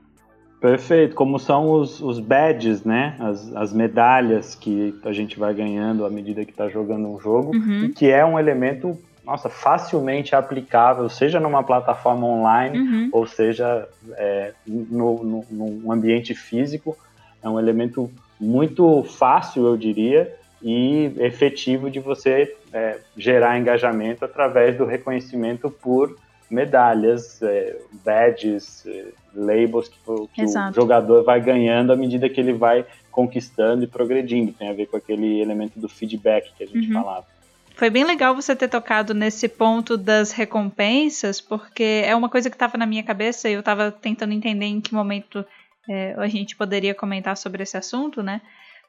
Perfeito, 0.60 1.14
como 1.14 1.38
são 1.38 1.70
os, 1.70 2.00
os 2.00 2.18
badges, 2.18 2.82
né? 2.82 3.14
As, 3.20 3.54
as 3.54 3.72
medalhas 3.72 4.54
que 4.54 4.98
a 5.04 5.12
gente 5.12 5.38
vai 5.38 5.52
ganhando 5.54 6.04
à 6.06 6.10
medida 6.10 6.44
que 6.44 6.50
está 6.50 6.68
jogando 6.68 7.06
um 7.08 7.20
jogo, 7.20 7.54
Uhum. 7.54 7.84
e 7.84 7.88
que 7.90 8.10
é 8.10 8.24
um 8.24 8.38
elemento, 8.38 8.98
nossa, 9.24 9.48
facilmente 9.48 10.34
aplicável, 10.34 11.08
seja 11.08 11.38
numa 11.38 11.62
plataforma 11.62 12.26
online, 12.26 12.78
Uhum. 12.78 13.08
ou 13.12 13.26
seja 13.26 13.86
é, 14.14 14.52
no, 14.66 15.22
no, 15.22 15.44
num 15.50 15.92
ambiente 15.92 16.34
físico. 16.34 16.96
É 17.42 17.48
um 17.48 17.58
elemento 17.60 18.10
muito 18.40 19.04
fácil, 19.04 19.66
eu 19.66 19.76
diria, 19.76 20.34
e 20.62 21.12
efetivo 21.18 21.90
de 21.90 22.00
você 22.00 22.54
é, 22.72 22.98
gerar 23.16 23.58
engajamento 23.58 24.24
através 24.24 24.76
do 24.76 24.84
reconhecimento 24.86 25.70
por 25.70 26.16
medalhas, 26.50 27.40
é, 27.42 27.76
badges, 28.04 28.84
é, 28.86 29.06
labels 29.34 29.88
que, 29.88 29.98
o- 30.06 30.28
que 30.28 30.44
o 30.44 30.72
jogador 30.72 31.24
vai 31.24 31.40
ganhando 31.40 31.92
à 31.92 31.96
medida 31.96 32.28
que 32.28 32.40
ele 32.40 32.52
vai 32.52 32.84
conquistando 33.10 33.84
e 33.84 33.86
progredindo. 33.86 34.52
Tem 34.52 34.68
a 34.68 34.72
ver 34.72 34.86
com 34.86 34.96
aquele 34.96 35.40
elemento 35.40 35.78
do 35.78 35.88
feedback 35.88 36.52
que 36.56 36.64
a 36.64 36.66
gente 36.66 36.88
Uhum. 36.88 36.94
falava. 36.94 37.26
Foi 37.74 37.90
bem 37.90 38.04
legal 38.04 38.34
você 38.34 38.56
ter 38.56 38.68
tocado 38.68 39.12
nesse 39.12 39.48
ponto 39.48 39.98
das 39.98 40.32
recompensas, 40.32 41.40
porque 41.42 42.02
é 42.06 42.14
uma 42.16 42.28
coisa 42.30 42.48
que 42.48 42.56
estava 42.56 42.78
na 42.78 42.86
minha 42.86 43.02
cabeça 43.02 43.48
e 43.48 43.52
eu 43.52 43.60
estava 43.60 43.90
tentando 43.92 44.32
entender 44.32 44.64
em 44.66 44.80
que 44.80 44.94
momento 44.94 45.44
é, 45.88 46.14
a 46.18 46.26
gente 46.26 46.56
poderia 46.56 46.94
comentar 46.94 47.36
sobre 47.36 47.62
esse 47.62 47.76
assunto, 47.76 48.22
né? 48.22 48.40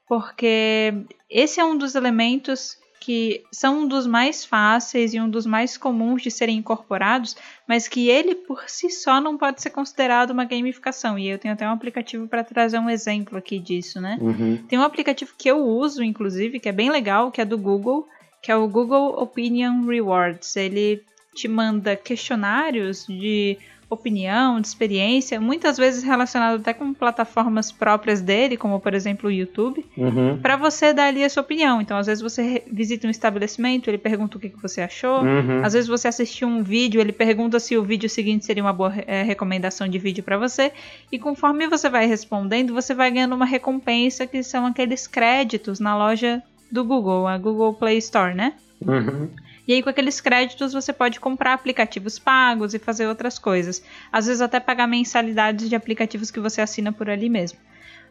Porque 0.08 0.93
esse 1.30 1.60
é 1.60 1.66
um 1.66 1.78
dos 1.78 1.95
elementos 1.95 2.78
que 3.08 3.45
são 3.53 3.84
um 3.84 3.88
dos 3.88 4.05
mais 4.05 4.43
fáceis 4.43 5.14
e 5.14 5.20
um 5.22 5.30
dos 5.30 5.45
mais 5.45 5.78
comuns 5.78 6.22
de 6.22 6.30
serem 6.30 6.58
incorporados, 6.58 7.38
mas 7.66 7.88
que 7.88 8.10
ele 8.10 8.36
por 8.36 8.66
si 8.68 8.89
só 8.89 9.22
não 9.22 9.38
pode 9.38 9.62
ser 9.62 9.70
considerado 9.70 10.32
uma 10.32 10.43
gamificação. 10.43 11.18
E 11.18 11.30
eu 11.30 11.39
tenho 11.39 11.53
até 11.53 11.66
um 11.66 11.72
aplicativo 11.72 12.28
para 12.28 12.43
trazer 12.43 12.78
um 12.80 12.89
exemplo 12.89 13.38
aqui 13.38 13.60
disso, 13.60 14.01
né? 14.01 14.18
Uhum. 14.20 14.58
Tem 14.68 14.78
um 14.78 14.84
aplicativo 14.84 15.32
que 15.38 15.49
eu 15.49 15.66
uso, 15.66 16.03
inclusive, 16.03 16.60
que 16.60 16.68
é 16.68 16.74
bem 16.74 16.89
legal, 16.89 17.32
que 17.32 17.39
é 17.39 17.45
do 17.45 17.58
Google, 17.58 18.05
que 18.43 18.51
é 18.51 18.58
o 18.58 18.68
Google 18.68 19.18
Opinion 19.22 19.86
Rewards. 19.86 20.58
Ele 20.58 21.01
te 21.34 21.47
manda 21.47 21.95
questionários 21.95 23.05
de 23.08 23.58
opinião, 23.90 24.60
de 24.60 24.68
experiência, 24.68 25.40
muitas 25.40 25.78
vezes 25.78 26.04
relacionado 26.04 26.60
até 26.60 26.74
com 26.74 26.94
plataformas 26.94 27.72
próprias 27.72 28.22
dele, 28.22 28.58
como 28.58 28.80
por 28.80 28.94
exemplo 28.94 29.30
o 29.30 29.32
YouTube, 29.32 29.86
Uhum. 29.98 30.38
para 30.42 30.58
você 30.58 30.94
dar 30.94 31.06
ali 31.06 31.24
a 31.24 31.30
sua 31.30 31.42
opinião. 31.42 31.82
Então, 31.82 31.98
às 31.98 32.08
vezes 32.08 32.22
você 32.22 32.64
visita 32.72 33.08
um 33.08 33.10
estabelecimento, 33.10 33.90
ele 33.90 33.98
pergunta 33.98 34.38
o 34.38 34.40
que, 34.40 34.50
que 34.50 34.62
você 34.62 34.82
achou. 34.82 35.22
Uhum. 35.22 35.64
Às 35.64 35.74
vezes 35.74 35.88
você 35.88 36.08
assistiu 36.08 36.48
um 36.48 36.62
vídeo, 36.62 37.00
ele 37.00 37.14
pergunta 37.14 37.60
se 37.60 37.78
o 37.78 37.84
vídeo 37.84 38.10
seguinte 38.10 38.46
seria 38.46 38.62
uma 38.64 38.74
boa 38.74 38.94
eh, 39.08 39.24
recomendação 39.24 39.88
de 39.88 39.98
vídeo 39.98 40.24
para 40.24 40.38
você. 40.38 40.72
E 41.12 41.18
conforme 41.18 41.68
você 41.68 41.90
vai 41.90 42.06
respondendo, 42.08 42.74
você 42.74 42.94
vai 42.94 43.10
ganhando 43.10 43.36
uma 43.36 43.46
recompensa 43.46 44.28
que 44.28 44.44
são 44.44 44.66
aqueles 44.66 45.08
créditos 45.08 45.80
na 45.80 45.98
loja 45.98 46.44
do 46.70 46.84
Google, 46.84 47.26
a 47.28 47.38
Google 47.38 47.74
Play 47.74 47.98
Store, 48.00 48.34
né? 48.36 48.54
Uhum. 48.86 49.30
E 49.68 49.74
aí, 49.74 49.84
com 49.84 49.89
aqueles 49.89 50.22
créditos, 50.22 50.72
você 50.72 50.93
pode 50.93 51.20
comprar 51.20 51.53
aplicativos 51.53 52.18
pagos 52.18 52.74
e 52.74 52.80
fazer 52.80 53.07
outras 53.07 53.38
coisas. 53.38 53.84
Às 54.11 54.28
vezes, 54.28 54.41
até 54.41 54.59
pagar 54.59 54.88
mensalidades 54.88 55.68
de 55.68 55.76
aplicativos 55.76 56.32
que 56.32 56.39
você 56.39 56.61
assina 56.61 56.91
por 56.91 57.09
ali 57.09 57.30
mesmo. 57.30 57.59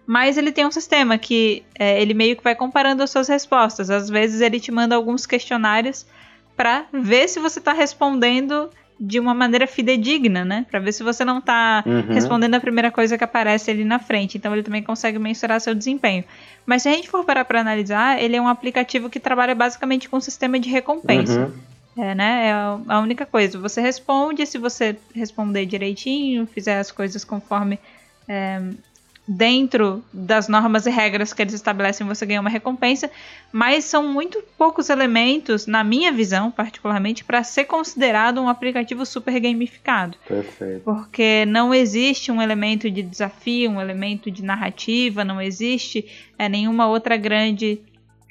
Mas 0.07 0.37
ele 0.37 0.53
tem 0.53 0.67
um 0.67 0.71
sistema 0.71 1.17
que 1.17 1.65
é, 1.79 2.01
ele 2.01 2.13
meio 2.13 2.37
que 2.37 2.45
vai 2.45 2.55
comparando 2.55 3.03
as 3.03 3.11
suas 3.11 3.27
respostas. 3.27 3.91
Às 3.91 4.11
vezes, 4.11 4.41
ele 4.41 4.61
te 4.61 4.71
manda 4.71 4.95
alguns 4.95 5.25
questionários 5.25 6.07
para 6.55 6.87
ver 6.93 7.29
se 7.29 7.41
você 7.41 7.59
está 7.59 7.73
respondendo 7.73 8.71
de 8.99 9.21
uma 9.21 9.35
maneira 9.35 9.67
fidedigna, 9.67 10.45
né? 10.45 10.65
Para 10.71 10.81
ver 10.81 10.93
se 10.93 11.03
você 11.03 11.25
não 11.25 11.39
está 11.39 11.83
Uhum. 11.87 12.15
respondendo 12.15 12.55
a 12.55 12.61
primeira 12.61 12.91
coisa 12.91 13.19
que 13.19 13.25
aparece 13.25 13.71
ali 13.71 13.85
na 13.85 13.99
frente. 13.99 14.39
Então, 14.39 14.53
ele 14.55 14.63
também 14.63 14.83
consegue 14.83 15.19
mensurar 15.19 15.61
seu 15.61 15.75
desempenho. 15.75 16.25
Mas 16.65 16.83
se 16.83 16.89
a 16.89 16.93
gente 16.93 17.09
for 17.11 17.25
parar 17.25 17.45
para 17.45 17.61
analisar, 17.61 18.23
ele 18.23 18.37
é 18.37 18.41
um 18.41 18.49
aplicativo 18.49 19.11
que 19.11 19.21
trabalha 19.21 19.55
basicamente 19.55 20.09
com 20.09 20.17
um 20.17 20.21
sistema 20.21 20.59
de 20.59 20.71
recompensa. 20.71 21.41
Uhum. 21.97 22.03
É, 22.03 22.15
né? 22.15 22.49
É 22.49 22.53
a- 22.53 22.79
a 22.89 23.01
única 23.01 23.25
coisa. 23.27 23.59
Você 23.59 23.81
responde, 23.81 24.45
se 24.47 24.59
você 24.59 24.97
responder 25.15 25.65
direitinho, 25.67 26.47
fizer 26.47 26.79
as 26.79 26.91
coisas 26.91 27.25
conforme 27.25 27.79
é, 28.29 28.61
dentro 29.27 30.05
das 30.13 30.47
normas 30.47 30.87
e 30.87 30.91
regras 30.91 31.33
que 31.33 31.43
eles 31.43 31.55
estabelecem, 31.55 32.07
você 32.07 32.25
ganha 32.25 32.41
uma 32.41 32.51
recompensa. 32.51 33.11
Mas 33.51 33.85
são 33.85 34.07
muito 34.07 34.43
poucos 34.57 34.89
elementos, 34.89 35.67
na 35.67 35.83
minha 35.83 36.13
visão, 36.13 36.51
particularmente, 36.51 37.25
para 37.25 37.43
ser 37.43 37.65
considerado 37.65 38.41
um 38.41 38.49
aplicativo 38.49 39.05
super 39.05 39.39
gamificado. 39.41 40.17
Perfeito. 40.27 40.83
Porque 40.85 41.45
não 41.47 41.75
existe 41.75 42.31
um 42.31 42.41
elemento 42.41 42.91
de 42.91 43.03
desafio, 43.03 43.71
um 43.71 43.81
elemento 43.81 44.31
de 44.31 44.45
narrativa, 44.45 45.25
não 45.25 45.41
existe 45.41 46.07
é, 46.39 46.49
nenhuma 46.49 46.87
outra 46.87 47.17
grande 47.17 47.81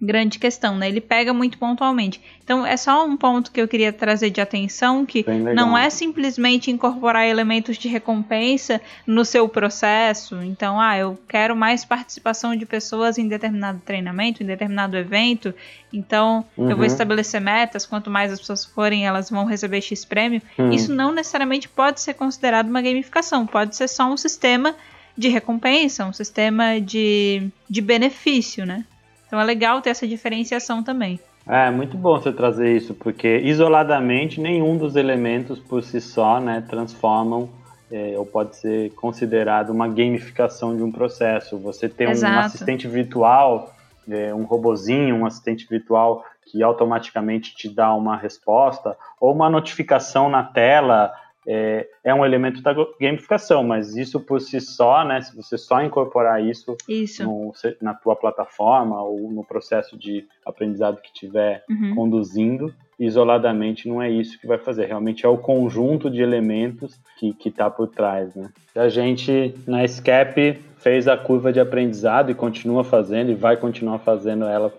grande 0.02 0.38
questão, 0.40 0.78
né? 0.78 0.90
Ele 0.90 1.00
pega 1.00 1.34
muito 1.34 1.58
pontualmente. 1.58 2.20
Então 2.44 2.66
é 2.66 2.76
só 2.76 3.06
um 3.06 3.16
ponto 3.16 3.50
que 3.52 3.62
eu 3.62 3.68
queria 3.68 3.94
trazer 3.94 4.30
de 4.30 4.42
atenção 4.42 5.06
que 5.06 5.24
não 5.56 5.78
é 5.78 5.90
simplesmente 5.90 6.70
incorporar 6.70 7.26
elementos 7.26 7.78
de 7.78 7.88
recompensa 7.88 8.82
no 9.08 9.24
seu 9.24 9.48
processo. 9.48 10.36
Então, 10.44 10.80
ah, 10.80 10.98
eu 10.98 11.18
quero 11.30 11.56
mais 11.56 11.86
participação 11.86 12.56
de 12.56 12.66
pessoas 12.66 13.18
em 13.18 13.28
determinado 13.28 13.80
treinamento, 13.86 14.44
em 14.44 14.46
determinado 14.46 14.98
evento. 14.98 15.54
Então, 15.94 16.46
eu 16.58 16.64
Uhum. 16.66 16.76
vou 16.76 16.86
estabelecer 16.86 17.40
metas. 17.40 17.86
Quanto 17.86 18.10
mais 18.10 18.32
as 18.34 18.40
pessoas 18.40 18.66
forem, 18.66 19.08
elas 19.08 19.30
vão 19.30 19.46
receber 19.46 19.80
X 19.82 20.04
prêmio. 20.04 20.42
Hum. 20.60 20.72
Isso 20.72 20.94
não 20.94 21.14
necessariamente 21.14 21.70
pode 21.70 22.02
ser 22.02 22.16
considerado 22.16 22.68
uma 22.68 22.82
gamificação. 22.82 23.48
Pode 23.48 23.76
ser 23.76 23.88
só 23.88 24.06
um 24.12 24.18
sistema 24.18 24.76
de 25.18 25.30
recompensa, 25.30 26.06
um 26.06 26.12
sistema 26.12 26.82
de, 26.82 27.48
de 27.70 27.80
benefício, 27.82 28.66
né? 28.66 28.84
Então 29.28 29.40
é 29.40 29.44
legal 29.44 29.82
ter 29.82 29.90
essa 29.90 30.08
diferenciação 30.08 30.84
também. 30.84 31.20
É 31.48 31.70
muito 31.70 31.96
bom 31.96 32.20
você 32.20 32.32
trazer 32.32 32.76
isso, 32.76 32.94
porque 32.94 33.38
isoladamente 33.40 34.42
nenhum 34.42 34.78
dos 34.78 34.96
elementos 34.96 35.60
por 35.60 35.84
si 35.84 36.02
só 36.02 36.40
né, 36.40 36.64
transformam 36.68 37.50
é, 37.92 38.16
ou 38.18 38.26
pode 38.26 38.56
ser 38.56 38.92
considerado 38.94 39.70
uma 39.70 39.88
gamificação 39.88 40.76
de 40.76 40.82
um 40.82 40.92
processo. 40.92 41.58
Você 41.60 41.88
ter 41.88 42.08
um 42.08 42.40
assistente 42.40 42.88
virtual, 42.88 43.74
é, 44.10 44.34
um 44.34 44.44
robozinho, 44.44 45.16
um 45.16 45.26
assistente 45.26 45.68
virtual 45.70 46.24
que 46.46 46.64
automaticamente 46.64 47.56
te 47.56 47.70
dá 47.70 47.94
uma 47.94 48.16
resposta, 48.16 48.96
ou 49.20 49.34
uma 49.34 49.50
notificação 49.50 50.30
na 50.30 50.44
tela, 50.44 51.12
é, 51.48 51.88
é 52.04 52.14
um 52.14 52.26
elemento 52.26 52.62
da 52.62 52.74
gamificação, 53.00 53.64
mas 53.64 53.96
isso 53.96 54.20
por 54.20 54.42
si 54.42 54.60
só, 54.60 55.04
né, 55.06 55.22
se 55.22 55.36
você 55.36 55.58
só 55.58 55.82
incorporar 55.84 56.44
isso 56.44 56.76
Isso. 56.90 57.24
no- 57.24 57.54
na 57.82 57.94
tua 57.94 58.16
plataforma 58.16 59.02
ou 59.04 59.32
no 59.32 59.44
processo 59.44 59.98
de 59.98 60.26
aprendizado 60.46 61.02
que 61.02 61.14
tiver 61.14 61.64
Uhum. 61.70 61.94
conduzindo, 61.96 62.74
isoladamente 63.00 63.88
não 63.88 64.02
é 64.02 64.10
isso 64.10 64.40
que 64.40 64.48
vai 64.48 64.58
fazer. 64.58 64.86
Realmente 64.86 65.26
é 65.26 65.30
o 65.30 65.38
conjunto 65.38 66.10
de 66.10 66.22
elementos 66.22 67.00
que 67.18 67.36
está 67.46 67.70
por 67.70 67.88
trás. 67.88 68.34
Né? 68.36 68.50
A 68.76 68.90
gente, 68.90 69.54
na 69.68 69.84
SCAP, 69.88 70.60
fez 70.78 71.08
a 71.08 71.18
curva 71.18 71.52
de 71.52 71.60
aprendizado 71.60 72.30
e 72.32 72.36
continua 72.36 72.84
fazendo 72.84 73.32
e 73.32 73.36
vai 73.36 73.58
continuar 73.58 74.00
fazendo 74.00 74.46
ela 74.46 74.72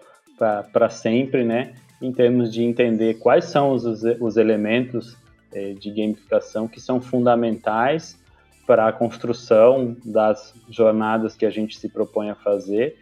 para 0.73 0.89
sempre, 0.91 1.45
né? 1.45 1.75
em 2.01 2.13
termos 2.13 2.53
de 2.53 2.63
entender 2.63 3.15
quais 3.15 3.47
são 3.47 3.71
os, 3.73 3.85
os 4.21 4.37
elementos 4.37 5.17
de 5.75 5.91
gamificação 5.91 6.69
que 6.69 6.81
são 6.81 7.01
fundamentais 7.01 8.19
para 8.67 8.89
a 8.89 8.93
construção 8.93 9.97
das 10.05 10.55
jornadas 10.69 11.37
que 11.37 11.47
a 11.47 11.51
gente 11.51 11.79
se 11.79 11.89
propõe 11.89 12.31
a 12.31 12.35
fazer 12.35 12.97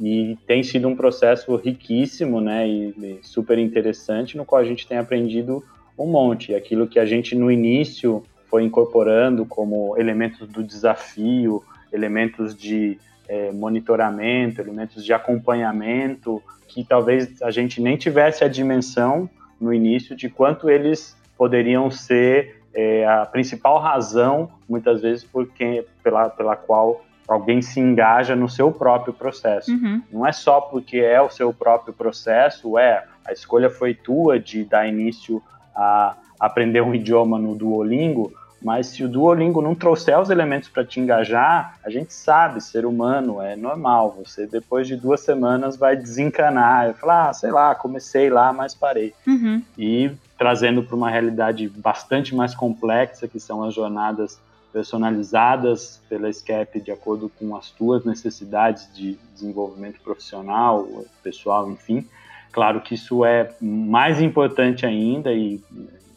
e 0.00 0.36
tem 0.46 0.62
sido 0.62 0.88
um 0.88 0.96
processo 0.96 1.54
riquíssimo, 1.56 2.40
né, 2.40 2.66
e, 2.68 2.88
e 2.88 3.18
super 3.22 3.58
interessante, 3.58 4.36
no 4.36 4.44
qual 4.44 4.60
a 4.60 4.64
gente 4.64 4.86
tem 4.86 4.98
aprendido 4.98 5.62
um 5.96 6.06
monte. 6.06 6.54
Aquilo 6.54 6.88
que 6.88 6.98
a 6.98 7.06
gente 7.06 7.36
no 7.36 7.50
início 7.50 8.24
foi 8.50 8.64
incorporando 8.64 9.46
como 9.46 9.96
elementos 9.96 10.48
do 10.48 10.62
desafio, 10.62 11.62
elementos 11.92 12.54
de 12.56 12.98
é, 13.28 13.52
monitoramento, 13.52 14.60
elementos 14.60 15.04
de 15.04 15.12
acompanhamento, 15.12 16.42
que 16.66 16.84
talvez 16.84 17.40
a 17.40 17.50
gente 17.50 17.80
nem 17.80 17.96
tivesse 17.96 18.42
a 18.42 18.48
dimensão 18.48 19.30
no 19.60 19.72
início 19.72 20.16
de 20.16 20.28
quanto 20.28 20.68
eles 20.68 21.16
poderiam 21.36 21.90
ser 21.90 22.62
é, 22.74 23.06
a 23.06 23.24
principal 23.26 23.78
razão, 23.78 24.50
muitas 24.68 25.00
vezes, 25.02 25.24
porque, 25.24 25.86
pela, 26.02 26.28
pela 26.28 26.56
qual 26.56 27.04
alguém 27.26 27.62
se 27.62 27.80
engaja 27.80 28.36
no 28.36 28.48
seu 28.48 28.70
próprio 28.70 29.12
processo. 29.12 29.70
Uhum. 29.70 30.02
Não 30.12 30.26
é 30.26 30.32
só 30.32 30.60
porque 30.60 30.98
é 30.98 31.20
o 31.20 31.30
seu 31.30 31.52
próprio 31.52 31.94
processo, 31.94 32.78
é 32.78 33.04
a 33.24 33.32
escolha 33.32 33.70
foi 33.70 33.94
tua 33.94 34.38
de 34.38 34.64
dar 34.64 34.86
início 34.86 35.42
a 35.74 36.16
aprender 36.38 36.82
um 36.82 36.94
idioma 36.94 37.38
no 37.38 37.54
Duolingo, 37.54 38.32
mas 38.62 38.88
se 38.88 39.04
o 39.04 39.08
Duolingo 39.08 39.60
não 39.60 39.74
trouxer 39.74 40.18
os 40.18 40.30
elementos 40.30 40.68
para 40.68 40.84
te 40.84 40.98
engajar, 40.98 41.78
a 41.84 41.90
gente 41.90 42.14
sabe, 42.14 42.62
ser 42.62 42.86
humano 42.86 43.40
é 43.40 43.54
normal. 43.54 44.16
Você 44.24 44.46
depois 44.46 44.86
de 44.86 44.96
duas 44.96 45.20
semanas 45.20 45.76
vai 45.76 45.94
desencanar, 45.96 46.84
vai 46.84 46.94
falar, 46.94 47.28
ah, 47.28 47.32
sei 47.34 47.50
lá, 47.50 47.74
comecei 47.74 48.30
lá, 48.30 48.52
mas 48.54 48.74
parei. 48.74 49.12
Uhum. 49.26 49.62
E 49.76 50.10
trazendo 50.44 50.82
para 50.82 50.94
uma 50.94 51.08
realidade 51.08 51.66
bastante 51.70 52.34
mais 52.34 52.54
complexa, 52.54 53.26
que 53.26 53.40
são 53.40 53.62
as 53.62 53.72
jornadas 53.72 54.38
personalizadas 54.74 56.02
pela 56.06 56.30
SCAP 56.30 56.82
de 56.82 56.92
acordo 56.92 57.30
com 57.30 57.56
as 57.56 57.70
tuas 57.70 58.04
necessidades 58.04 58.92
de 58.94 59.18
desenvolvimento 59.32 59.98
profissional, 60.02 60.86
pessoal, 61.22 61.70
enfim. 61.70 62.06
Claro 62.52 62.82
que 62.82 62.94
isso 62.94 63.24
é 63.24 63.54
mais 63.58 64.20
importante 64.20 64.84
ainda 64.84 65.32
e 65.32 65.62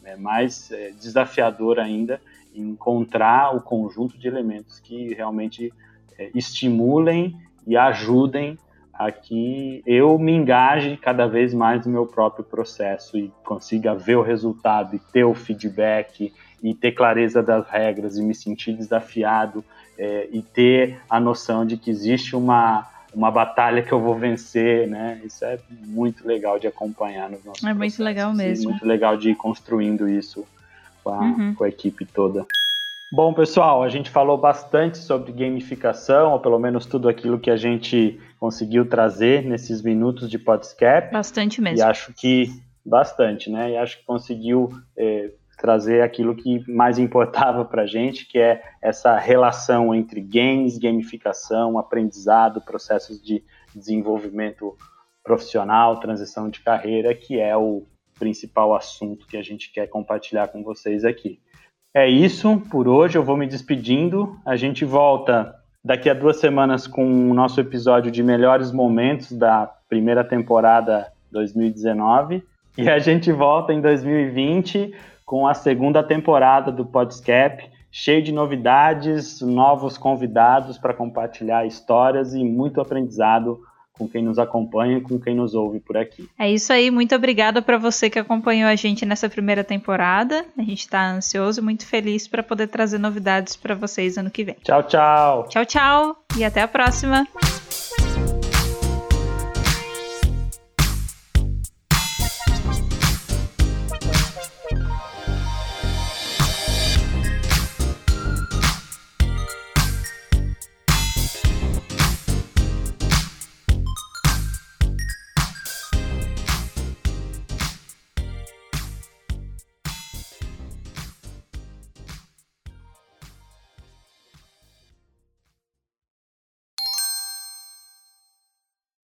é 0.04 0.14
mais 0.14 0.70
é, 0.72 0.90
desafiador 0.90 1.78
ainda 1.78 2.20
encontrar 2.54 3.56
o 3.56 3.62
conjunto 3.62 4.18
de 4.18 4.28
elementos 4.28 4.78
que 4.78 5.14
realmente 5.14 5.72
é, 6.18 6.30
estimulem 6.34 7.34
e 7.66 7.78
ajudem 7.78 8.58
a 8.98 9.12
que 9.12 9.80
eu 9.86 10.18
me 10.18 10.32
engaje 10.32 10.96
cada 10.96 11.26
vez 11.26 11.54
mais 11.54 11.86
no 11.86 11.92
meu 11.92 12.04
próprio 12.04 12.44
processo 12.44 13.16
e 13.16 13.32
consiga 13.44 13.94
ver 13.94 14.16
o 14.16 14.22
resultado 14.22 14.96
e 14.96 14.98
ter 14.98 15.24
o 15.24 15.34
feedback 15.34 16.32
e 16.60 16.74
ter 16.74 16.92
clareza 16.92 17.40
das 17.40 17.68
regras 17.68 18.18
e 18.18 18.22
me 18.22 18.34
sentir 18.34 18.72
desafiado 18.72 19.64
é, 19.96 20.28
e 20.32 20.42
ter 20.42 21.00
a 21.08 21.20
noção 21.20 21.64
de 21.64 21.76
que 21.76 21.90
existe 21.90 22.34
uma 22.34 22.86
uma 23.14 23.30
batalha 23.30 23.82
que 23.82 23.90
eu 23.90 24.00
vou 24.00 24.14
vencer, 24.14 24.86
né? 24.86 25.18
Isso 25.24 25.42
é 25.42 25.58
muito 25.70 26.28
legal 26.28 26.58
de 26.58 26.66
acompanhar 26.66 27.30
nos 27.30 27.42
nossos 27.42 27.64
É 27.64 27.72
muito 27.72 28.02
legal 28.02 28.34
mesmo. 28.34 28.70
Muito 28.70 28.86
legal 28.86 29.16
de 29.16 29.30
ir 29.30 29.34
construindo 29.34 30.06
isso 30.06 30.46
com 31.02 31.10
a, 31.10 31.18
uhum. 31.20 31.54
com 31.54 31.64
a 31.64 31.68
equipe 31.68 32.04
toda. 32.04 32.46
Bom, 33.10 33.32
pessoal, 33.32 33.82
a 33.82 33.88
gente 33.88 34.10
falou 34.10 34.36
bastante 34.36 34.98
sobre 34.98 35.32
gamificação, 35.32 36.32
ou 36.32 36.40
pelo 36.40 36.58
menos 36.58 36.84
tudo 36.84 37.08
aquilo 37.08 37.38
que 37.38 37.50
a 37.50 37.56
gente 37.56 38.20
conseguiu 38.38 38.88
trazer 38.88 39.44
nesses 39.44 39.82
minutos 39.82 40.30
de 40.30 40.38
podcast. 40.38 41.12
Bastante 41.12 41.60
mesmo. 41.60 41.78
E 41.78 41.82
acho 41.82 42.12
que 42.14 42.50
bastante, 42.84 43.50
né? 43.50 43.72
E 43.72 43.76
acho 43.76 43.98
que 43.98 44.04
conseguiu 44.04 44.70
é, 44.96 45.30
trazer 45.58 46.02
aquilo 46.02 46.34
que 46.34 46.64
mais 46.70 46.98
importava 46.98 47.64
para 47.64 47.82
a 47.82 47.86
gente, 47.86 48.26
que 48.26 48.38
é 48.38 48.62
essa 48.80 49.18
relação 49.18 49.94
entre 49.94 50.20
games, 50.20 50.78
gamificação, 50.78 51.78
aprendizado, 51.78 52.60
processos 52.60 53.20
de 53.20 53.42
desenvolvimento 53.74 54.76
profissional, 55.22 56.00
transição 56.00 56.48
de 56.48 56.60
carreira, 56.60 57.14
que 57.14 57.38
é 57.38 57.56
o 57.56 57.84
principal 58.18 58.74
assunto 58.74 59.26
que 59.26 59.36
a 59.36 59.42
gente 59.42 59.70
quer 59.70 59.86
compartilhar 59.88 60.48
com 60.48 60.62
vocês 60.62 61.04
aqui. 61.04 61.40
É 61.94 62.08
isso 62.08 62.60
por 62.70 62.86
hoje, 62.86 63.18
eu 63.18 63.24
vou 63.24 63.36
me 63.36 63.46
despedindo. 63.46 64.38
A 64.46 64.56
gente 64.56 64.84
volta 64.84 65.57
daqui 65.88 66.10
a 66.10 66.12
duas 66.12 66.36
semanas 66.36 66.86
com 66.86 67.30
o 67.30 67.32
nosso 67.32 67.58
episódio 67.58 68.10
de 68.10 68.22
melhores 68.22 68.70
momentos 68.70 69.32
da 69.32 69.72
primeira 69.88 70.22
temporada 70.22 71.10
2019. 71.32 72.44
E 72.76 72.90
a 72.90 72.98
gente 72.98 73.32
volta 73.32 73.72
em 73.72 73.80
2020 73.80 74.94
com 75.24 75.46
a 75.46 75.54
segunda 75.54 76.02
temporada 76.02 76.70
do 76.70 76.84
Podscap, 76.84 77.64
cheio 77.90 78.22
de 78.22 78.32
novidades, 78.32 79.40
novos 79.40 79.96
convidados 79.96 80.76
para 80.76 80.92
compartilhar 80.92 81.64
histórias 81.64 82.34
e 82.34 82.44
muito 82.44 82.82
aprendizado 82.82 83.58
com 83.98 84.08
quem 84.08 84.22
nos 84.22 84.38
acompanha 84.38 84.98
e 84.98 85.00
com 85.00 85.18
quem 85.18 85.34
nos 85.34 85.54
ouve 85.54 85.80
por 85.80 85.96
aqui. 85.96 86.28
É 86.38 86.50
isso 86.50 86.72
aí, 86.72 86.90
muito 86.90 87.14
obrigada 87.14 87.60
para 87.60 87.76
você 87.76 88.08
que 88.08 88.18
acompanhou 88.18 88.68
a 88.68 88.76
gente 88.76 89.04
nessa 89.04 89.28
primeira 89.28 89.64
temporada. 89.64 90.46
A 90.56 90.62
gente 90.62 90.80
está 90.80 91.10
ansioso 91.10 91.60
e 91.60 91.64
muito 91.64 91.84
feliz 91.84 92.28
para 92.28 92.42
poder 92.42 92.68
trazer 92.68 92.98
novidades 92.98 93.56
para 93.56 93.74
vocês 93.74 94.16
ano 94.16 94.30
que 94.30 94.44
vem. 94.44 94.56
Tchau, 94.62 94.82
tchau. 94.84 95.48
Tchau, 95.48 95.66
tchau 95.66 96.16
e 96.36 96.44
até 96.44 96.62
a 96.62 96.68
próxima. 96.68 97.26